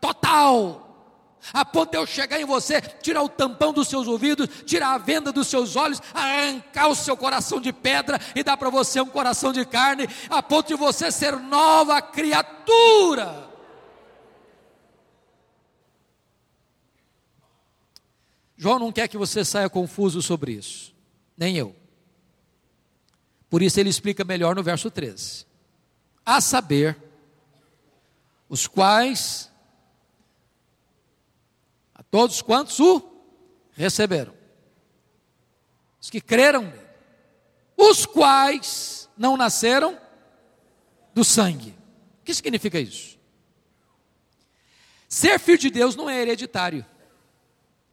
total 0.00 0.86
a 1.52 1.64
ponto 1.64 1.90
de 1.90 1.96
eu 1.96 2.06
chegar 2.06 2.40
em 2.40 2.44
você, 2.44 2.80
tirar 2.80 3.22
o 3.22 3.28
tampão 3.28 3.72
dos 3.72 3.88
seus 3.88 4.06
ouvidos, 4.06 4.48
tirar 4.66 4.94
a 4.94 4.98
venda 4.98 5.32
dos 5.32 5.48
seus 5.48 5.74
olhos, 5.74 6.00
arrancar 6.14 6.86
o 6.88 6.94
seu 6.94 7.16
coração 7.16 7.60
de 7.60 7.72
pedra 7.72 8.20
e 8.36 8.44
dar 8.44 8.56
para 8.56 8.70
você 8.70 9.00
um 9.00 9.06
coração 9.06 9.52
de 9.52 9.64
carne, 9.64 10.08
a 10.28 10.42
ponto 10.42 10.68
de 10.68 10.74
você 10.74 11.10
ser 11.10 11.36
nova 11.36 12.00
criatura. 12.00 13.49
João 18.60 18.78
não 18.78 18.92
quer 18.92 19.08
que 19.08 19.16
você 19.16 19.44
saia 19.44 19.68
confuso 19.68 20.20
sobre 20.20 20.52
isso, 20.52 20.94
nem 21.36 21.56
eu. 21.56 21.74
Por 23.48 23.62
isso 23.62 23.80
ele 23.80 23.88
explica 23.88 24.22
melhor 24.22 24.54
no 24.54 24.62
verso 24.62 24.90
13: 24.90 25.46
A 26.24 26.40
saber, 26.40 26.96
os 28.48 28.66
quais 28.66 29.50
Todos 32.10 32.42
quantos 32.42 32.80
o 32.80 33.02
receberam. 33.72 34.34
Os 36.00 36.10
que 36.10 36.20
creram 36.20 36.62
nele. 36.62 36.90
Os 37.76 38.04
quais 38.04 39.08
não 39.16 39.36
nasceram 39.36 39.98
do 41.14 41.24
sangue. 41.24 41.70
O 42.20 42.24
que 42.24 42.34
significa 42.34 42.80
isso? 42.80 43.18
Ser 45.08 45.38
filho 45.38 45.58
de 45.58 45.70
Deus 45.70 45.94
não 45.94 46.10
é 46.10 46.20
hereditário. 46.20 46.84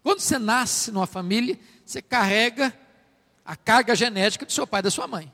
Quando 0.07 0.21
você 0.21 0.39
nasce 0.39 0.89
numa 0.89 1.05
família, 1.05 1.59
você 1.85 2.01
carrega 2.01 2.73
a 3.43 3.57
carga 3.57 3.93
genética 3.93 4.45
do 4.45 4.51
seu 4.53 4.65
pai 4.65 4.79
e 4.79 4.83
da 4.83 4.89
sua 4.89 5.05
mãe. 5.05 5.29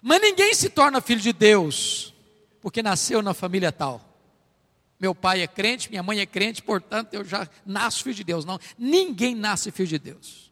Mas 0.00 0.22
ninguém 0.22 0.54
se 0.54 0.70
torna 0.70 1.02
filho 1.02 1.20
de 1.20 1.30
Deus 1.34 2.14
porque 2.62 2.82
nasceu 2.82 3.20
na 3.20 3.34
família 3.34 3.70
tal. 3.70 4.00
Meu 4.98 5.14
pai 5.14 5.42
é 5.42 5.46
crente, 5.46 5.90
minha 5.90 6.02
mãe 6.02 6.20
é 6.20 6.24
crente, 6.26 6.62
portanto 6.62 7.12
eu 7.12 7.22
já 7.22 7.46
nasço 7.66 8.02
filho 8.02 8.16
de 8.16 8.24
Deus. 8.24 8.46
Não, 8.46 8.58
ninguém 8.78 9.34
nasce 9.34 9.70
filho 9.70 9.88
de 9.88 9.98
Deus. 9.98 10.50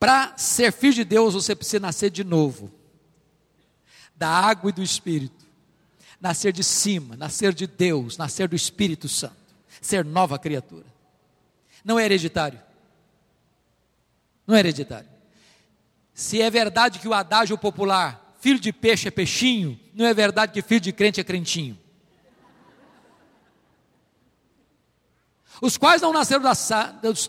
Para 0.00 0.36
ser 0.36 0.72
filho 0.72 0.94
de 0.94 1.04
Deus, 1.04 1.34
você 1.34 1.54
precisa 1.54 1.78
nascer 1.78 2.10
de 2.10 2.24
novo, 2.24 2.72
da 4.16 4.28
água 4.28 4.70
e 4.70 4.72
do 4.72 4.82
Espírito, 4.82 5.41
nascer 6.22 6.52
de 6.52 6.62
cima, 6.62 7.16
nascer 7.16 7.52
de 7.52 7.66
Deus, 7.66 8.16
nascer 8.16 8.46
do 8.46 8.54
Espírito 8.54 9.08
Santo, 9.08 9.34
ser 9.80 10.04
nova 10.04 10.38
criatura. 10.38 10.86
Não 11.84 11.98
é 11.98 12.04
hereditário. 12.04 12.60
Não 14.46 14.54
é 14.54 14.60
hereditário. 14.60 15.08
Se 16.14 16.40
é 16.40 16.48
verdade 16.48 17.00
que 17.00 17.08
o 17.08 17.12
adágio 17.12 17.58
popular 17.58 18.34
filho 18.40 18.60
de 18.60 18.72
peixe 18.72 19.08
é 19.08 19.10
peixinho, 19.10 19.78
não 19.92 20.06
é 20.06 20.14
verdade 20.14 20.52
que 20.52 20.62
filho 20.62 20.80
de 20.80 20.92
crente 20.92 21.20
é 21.20 21.24
crentinho. 21.24 21.76
Os 25.60 25.76
quais 25.76 26.02
não 26.02 26.12
nasceram 26.12 26.42
da, 26.42 26.52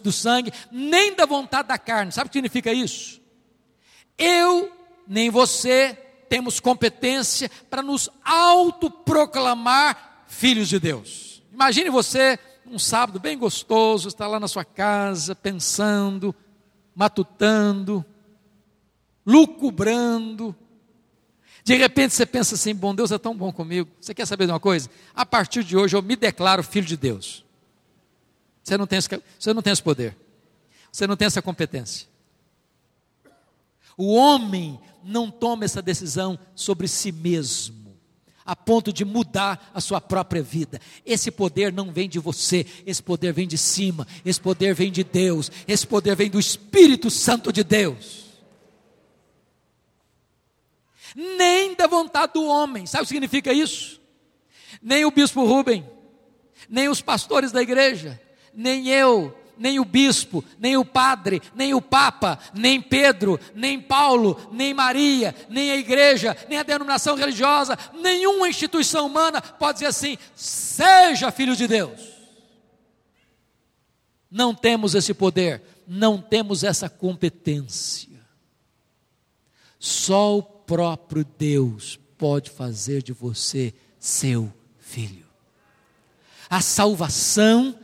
do 0.02 0.12
sangue, 0.12 0.52
nem 0.72 1.16
da 1.16 1.26
vontade 1.26 1.68
da 1.68 1.78
carne. 1.78 2.12
Sabe 2.12 2.28
o 2.28 2.30
que 2.30 2.38
significa 2.38 2.72
isso? 2.74 3.22
Eu, 4.18 4.72
nem 5.08 5.30
você, 5.30 5.98
temos 6.34 6.60
competência 6.60 7.48
para 7.70 7.84
nos 7.84 8.10
autoproclamar 8.26 10.24
filhos 10.26 10.68
de 10.68 10.80
Deus. 10.80 11.44
Imagine 11.54 11.92
você, 11.92 12.40
um 12.66 12.80
sábado 12.80 13.20
bem 13.20 13.38
gostoso, 13.38 14.08
está 14.08 14.26
lá 14.26 14.40
na 14.40 14.48
sua 14.48 14.66
casa, 14.66 15.36
pensando, 15.36 16.34
matutando, 16.96 18.04
lucubrando, 19.24 20.56
de 21.64 21.76
repente 21.76 22.16
você 22.16 22.26
pensa 22.26 22.56
assim: 22.56 22.74
bom, 22.74 22.96
Deus 22.96 23.12
é 23.12 23.20
tão 23.20 23.38
bom 23.38 23.54
comigo. 23.54 23.92
Você 24.02 24.16
quer 24.16 24.26
saber 24.26 24.48
de 24.48 24.54
uma 24.54 24.60
coisa? 24.60 24.90
A 25.14 25.28
partir 25.28 25.64
de 25.64 25.78
hoje 25.78 25.96
eu 25.96 26.02
me 26.02 26.16
declaro 26.16 26.64
filho 26.64 26.88
de 26.88 26.98
Deus. 26.98 27.46
Você 28.64 28.76
não 28.76 28.88
tem 28.88 28.98
esse, 28.98 29.22
você 29.38 29.54
não 29.54 29.62
tem 29.62 29.72
esse 29.72 29.84
poder. 29.84 30.18
Você 30.92 31.06
não 31.06 31.16
tem 31.16 31.28
essa 31.28 31.44
competência. 31.44 32.08
O 33.98 34.14
homem 34.14 34.80
não 35.04 35.30
toma 35.30 35.66
essa 35.66 35.82
decisão 35.82 36.40
sobre 36.56 36.88
si 36.88 37.12
mesmo, 37.12 37.98
a 38.46 38.56
ponto 38.56 38.92
de 38.92 39.06
mudar 39.06 39.72
a 39.74 39.82
sua 39.82 40.02
própria 40.02 40.42
vida. 40.42 40.80
Esse 41.06 41.30
poder 41.30 41.72
não 41.72 41.92
vem 41.92 42.10
de 42.10 42.20
você, 42.20 42.66
esse 42.86 43.02
poder 43.02 43.34
vem 43.34 43.48
de 43.48 43.58
cima, 43.58 44.08
esse 44.26 44.40
poder 44.40 44.74
vem 44.74 44.92
de 44.92 45.04
Deus, 45.04 45.52
esse 45.68 45.86
poder 45.86 46.16
vem 46.16 46.30
do 46.30 46.40
Espírito 46.40 47.10
Santo 47.10 47.52
de 47.52 47.64
Deus. 47.64 48.24
Nem 51.16 51.76
da 51.76 51.86
vontade 51.86 52.34
do 52.34 52.46
homem, 52.46 52.86
sabe 52.86 53.04
o 53.04 53.06
que 53.06 53.14
significa 53.14 53.54
isso? 53.54 54.02
Nem 54.82 55.06
o 55.06 55.12
bispo 55.12 55.46
Rubem, 55.46 55.88
nem 56.68 56.90
os 56.90 57.02
pastores 57.02 57.52
da 57.52 57.62
igreja, 57.62 58.20
nem 58.54 58.90
eu, 58.90 59.38
nem 59.58 59.80
o 59.80 59.86
bispo, 59.86 60.44
nem 60.60 60.78
o 60.78 60.86
padre, 60.86 61.42
nem 61.56 61.74
o 61.74 61.82
papa, 61.82 62.40
nem 62.54 62.82
Pedro, 62.82 63.40
nem 63.54 63.80
Paulo, 63.80 64.50
nem 64.52 64.74
Maria, 64.74 65.36
nem 65.50 65.72
a 65.72 65.78
igreja, 65.78 66.36
nem 66.50 66.60
a 66.60 66.64
denominação 66.64 67.16
religiosa, 67.16 67.78
nenhuma 67.94 68.50
instituição 68.50 69.06
humana 69.06 69.42
pode 69.42 69.80
dizer 69.80 69.88
assim: 69.88 70.18
seja 70.36 71.32
filho 71.32 71.56
de 71.56 71.68
Deus. 71.68 72.14
Não 74.30 74.56
temos 74.56 74.96
esse 74.96 75.14
poder, 75.14 75.62
não 75.88 76.20
temos 76.20 76.64
essa 76.64 76.90
competência. 76.90 78.10
Só 79.78 80.38
o 80.38 80.44
próprio 80.44 81.26
Deus 81.38 82.00
pode 82.18 82.50
fazer 82.50 83.04
de 83.04 83.14
você 83.14 83.74
seu 84.00 84.52
filho. 84.80 85.26
A 86.50 86.62
salvação 86.62 87.78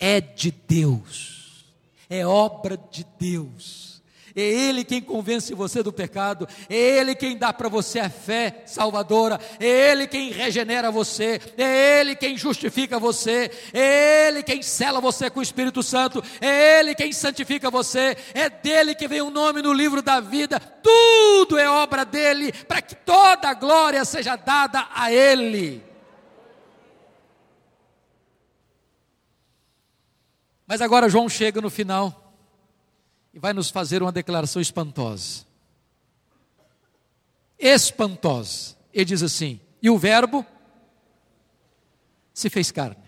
é 0.00 0.20
de 0.20 0.50
Deus, 0.50 1.66
é 2.08 2.26
obra 2.26 2.76
de 2.90 3.06
Deus. 3.18 3.90
É 4.34 4.42
Ele 4.42 4.84
quem 4.84 5.00
convence 5.00 5.52
você 5.54 5.82
do 5.82 5.92
pecado, 5.92 6.48
é 6.68 6.74
Ele 6.74 7.14
quem 7.14 7.36
dá 7.36 7.52
para 7.52 7.68
você 7.68 7.98
a 7.98 8.08
fé 8.08 8.62
salvadora, 8.64 9.40
é 9.58 9.66
Ele 9.66 10.06
quem 10.06 10.30
regenera 10.30 10.90
você, 10.90 11.40
é 11.58 12.00
Ele 12.00 12.14
quem 12.14 12.36
justifica 12.36 12.98
você, 12.98 13.50
é 13.72 14.28
Ele 14.28 14.42
quem 14.42 14.62
sela 14.62 15.00
você 15.00 15.28
com 15.28 15.40
o 15.40 15.42
Espírito 15.42 15.82
Santo, 15.82 16.22
é 16.40 16.78
Ele 16.78 16.94
quem 16.94 17.12
santifica 17.12 17.70
você, 17.70 18.16
é 18.32 18.48
dele 18.48 18.94
que 18.94 19.08
vem 19.08 19.20
o 19.20 19.30
nome 19.30 19.62
no 19.62 19.72
livro 19.72 20.00
da 20.00 20.20
vida, 20.20 20.60
tudo 20.60 21.58
é 21.58 21.68
obra 21.68 22.04
dele, 22.04 22.52
para 22.52 22.80
que 22.80 22.94
toda 22.94 23.48
a 23.48 23.54
glória 23.54 24.04
seja 24.04 24.36
dada 24.36 24.86
a 24.94 25.12
Ele. 25.12 25.89
Mas 30.70 30.80
agora 30.80 31.08
João 31.08 31.28
chega 31.28 31.60
no 31.60 31.68
final 31.68 32.32
e 33.34 33.40
vai 33.40 33.52
nos 33.52 33.70
fazer 33.70 34.02
uma 34.02 34.12
declaração 34.12 34.62
espantosa. 34.62 35.44
Espantosa. 37.58 38.76
Ele 38.94 39.04
diz 39.04 39.20
assim: 39.20 39.60
E 39.82 39.90
o 39.90 39.98
Verbo 39.98 40.46
se 42.32 42.48
fez 42.48 42.70
carne 42.70 43.02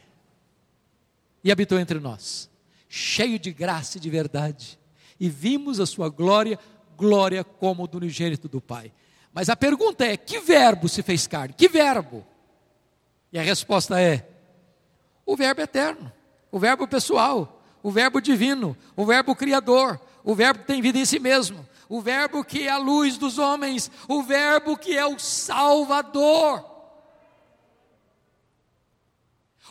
e 1.44 1.52
habitou 1.52 1.78
entre 1.78 2.00
nós, 2.00 2.50
cheio 2.88 3.38
de 3.38 3.52
graça 3.52 3.96
e 3.96 4.00
de 4.00 4.10
verdade, 4.10 4.76
e 5.20 5.28
vimos 5.28 5.78
a 5.78 5.86
sua 5.86 6.08
glória, 6.08 6.58
glória 6.96 7.44
como 7.44 7.86
do 7.86 7.98
unigênito 7.98 8.48
do 8.48 8.60
Pai. 8.60 8.92
Mas 9.32 9.48
a 9.48 9.54
pergunta 9.54 10.04
é: 10.04 10.16
que 10.16 10.40
verbo 10.40 10.88
se 10.88 11.00
fez 11.00 11.28
carne? 11.28 11.54
Que 11.54 11.68
verbo? 11.68 12.26
E 13.32 13.38
a 13.38 13.42
resposta 13.42 14.00
é: 14.00 14.28
o 15.24 15.36
Verbo 15.36 15.60
eterno 15.60 16.12
o 16.53 16.59
verbo 16.59 16.86
pessoal, 16.86 17.64
o 17.82 17.90
verbo 17.90 18.20
divino, 18.20 18.76
o 18.94 19.07
verbo 19.07 19.34
criador, 19.34 19.98
o 20.22 20.34
verbo 20.34 20.61
que 20.61 20.66
tem 20.66 20.82
vida 20.82 20.98
em 20.98 21.07
si 21.07 21.18
mesmo, 21.18 21.66
o 21.88 22.00
verbo 22.03 22.44
que 22.44 22.68
é 22.68 22.70
a 22.70 22.76
luz 22.76 23.16
dos 23.16 23.38
homens, 23.38 23.90
o 24.07 24.22
verbo 24.22 24.76
que 24.76 24.96
é 24.96 25.07
o 25.07 25.18
salvador. 25.18 26.70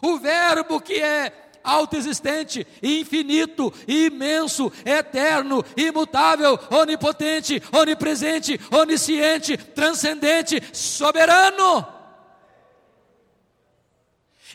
O 0.02 0.18
verbo 0.18 0.82
que 0.82 0.96
é 0.96 1.52
autoexistente, 1.64 2.66
infinito, 2.82 3.72
imenso, 3.88 4.72
eterno, 4.84 5.64
imutável, 5.78 6.60
onipotente, 6.72 7.62
onipresente, 7.72 8.60
onisciente, 8.72 9.56
transcendente, 9.56 10.60
soberano. 10.74 12.01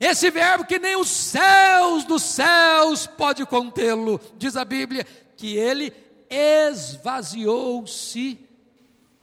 Esse 0.01 0.31
verbo 0.31 0.65
que 0.67 0.79
nem 0.79 0.97
os 0.97 1.09
céus 1.09 2.05
dos 2.05 2.23
céus 2.23 3.07
pode 3.07 3.47
contê-lo, 3.47 4.21
diz 4.37 4.55
a 4.57 4.65
Bíblia, 4.65 5.07
que 5.37 5.57
ele 5.57 5.93
esvaziou-se 6.29 8.39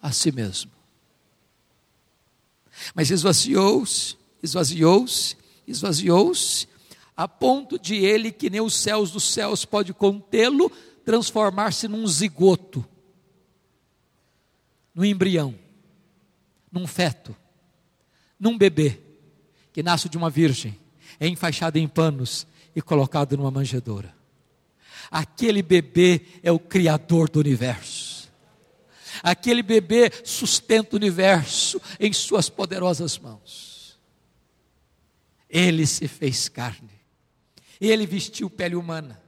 a 0.01 0.11
si 0.11 0.31
mesmo. 0.31 0.71
Mas 2.95 3.11
esvaziou-se, 3.11 4.17
esvaziou-se, 4.41 5.37
esvaziou-se, 5.67 6.67
a 7.15 7.27
ponto 7.27 7.77
de 7.77 7.93
ele, 7.95 8.31
que 8.31 8.49
nem 8.49 8.59
os 8.59 8.75
céus 8.75 9.11
dos 9.11 9.31
céus 9.31 9.65
pode 9.65 9.93
contê-lo, 9.93 10.71
transformar-se 11.05 11.87
num 11.87 12.07
zigoto, 12.07 12.83
num 14.95 15.05
embrião, 15.05 15.53
num 16.71 16.87
feto, 16.87 17.35
num 18.39 18.57
bebê 18.57 19.02
que 19.73 19.81
nasce 19.83 20.07
de 20.07 20.17
uma 20.17 20.29
virgem, 20.29 20.79
é 21.19 21.27
enfaixado 21.27 21.77
em 21.79 21.87
panos 21.87 22.47
e 22.75 22.81
colocado 22.81 23.35
numa 23.35 23.51
manjedoura. 23.51 24.15
Aquele 25.09 25.61
bebê 25.61 26.21
é 26.41 26.51
o 26.51 26.59
Criador 26.59 27.29
do 27.29 27.39
universo. 27.39 28.31
Aquele 29.21 29.61
bebê 29.61 30.11
sustenta 30.23 30.95
o 30.95 30.99
universo 30.99 31.81
em 31.99 32.11
suas 32.13 32.49
poderosas 32.49 33.17
mãos. 33.17 33.99
Ele 35.49 35.85
se 35.85 36.07
fez 36.07 36.49
carne. 36.49 36.89
Ele 37.79 38.07
vestiu 38.07 38.49
pele 38.49 38.75
humana. 38.75 39.21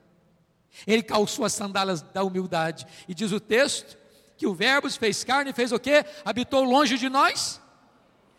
Ele 0.87 1.03
calçou 1.03 1.45
as 1.45 1.53
sandálias 1.53 2.01
da 2.01 2.23
humildade. 2.23 2.85
E 3.07 3.13
diz 3.13 3.31
o 3.31 3.39
texto 3.39 3.97
que 4.37 4.47
o 4.47 4.55
Verbo 4.55 4.89
se 4.89 4.97
fez 4.97 5.23
carne 5.23 5.51
e 5.51 5.53
fez 5.53 5.71
o 5.71 5.79
quê? 5.79 6.03
Habitou 6.23 6.63
longe 6.63 6.97
de 6.97 7.09
nós? 7.09 7.61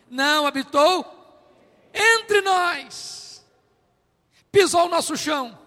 Não, 0.09 0.45
habitou 0.45 1.16
entre 1.93 2.41
nós, 2.41 3.45
pisou 4.51 4.85
o 4.85 4.89
nosso 4.89 5.15
chão, 5.15 5.57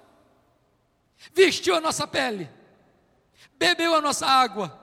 vestiu 1.34 1.74
a 1.74 1.80
nossa 1.80 2.06
pele, 2.06 2.50
bebeu 3.56 3.94
a 3.94 4.00
nossa 4.00 4.26
água, 4.26 4.78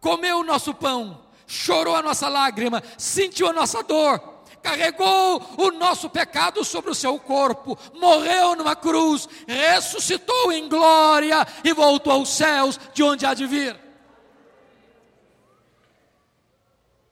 comeu 0.00 0.38
o 0.38 0.44
nosso 0.44 0.74
pão, 0.74 1.26
chorou 1.46 1.96
a 1.96 2.02
nossa 2.02 2.28
lágrima, 2.28 2.82
sentiu 2.96 3.48
a 3.48 3.52
nossa 3.52 3.82
dor, 3.82 4.38
carregou 4.62 5.42
o 5.56 5.70
nosso 5.70 6.10
pecado 6.10 6.64
sobre 6.64 6.90
o 6.90 6.94
seu 6.94 7.18
corpo, 7.18 7.78
morreu 7.94 8.54
numa 8.54 8.76
cruz, 8.76 9.28
ressuscitou 9.46 10.52
em 10.52 10.68
glória 10.68 11.46
e 11.64 11.72
voltou 11.72 12.12
aos 12.12 12.28
céus, 12.28 12.78
de 12.92 13.02
onde 13.02 13.24
há 13.24 13.34
de 13.34 13.46
vir. 13.46 13.78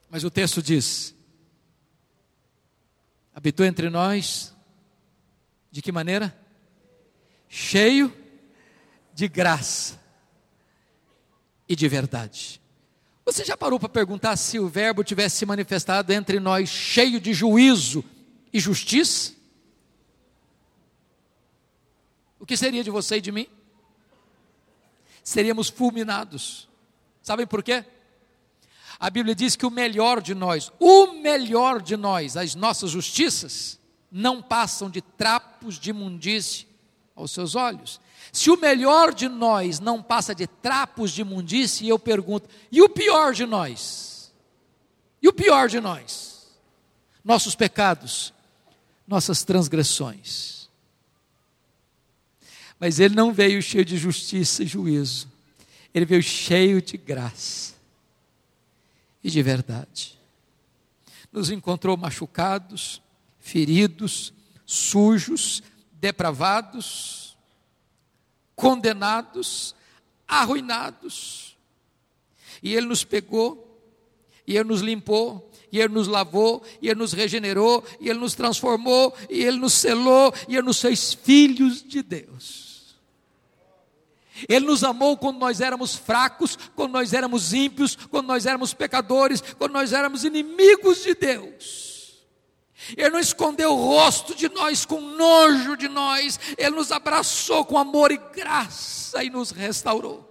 Mas 0.09 0.23
o 0.23 0.31
texto 0.31 0.61
diz: 0.61 1.16
habitou 3.37 3.63
entre 3.67 3.87
nós, 3.87 4.51
de 5.69 5.79
que 5.79 5.91
maneira? 5.91 6.35
Cheio 7.47 8.11
de 9.13 9.27
graça 9.27 10.01
e 11.69 11.75
de 11.75 11.87
verdade. 11.87 12.59
Você 13.23 13.45
já 13.45 13.55
parou 13.55 13.79
para 13.79 13.89
perguntar 13.89 14.35
se 14.37 14.57
o 14.57 14.67
Verbo 14.67 15.03
tivesse 15.03 15.35
se 15.35 15.45
manifestado 15.45 16.11
entre 16.11 16.39
nós 16.39 16.67
cheio 16.67 17.21
de 17.21 17.31
juízo 17.31 18.03
e 18.51 18.59
justiça? 18.59 19.35
O 22.39 22.45
que 22.45 22.57
seria 22.57 22.83
de 22.83 22.89
você 22.89 23.17
e 23.17 23.21
de 23.21 23.31
mim? 23.31 23.47
Seríamos 25.23 25.69
fulminados. 25.69 26.67
Sabem 27.21 27.45
por 27.45 27.61
quê? 27.61 27.85
A 28.99 29.09
Bíblia 29.09 29.35
diz 29.35 29.55
que 29.55 29.65
o 29.65 29.71
melhor 29.71 30.21
de 30.21 30.33
nós, 30.33 30.71
o 30.79 31.13
melhor 31.13 31.81
de 31.81 31.95
nós, 31.95 32.35
as 32.35 32.55
nossas 32.55 32.89
justiças, 32.89 33.79
não 34.11 34.41
passam 34.41 34.89
de 34.89 35.01
trapos 35.01 35.77
de 35.77 35.91
imundície 35.91 36.67
aos 37.15 37.31
seus 37.31 37.53
olhos. 37.53 37.99
Se 38.33 38.49
o 38.49 38.57
melhor 38.57 39.13
de 39.13 39.29
nós 39.29 39.79
não 39.79 40.01
passa 40.01 40.33
de 40.33 40.47
trapos 40.47 41.11
de 41.11 41.21
imundície, 41.21 41.87
eu 41.87 41.99
pergunto: 41.99 42.49
e 42.71 42.81
o 42.81 42.89
pior 42.89 43.33
de 43.33 43.45
nós? 43.45 44.33
E 45.21 45.27
o 45.27 45.33
pior 45.33 45.69
de 45.69 45.79
nós? 45.79 46.47
Nossos 47.23 47.53
pecados, 47.53 48.33
nossas 49.07 49.43
transgressões. 49.43 50.69
Mas 52.79 52.99
ele 52.99 53.15
não 53.15 53.31
veio 53.31 53.61
cheio 53.61 53.85
de 53.85 53.97
justiça 53.97 54.63
e 54.63 54.67
juízo, 54.67 55.27
ele 55.93 56.05
veio 56.05 56.21
cheio 56.21 56.81
de 56.81 56.97
graça 56.97 57.76
e 59.23 59.29
de 59.29 59.41
verdade. 59.41 60.17
Nos 61.31 61.49
encontrou 61.49 61.97
machucados, 61.97 63.01
feridos, 63.39 64.33
sujos, 64.65 65.63
depravados, 65.93 67.37
condenados, 68.55 69.75
arruinados. 70.27 71.57
E 72.61 72.73
Ele 72.73 72.87
nos 72.87 73.03
pegou, 73.03 73.81
e 74.45 74.55
Ele 74.55 74.69
nos 74.69 74.81
limpou, 74.81 75.51
e 75.71 75.79
Ele 75.79 75.93
nos 75.93 76.07
lavou, 76.07 76.63
e 76.81 76.89
Ele 76.89 76.99
nos 76.99 77.13
regenerou, 77.13 77.83
e 77.99 78.09
Ele 78.09 78.19
nos 78.19 78.33
transformou, 78.33 79.15
e 79.29 79.43
Ele 79.43 79.57
nos 79.57 79.73
selou, 79.73 80.33
e 80.47 80.55
Ele 80.55 80.65
nos 80.65 80.81
fez 80.81 81.13
filhos 81.13 81.83
de 81.83 82.01
Deus. 82.01 82.76
Ele 84.47 84.65
nos 84.65 84.83
amou 84.83 85.17
quando 85.17 85.39
nós 85.39 85.61
éramos 85.61 85.95
fracos, 85.95 86.57
quando 86.75 86.91
nós 86.91 87.13
éramos 87.13 87.53
ímpios, 87.53 87.95
quando 87.95 88.27
nós 88.27 88.45
éramos 88.45 88.73
pecadores, 88.73 89.41
quando 89.57 89.73
nós 89.73 89.93
éramos 89.93 90.23
inimigos 90.23 91.03
de 91.03 91.15
Deus. 91.15 92.25
Ele 92.95 93.09
não 93.09 93.19
escondeu 93.19 93.71
o 93.71 93.75
rosto 93.75 94.35
de 94.35 94.47
nós 94.49 94.85
com 94.85 95.01
nojo 95.01 95.75
de 95.75 95.87
nós, 95.87 96.39
Ele 96.57 96.75
nos 96.75 96.91
abraçou 96.91 97.65
com 97.65 97.77
amor 97.77 98.11
e 98.11 98.17
graça 98.17 99.23
e 99.23 99.29
nos 99.29 99.51
restaurou. 99.51 100.23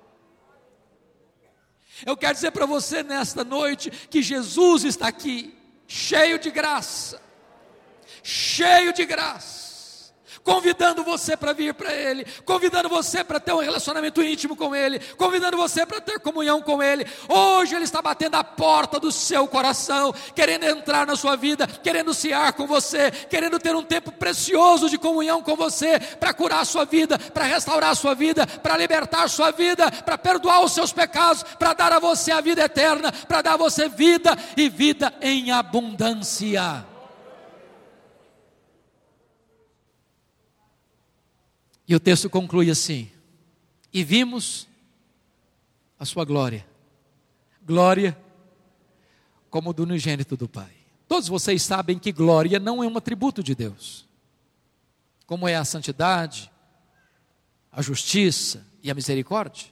Eu 2.04 2.16
quero 2.16 2.34
dizer 2.34 2.50
para 2.52 2.66
você 2.66 3.02
nesta 3.02 3.42
noite 3.42 3.90
que 3.90 4.22
Jesus 4.22 4.84
está 4.84 5.08
aqui, 5.08 5.56
cheio 5.88 6.38
de 6.38 6.50
graça, 6.50 7.20
cheio 8.22 8.92
de 8.92 9.04
graça 9.04 9.65
convidando 10.46 11.02
você 11.02 11.36
para 11.36 11.52
vir 11.52 11.74
para 11.74 11.92
Ele, 11.92 12.24
convidando 12.44 12.88
você 12.88 13.24
para 13.24 13.40
ter 13.40 13.52
um 13.52 13.58
relacionamento 13.58 14.22
íntimo 14.22 14.54
com 14.54 14.76
Ele, 14.76 15.00
convidando 15.16 15.56
você 15.56 15.84
para 15.84 16.00
ter 16.00 16.20
comunhão 16.20 16.62
com 16.62 16.80
Ele. 16.80 17.04
Hoje 17.28 17.74
Ele 17.74 17.82
está 17.82 18.00
batendo 18.00 18.36
a 18.36 18.44
porta 18.44 19.00
do 19.00 19.10
seu 19.10 19.48
coração, 19.48 20.14
querendo 20.36 20.64
entrar 20.64 21.04
na 21.04 21.16
sua 21.16 21.34
vida, 21.34 21.66
querendo 21.66 22.12
ar 22.32 22.52
com 22.52 22.64
você, 22.64 23.10
querendo 23.10 23.58
ter 23.58 23.74
um 23.74 23.82
tempo 23.82 24.12
precioso 24.12 24.88
de 24.88 24.96
comunhão 24.96 25.42
com 25.42 25.56
você, 25.56 25.98
para 25.98 26.32
curar 26.32 26.60
a 26.60 26.64
sua 26.64 26.84
vida, 26.84 27.18
para 27.18 27.44
restaurar 27.44 27.90
a 27.90 27.96
sua 27.96 28.14
vida, 28.14 28.46
para 28.46 28.76
libertar 28.76 29.24
a 29.24 29.28
sua 29.28 29.50
vida, 29.50 29.90
para 29.90 30.16
perdoar 30.16 30.62
os 30.62 30.70
seus 30.70 30.92
pecados, 30.92 31.42
para 31.58 31.74
dar 31.74 31.92
a 31.92 31.98
você 31.98 32.30
a 32.30 32.40
vida 32.40 32.62
eterna, 32.62 33.10
para 33.10 33.42
dar 33.42 33.54
a 33.54 33.56
você 33.56 33.88
vida 33.88 34.38
e 34.56 34.68
vida 34.68 35.12
em 35.20 35.50
abundância. 35.50 36.95
E 41.88 41.94
o 41.94 42.00
texto 42.00 42.28
conclui 42.28 42.70
assim: 42.70 43.10
E 43.92 44.02
vimos 44.02 44.66
a 45.98 46.04
sua 46.04 46.24
glória, 46.24 46.66
glória 47.64 48.16
como 49.48 49.72
do 49.72 49.84
unigênito 49.84 50.36
do 50.36 50.48
Pai. 50.48 50.72
Todos 51.08 51.28
vocês 51.28 51.62
sabem 51.62 51.98
que 51.98 52.12
glória 52.12 52.58
não 52.58 52.82
é 52.82 52.88
um 52.88 52.96
atributo 52.96 53.42
de 53.42 53.54
Deus, 53.54 54.06
como 55.26 55.46
é 55.46 55.54
a 55.54 55.64
santidade, 55.64 56.50
a 57.70 57.80
justiça 57.80 58.66
e 58.82 58.90
a 58.90 58.94
misericórdia. 58.94 59.68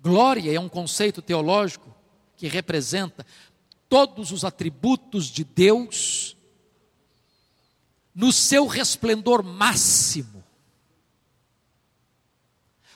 Glória 0.00 0.54
é 0.54 0.58
um 0.58 0.68
conceito 0.68 1.20
teológico 1.20 1.94
que 2.36 2.48
representa 2.48 3.26
todos 3.88 4.32
os 4.32 4.44
atributos 4.44 5.26
de 5.26 5.44
Deus 5.44 6.36
no 8.14 8.32
seu 8.32 8.66
resplendor 8.66 9.42
máximo 9.42 10.37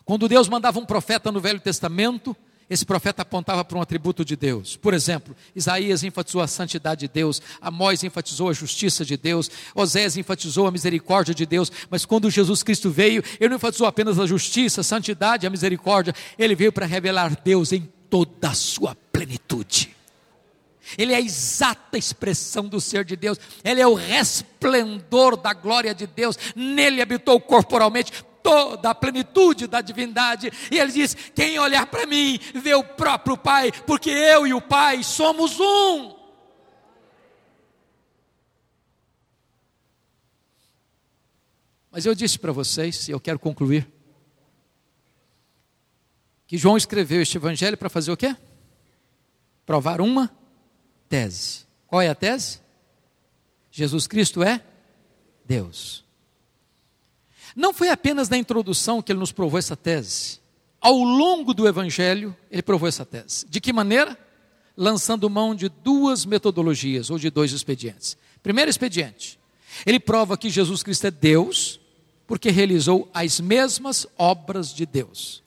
quando 0.05 0.29
Deus 0.29 0.49
mandava 0.49 0.79
um 0.79 0.87
profeta 0.87 1.31
no 1.31 1.41
Velho 1.41 1.61
Testamento, 1.61 2.37
esse 2.73 2.87
profeta 2.87 3.23
apontava 3.23 3.65
para 3.65 3.77
um 3.77 3.83
atributo 3.83 4.25
de 4.25 4.35
Deus. 4.35 4.77
Por 4.77 4.95
exemplo, 4.95 5.37
Isaías 5.55 6.03
enfatizou 6.03 6.41
a 6.41 6.47
santidade 6.47 7.01
de 7.01 7.09
Deus, 7.09 7.43
Amós 7.61 8.03
enfatizou 8.03 8.49
a 8.49 8.53
justiça 8.53 9.05
de 9.05 9.17
Deus, 9.17 9.51
Osés 9.75 10.17
enfatizou 10.17 10.67
a 10.67 10.71
misericórdia 10.71 11.35
de 11.35 11.45
Deus, 11.45 11.71
mas 11.91 12.05
quando 12.07 12.31
Jesus 12.31 12.63
Cristo 12.63 12.91
veio, 12.91 13.23
ele 13.39 13.51
não 13.51 13.57
enfatizou 13.57 13.87
apenas 13.87 14.19
a 14.19 14.27
justiça, 14.27 14.81
a 14.81 14.85
santidade, 14.85 15.47
a 15.47 15.51
misericórdia, 15.51 16.15
ele 16.39 16.55
veio 16.55 16.73
para 16.73 16.87
revelar 16.87 17.37
Deus 17.45 17.73
em 17.73 17.87
toda 18.09 18.49
a 18.49 18.55
sua 18.55 18.97
plenitude. 19.13 19.95
Ele 20.99 21.13
é 21.13 21.17
a 21.17 21.21
exata 21.21 21.97
expressão 21.97 22.67
do 22.67 22.81
ser 22.81 23.05
de 23.05 23.17
Deus, 23.17 23.39
ele 23.63 23.81
é 23.81 23.87
o 23.87 23.95
resplendor 23.95 25.37
da 25.37 25.53
glória 25.53 25.95
de 25.95 26.07
Deus, 26.07 26.39
nele 26.57 27.01
habitou 27.01 27.41
corporalmente 27.41 28.13
toda 28.43 28.91
a 28.91 28.95
plenitude 28.95 29.67
da 29.67 29.81
divindade. 29.81 30.51
E 30.71 30.79
ele 30.79 30.93
diz: 30.93 31.15
quem 31.35 31.59
olhar 31.59 31.87
para 31.87 32.07
mim 32.07 32.39
vê 32.55 32.75
o 32.75 32.85
próprio 32.85 33.37
Pai, 33.37 33.73
porque 33.87 34.11
eu 34.11 34.47
e 34.47 34.55
o 34.55 34.61
Pai 34.61 35.03
somos 35.03 35.59
um. 35.61 36.23
Mas 41.91 42.07
eu 42.07 42.15
disse 42.15 42.39
para 42.39 42.53
vocês, 42.53 43.07
e 43.07 43.11
eu 43.11 43.21
quero 43.21 43.39
concluir, 43.39 43.87
que 46.47 46.57
João 46.57 46.77
escreveu 46.77 47.21
este 47.21 47.37
evangelho 47.37 47.77
para 47.77 47.91
fazer 47.91 48.11
o 48.11 48.17
quê? 48.17 48.35
Provar 49.67 50.01
uma 50.01 50.35
tese. 51.09 51.67
Qual 51.87 52.01
é 52.01 52.09
a 52.09 52.15
tese? 52.15 52.61
Jesus 53.71 54.07
Cristo 54.07 54.43
é 54.43 54.65
Deus. 55.45 56.03
Não 57.55 57.73
foi 57.73 57.91
apenas 57.91 58.29
na 58.29 58.37
introdução 58.37 59.03
que 59.03 59.13
ele 59.13 59.19
nos 59.19 59.33
provou 59.33 59.59
essa 59.59 59.77
tese. 59.77 60.41
Ao 60.81 60.97
longo 60.99 61.55
do 61.55 61.69
Evangelho, 61.69 62.37
ele 62.51 62.63
provou 62.63 62.89
essa 62.89 63.05
tese. 63.05 63.47
De 63.49 63.61
que 63.61 63.73
maneira? 63.73 64.19
Lançando 64.77 65.31
mão 65.31 65.55
de 65.55 65.69
duas 65.69 66.25
metodologias, 66.25 67.11
ou 67.11 67.19
de 67.19 67.31
dois 67.31 67.53
expedientes. 67.53 68.17
Primeiro 68.43 68.71
expediente, 68.71 69.39
ele 69.87 70.01
prova 70.01 70.37
que 70.37 70.51
Jesus 70.51 70.83
Cristo 70.83 71.07
é 71.07 71.11
Deus, 71.11 71.81
porque 72.27 72.51
realizou 72.51 73.09
as 73.13 73.39
mesmas 73.41 74.07
obras 74.17 74.75
de 74.75 74.87
Deus. 74.87 75.43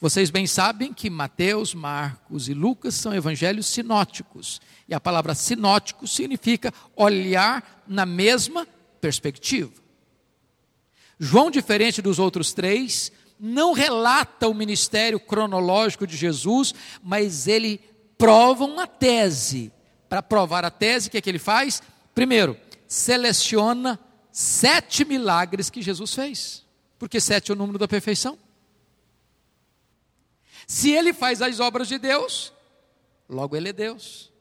Vocês 0.00 0.30
bem 0.30 0.48
sabem 0.48 0.92
que 0.92 1.08
Mateus, 1.08 1.74
Marcos 1.74 2.48
e 2.48 2.54
Lucas 2.54 2.96
são 2.96 3.14
evangelhos 3.14 3.66
sinóticos. 3.66 4.60
E 4.88 4.94
a 4.94 4.98
palavra 4.98 5.32
sinótico 5.32 6.08
significa 6.08 6.74
olhar 6.96 7.84
na 7.86 8.04
mesma 8.04 8.66
perspectiva. 9.00 9.81
João, 11.24 11.52
diferente 11.52 12.02
dos 12.02 12.18
outros 12.18 12.52
três, 12.52 13.12
não 13.38 13.72
relata 13.72 14.48
o 14.48 14.54
ministério 14.54 15.20
cronológico 15.20 16.04
de 16.04 16.16
Jesus, 16.16 16.74
mas 17.00 17.46
ele 17.46 17.78
prova 18.18 18.64
uma 18.64 18.88
tese. 18.88 19.72
Para 20.08 20.20
provar 20.20 20.64
a 20.64 20.70
tese, 20.70 21.06
o 21.06 21.10
que, 21.12 21.18
é 21.18 21.20
que 21.20 21.30
ele 21.30 21.38
faz? 21.38 21.80
Primeiro, 22.12 22.58
seleciona 22.88 24.00
sete 24.32 25.04
milagres 25.04 25.70
que 25.70 25.80
Jesus 25.80 26.12
fez, 26.12 26.66
porque 26.98 27.20
sete 27.20 27.52
é 27.52 27.54
o 27.54 27.56
número 27.56 27.78
da 27.78 27.86
perfeição. 27.86 28.36
Se 30.66 30.90
ele 30.90 31.12
faz 31.12 31.40
as 31.40 31.60
obras 31.60 31.86
de 31.86 31.98
Deus, 31.98 32.52
logo 33.28 33.56
ele 33.56 33.68
é 33.68 33.72
Deus. 33.72 34.32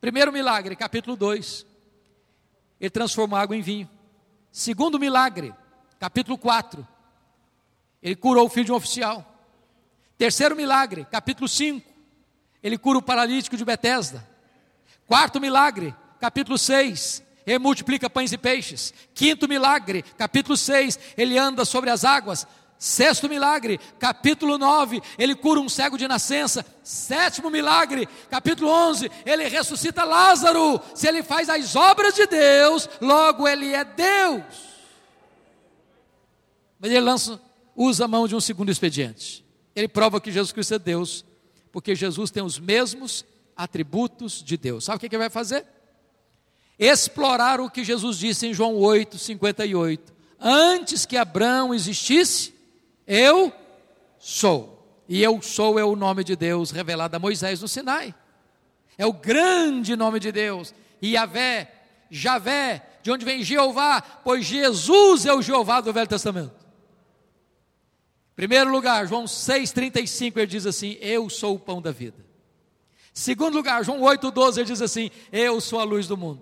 Primeiro 0.00 0.32
milagre, 0.32 0.76
capítulo 0.76 1.16
2. 1.16 1.66
Ele 2.80 2.90
transformou 2.90 3.36
água 3.36 3.56
em 3.56 3.60
vinho. 3.60 3.90
Segundo 4.52 5.00
milagre, 5.00 5.52
capítulo 5.98 6.38
4. 6.38 6.86
Ele 8.02 8.16
curou 8.16 8.46
o 8.46 8.48
filho 8.48 8.66
de 8.66 8.72
um 8.72 8.76
oficial. 8.76 9.24
Terceiro 10.16 10.56
milagre, 10.56 11.06
capítulo 11.10 11.48
5. 11.48 11.86
Ele 12.62 12.78
cura 12.78 12.98
o 12.98 13.02
paralítico 13.02 13.56
de 13.56 13.64
Betesda. 13.64 14.26
Quarto 15.06 15.40
milagre, 15.40 15.94
capítulo 16.20 16.58
6. 16.58 17.22
Ele 17.46 17.58
multiplica 17.58 18.10
pães 18.10 18.32
e 18.32 18.38
peixes. 18.38 18.92
Quinto 19.14 19.48
milagre, 19.48 20.02
capítulo 20.16 20.56
6. 20.56 20.98
Ele 21.16 21.38
anda 21.38 21.64
sobre 21.64 21.90
as 21.90 22.04
águas. 22.04 22.46
Sexto 22.78 23.28
milagre, 23.28 23.80
capítulo 23.98 24.56
9, 24.56 25.02
ele 25.18 25.34
cura 25.34 25.58
um 25.58 25.68
cego 25.68 25.98
de 25.98 26.06
nascença. 26.06 26.64
Sétimo 26.84 27.50
milagre, 27.50 28.08
capítulo 28.30 28.70
11, 28.70 29.10
ele 29.26 29.48
ressuscita 29.48 30.04
Lázaro. 30.04 30.80
Se 30.94 31.08
ele 31.08 31.24
faz 31.24 31.48
as 31.48 31.74
obras 31.74 32.14
de 32.14 32.24
Deus, 32.26 32.88
logo 33.00 33.48
ele 33.48 33.74
é 33.74 33.82
Deus. 33.84 34.77
Mas 36.78 36.90
ele 36.90 37.00
lança, 37.00 37.40
usa 37.74 38.04
a 38.04 38.08
mão 38.08 38.28
de 38.28 38.34
um 38.34 38.40
segundo 38.40 38.70
expediente. 38.70 39.44
Ele 39.74 39.88
prova 39.88 40.20
que 40.20 40.30
Jesus 40.30 40.52
Cristo 40.52 40.74
é 40.74 40.78
Deus, 40.78 41.24
porque 41.72 41.94
Jesus 41.94 42.30
tem 42.30 42.42
os 42.42 42.58
mesmos 42.58 43.24
atributos 43.56 44.42
de 44.42 44.56
Deus. 44.56 44.84
Sabe 44.84 44.96
o 44.96 45.00
que 45.00 45.06
ele 45.06 45.18
vai 45.18 45.30
fazer? 45.30 45.64
Explorar 46.78 47.60
o 47.60 47.70
que 47.70 47.82
Jesus 47.82 48.18
disse 48.18 48.46
em 48.46 48.54
João 48.54 48.76
8, 48.76 49.18
58. 49.18 50.12
Antes 50.40 51.04
que 51.04 51.16
Abraão 51.16 51.74
existisse, 51.74 52.54
eu 53.06 53.52
sou. 54.18 54.78
E 55.08 55.22
eu 55.22 55.40
sou 55.42 55.78
é 55.78 55.84
o 55.84 55.96
nome 55.96 56.22
de 56.22 56.36
Deus 56.36 56.70
revelado 56.70 57.16
a 57.16 57.18
Moisés 57.18 57.60
no 57.60 57.66
Sinai. 57.66 58.14
É 58.96 59.06
o 59.06 59.12
grande 59.12 59.96
nome 59.96 60.20
de 60.20 60.30
Deus. 60.30 60.74
Yahvé, 61.02 61.72
Javé, 62.10 62.84
de 63.02 63.10
onde 63.10 63.24
vem 63.24 63.42
Jeová, 63.42 64.00
pois 64.00 64.44
Jesus 64.44 65.24
é 65.24 65.32
o 65.32 65.40
Jeová 65.42 65.80
do 65.80 65.92
Velho 65.92 66.06
Testamento. 66.06 66.57
Primeiro 68.38 68.70
lugar, 68.70 69.04
João 69.04 69.24
6,35, 69.24 70.36
ele 70.36 70.46
diz 70.46 70.64
assim: 70.64 70.96
Eu 71.00 71.28
sou 71.28 71.56
o 71.56 71.58
pão 71.58 71.82
da 71.82 71.90
vida. 71.90 72.24
Segundo 73.12 73.56
lugar, 73.56 73.84
João 73.84 73.98
8,12, 73.98 74.58
ele 74.58 74.64
diz 74.66 74.80
assim: 74.80 75.10
Eu 75.32 75.60
sou 75.60 75.80
a 75.80 75.82
luz 75.82 76.06
do 76.06 76.16
mundo. 76.16 76.40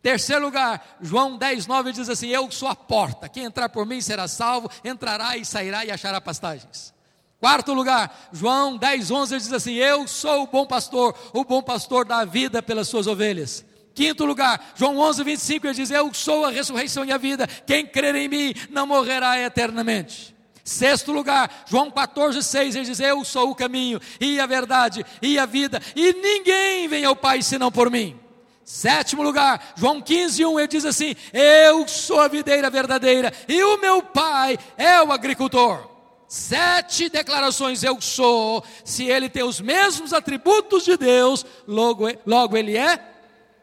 Terceiro 0.00 0.40
lugar, 0.40 0.98
João 1.00 1.36
10, 1.36 1.66
9 1.66 1.90
diz 1.90 2.08
assim: 2.08 2.28
Eu 2.28 2.48
sou 2.52 2.68
a 2.68 2.76
porta, 2.76 3.28
quem 3.28 3.42
entrar 3.42 3.68
por 3.68 3.84
mim 3.84 4.00
será 4.00 4.28
salvo, 4.28 4.70
entrará 4.84 5.36
e 5.36 5.44
sairá 5.44 5.84
e 5.84 5.90
achará 5.90 6.20
pastagens. 6.20 6.94
Quarto 7.40 7.74
lugar, 7.74 8.28
João 8.32 8.76
10, 8.76 9.10
11 9.10 9.38
diz 9.38 9.52
assim: 9.52 9.74
Eu 9.74 10.06
sou 10.06 10.44
o 10.44 10.46
bom 10.46 10.64
pastor, 10.64 11.16
o 11.32 11.42
bom 11.42 11.64
pastor 11.64 12.04
dá 12.04 12.24
vida 12.24 12.62
pelas 12.62 12.86
suas 12.86 13.08
ovelhas. 13.08 13.64
Quinto 13.92 14.24
lugar, 14.24 14.72
João 14.76 14.96
11, 14.98 15.24
25, 15.24 15.66
ele 15.66 15.74
diz: 15.74 15.90
Eu 15.90 16.14
sou 16.14 16.44
a 16.44 16.52
ressurreição 16.52 17.04
e 17.04 17.10
a 17.10 17.18
vida, 17.18 17.44
quem 17.66 17.84
crer 17.84 18.14
em 18.14 18.28
mim 18.28 18.54
não 18.70 18.86
morrerá 18.86 19.36
eternamente. 19.36 20.32
Sexto 20.64 21.12
lugar, 21.12 21.64
João 21.66 21.90
14, 21.90 22.42
6, 22.42 22.76
ele 22.76 22.84
diz: 22.84 23.00
Eu 23.00 23.24
sou 23.24 23.50
o 23.50 23.54
caminho, 23.54 24.00
e 24.20 24.38
a 24.38 24.46
verdade, 24.46 25.04
e 25.20 25.38
a 25.38 25.44
vida, 25.44 25.80
e 25.96 26.12
ninguém 26.12 26.86
vem 26.86 27.04
ao 27.04 27.16
Pai 27.16 27.42
senão 27.42 27.70
por 27.70 27.90
mim. 27.90 28.18
Sétimo 28.64 29.22
lugar, 29.22 29.74
João 29.76 30.00
15, 30.00 30.46
1, 30.46 30.58
ele 30.60 30.68
diz 30.68 30.84
assim: 30.84 31.16
Eu 31.32 31.86
sou 31.88 32.20
a 32.20 32.28
videira 32.28 32.70
verdadeira 32.70 33.32
e 33.48 33.62
o 33.62 33.78
meu 33.78 34.02
pai 34.02 34.56
é 34.76 35.02
o 35.02 35.10
agricultor. 35.10 35.90
Sete 36.28 37.10
declarações 37.10 37.82
eu 37.82 38.00
sou, 38.00 38.64
se 38.84 39.04
ele 39.04 39.28
tem 39.28 39.42
os 39.42 39.60
mesmos 39.60 40.14
atributos 40.14 40.84
de 40.84 40.96
Deus, 40.96 41.44
logo, 41.66 42.06
logo 42.24 42.56
ele 42.56 42.76
é 42.76 42.98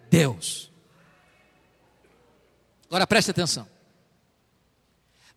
Deus. 0.09 0.69
Agora 2.87 3.07
preste 3.07 3.31
atenção. 3.31 3.67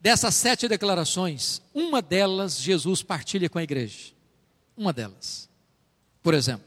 Dessas 0.02 0.34
sete 0.34 0.66
declarações, 0.66 1.62
uma 1.72 2.02
delas 2.02 2.60
Jesus 2.60 3.04
partilha 3.04 3.48
com 3.48 3.56
a 3.56 3.62
igreja. 3.62 4.12
Uma 4.76 4.92
delas. 4.92 5.48
Por 6.20 6.34
exemplo, 6.34 6.66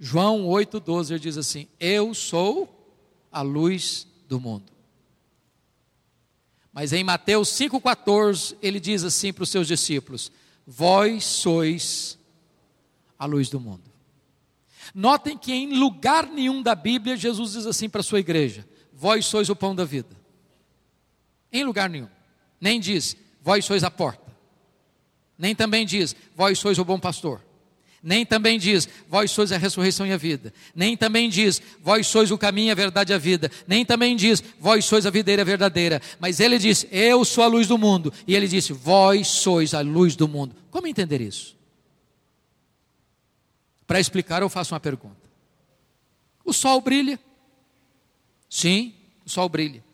João 0.00 0.46
8,12 0.46 1.18
diz 1.18 1.36
assim: 1.36 1.68
Eu 1.78 2.14
sou 2.14 2.96
a 3.30 3.42
luz 3.42 4.06
do 4.26 4.40
mundo. 4.40 4.72
Mas 6.72 6.94
em 6.94 7.04
Mateus 7.04 7.50
5,14 7.50 8.56
ele 8.62 8.80
diz 8.80 9.04
assim 9.04 9.30
para 9.30 9.42
os 9.42 9.50
seus 9.50 9.68
discípulos: 9.68 10.32
Vós 10.66 11.24
sois 11.24 12.18
a 13.18 13.26
luz 13.26 13.50
do 13.50 13.60
mundo. 13.60 13.92
Notem 14.94 15.36
que 15.36 15.52
em 15.52 15.78
lugar 15.78 16.26
nenhum 16.26 16.62
da 16.62 16.74
Bíblia 16.74 17.18
Jesus 17.18 17.52
diz 17.52 17.66
assim 17.66 17.86
para 17.86 18.00
a 18.00 18.04
sua 18.04 18.20
igreja: 18.20 18.66
Vós 18.94 19.26
sois 19.26 19.50
o 19.50 19.54
pão 19.56 19.74
da 19.74 19.84
vida. 19.84 20.16
Em 21.52 21.62
lugar 21.62 21.90
nenhum. 21.90 22.13
Nem 22.64 22.80
diz: 22.80 23.14
Vós 23.42 23.64
sois 23.64 23.84
a 23.84 23.90
porta. 23.90 24.32
Nem 25.38 25.54
também 25.54 25.84
diz: 25.84 26.16
Vós 26.34 26.58
sois 26.58 26.78
o 26.78 26.84
bom 26.84 26.98
pastor 26.98 27.40
nem 28.06 28.26
também 28.26 28.58
diz, 28.58 28.86
vós 29.08 29.30
sois 29.30 29.50
a 29.50 29.56
ressurreição 29.56 30.06
e 30.06 30.12
a 30.12 30.18
vida, 30.18 30.52
nem 30.74 30.94
também 30.94 31.26
diz, 31.30 31.62
vós 31.80 32.06
sois 32.06 32.30
o 32.30 32.36
caminho, 32.36 32.70
a 32.70 32.74
verdade 32.74 33.12
e 33.12 33.14
a 33.14 33.18
vida, 33.18 33.50
nem 33.66 33.82
também 33.82 34.14
diz, 34.14 34.44
vós 34.60 34.84
sois 34.84 35.06
a 35.06 35.10
videira 35.10 35.42
verdadeira, 35.42 36.02
mas 36.20 36.38
ele 36.38 36.58
diz, 36.58 36.86
eu 36.92 37.24
sou 37.24 37.42
a 37.42 37.46
luz 37.46 37.66
do 37.66 37.78
mundo, 37.78 38.12
e 38.26 38.36
ele 38.36 38.46
disse, 38.46 38.74
vós 38.74 39.28
sois 39.28 39.72
a 39.72 39.80
luz 39.80 40.14
do 40.16 40.28
mundo. 40.28 40.54
Como 40.70 40.86
entender 40.86 41.22
isso? 41.22 41.56
Para 43.86 44.00
explicar, 44.00 44.42
eu 44.42 44.48
faço 44.48 44.74
uma 44.74 44.80
pergunta: 44.80 45.30
o 46.44 46.52
sol 46.52 46.80
brilha? 46.80 47.18
Sim, 48.48 48.94
o 49.24 49.30
sol 49.30 49.48
brilha. 49.48 49.84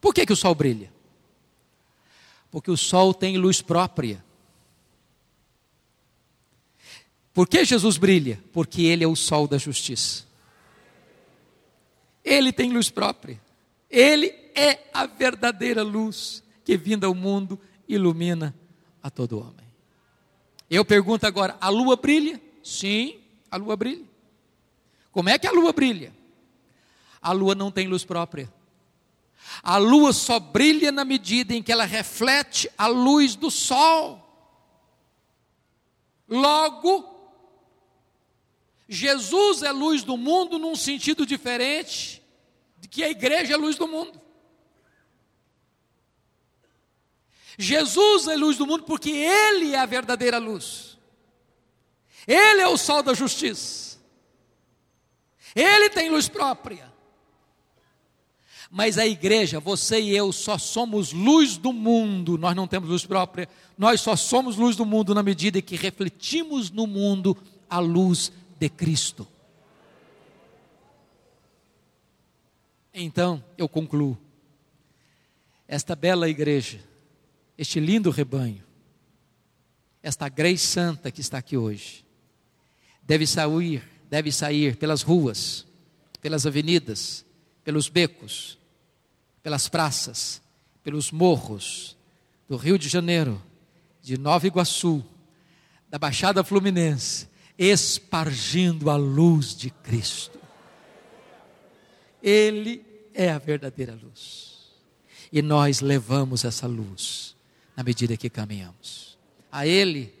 Por 0.00 0.14
que, 0.14 0.24
que 0.24 0.32
o 0.32 0.36
sol 0.36 0.54
brilha? 0.54 0.92
Porque 2.50 2.70
o 2.70 2.76
sol 2.76 3.12
tem 3.12 3.36
luz 3.36 3.60
própria. 3.60 4.24
Por 7.32 7.46
que 7.46 7.64
Jesus 7.64 7.96
brilha? 7.96 8.42
Porque 8.52 8.82
Ele 8.82 9.04
é 9.04 9.06
o 9.06 9.14
sol 9.14 9.46
da 9.46 9.58
justiça. 9.58 10.24
Ele 12.24 12.52
tem 12.52 12.72
luz 12.72 12.90
própria. 12.90 13.40
Ele 13.88 14.34
é 14.54 14.80
a 14.92 15.06
verdadeira 15.06 15.82
luz 15.82 16.42
que, 16.64 16.76
vinda 16.76 17.06
ao 17.06 17.14
mundo, 17.14 17.58
ilumina 17.88 18.54
a 19.02 19.08
todo 19.08 19.38
homem. 19.38 19.66
Eu 20.68 20.84
pergunto 20.84 21.26
agora: 21.26 21.56
a 21.60 21.68
lua 21.68 21.96
brilha? 21.96 22.40
Sim, 22.62 23.18
a 23.50 23.56
lua 23.56 23.76
brilha. 23.76 24.04
Como 25.12 25.28
é 25.28 25.38
que 25.38 25.46
a 25.46 25.52
lua 25.52 25.72
brilha? 25.72 26.12
A 27.20 27.32
lua 27.32 27.54
não 27.54 27.70
tem 27.70 27.88
luz 27.88 28.04
própria. 28.04 28.52
A 29.62 29.76
lua 29.76 30.12
só 30.12 30.38
brilha 30.38 30.92
na 30.92 31.04
medida 31.04 31.54
em 31.54 31.62
que 31.62 31.72
ela 31.72 31.84
reflete 31.84 32.70
a 32.76 32.86
luz 32.86 33.34
do 33.34 33.50
sol. 33.50 34.24
Logo, 36.28 37.18
Jesus 38.88 39.62
é 39.62 39.72
luz 39.72 40.02
do 40.02 40.16
mundo 40.16 40.58
num 40.58 40.76
sentido 40.76 41.26
diferente 41.26 42.22
de 42.78 42.88
que 42.88 43.02
a 43.02 43.10
igreja 43.10 43.54
é 43.54 43.56
luz 43.56 43.76
do 43.76 43.88
mundo. 43.88 44.20
Jesus 47.58 48.28
é 48.28 48.36
luz 48.36 48.56
do 48.56 48.66
mundo 48.66 48.84
porque 48.84 49.10
Ele 49.10 49.74
é 49.74 49.78
a 49.78 49.86
verdadeira 49.86 50.38
luz. 50.38 50.96
Ele 52.26 52.60
é 52.60 52.68
o 52.68 52.76
sol 52.76 53.02
da 53.02 53.14
justiça. 53.14 53.98
Ele 55.54 55.90
tem 55.90 56.08
luz 56.08 56.28
própria. 56.28 56.92
Mas 58.70 58.98
a 58.98 59.06
igreja, 59.06 59.58
você 59.58 60.00
e 60.00 60.14
eu, 60.14 60.30
só 60.30 60.58
somos 60.58 61.12
luz 61.12 61.56
do 61.56 61.72
mundo, 61.72 62.36
nós 62.36 62.54
não 62.54 62.66
temos 62.66 62.90
luz 62.90 63.06
própria, 63.06 63.48
nós 63.78 64.00
só 64.00 64.14
somos 64.14 64.56
luz 64.56 64.76
do 64.76 64.84
mundo 64.84 65.14
na 65.14 65.22
medida 65.22 65.62
que 65.62 65.74
refletimos 65.74 66.70
no 66.70 66.86
mundo 66.86 67.36
a 67.68 67.78
luz 67.78 68.30
de 68.58 68.68
Cristo. 68.68 69.26
Então, 72.92 73.42
eu 73.56 73.68
concluo. 73.68 74.18
Esta 75.66 75.94
bela 75.94 76.28
igreja, 76.28 76.80
este 77.56 77.78
lindo 77.78 78.10
rebanho, 78.10 78.62
esta 80.02 80.28
Grace 80.28 80.66
Santa 80.66 81.10
que 81.10 81.20
está 81.20 81.38
aqui 81.38 81.56
hoje, 81.56 82.04
deve 83.02 83.26
sair, 83.26 83.82
deve 84.10 84.32
sair 84.32 84.76
pelas 84.76 85.02
ruas, 85.02 85.66
pelas 86.20 86.46
avenidas, 86.46 87.24
pelos 87.62 87.88
becos, 87.88 88.57
pelas 89.42 89.68
praças, 89.68 90.42
pelos 90.82 91.10
morros 91.10 91.96
do 92.48 92.56
Rio 92.56 92.78
de 92.78 92.88
Janeiro, 92.88 93.42
de 94.00 94.18
Nova 94.18 94.46
Iguaçu, 94.46 95.04
da 95.88 95.98
Baixada 95.98 96.42
Fluminense, 96.44 97.28
espargindo 97.58 98.90
a 98.90 98.96
luz 98.96 99.56
de 99.56 99.70
Cristo. 99.70 100.38
Ele 102.22 102.84
é 103.14 103.30
a 103.30 103.38
verdadeira 103.38 103.98
luz. 104.00 104.58
E 105.32 105.42
nós 105.42 105.80
levamos 105.80 106.44
essa 106.44 106.66
luz 106.66 107.36
na 107.76 107.82
medida 107.82 108.16
que 108.16 108.30
caminhamos. 108.30 109.18
A 109.52 109.66
Ele, 109.66 110.14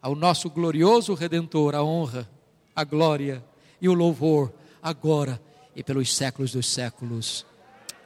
ao 0.00 0.14
nosso 0.14 0.48
glorioso 0.50 1.14
Redentor, 1.14 1.74
a 1.74 1.82
honra, 1.82 2.28
a 2.74 2.84
glória 2.84 3.44
e 3.80 3.88
o 3.88 3.94
louvor, 3.94 4.52
agora 4.82 5.40
e 5.74 5.82
pelos 5.82 6.14
séculos 6.14 6.52
dos 6.52 6.68
séculos. 6.68 7.44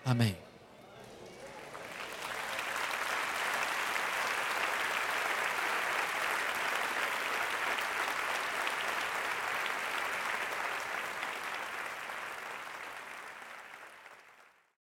Amém. 0.09 0.48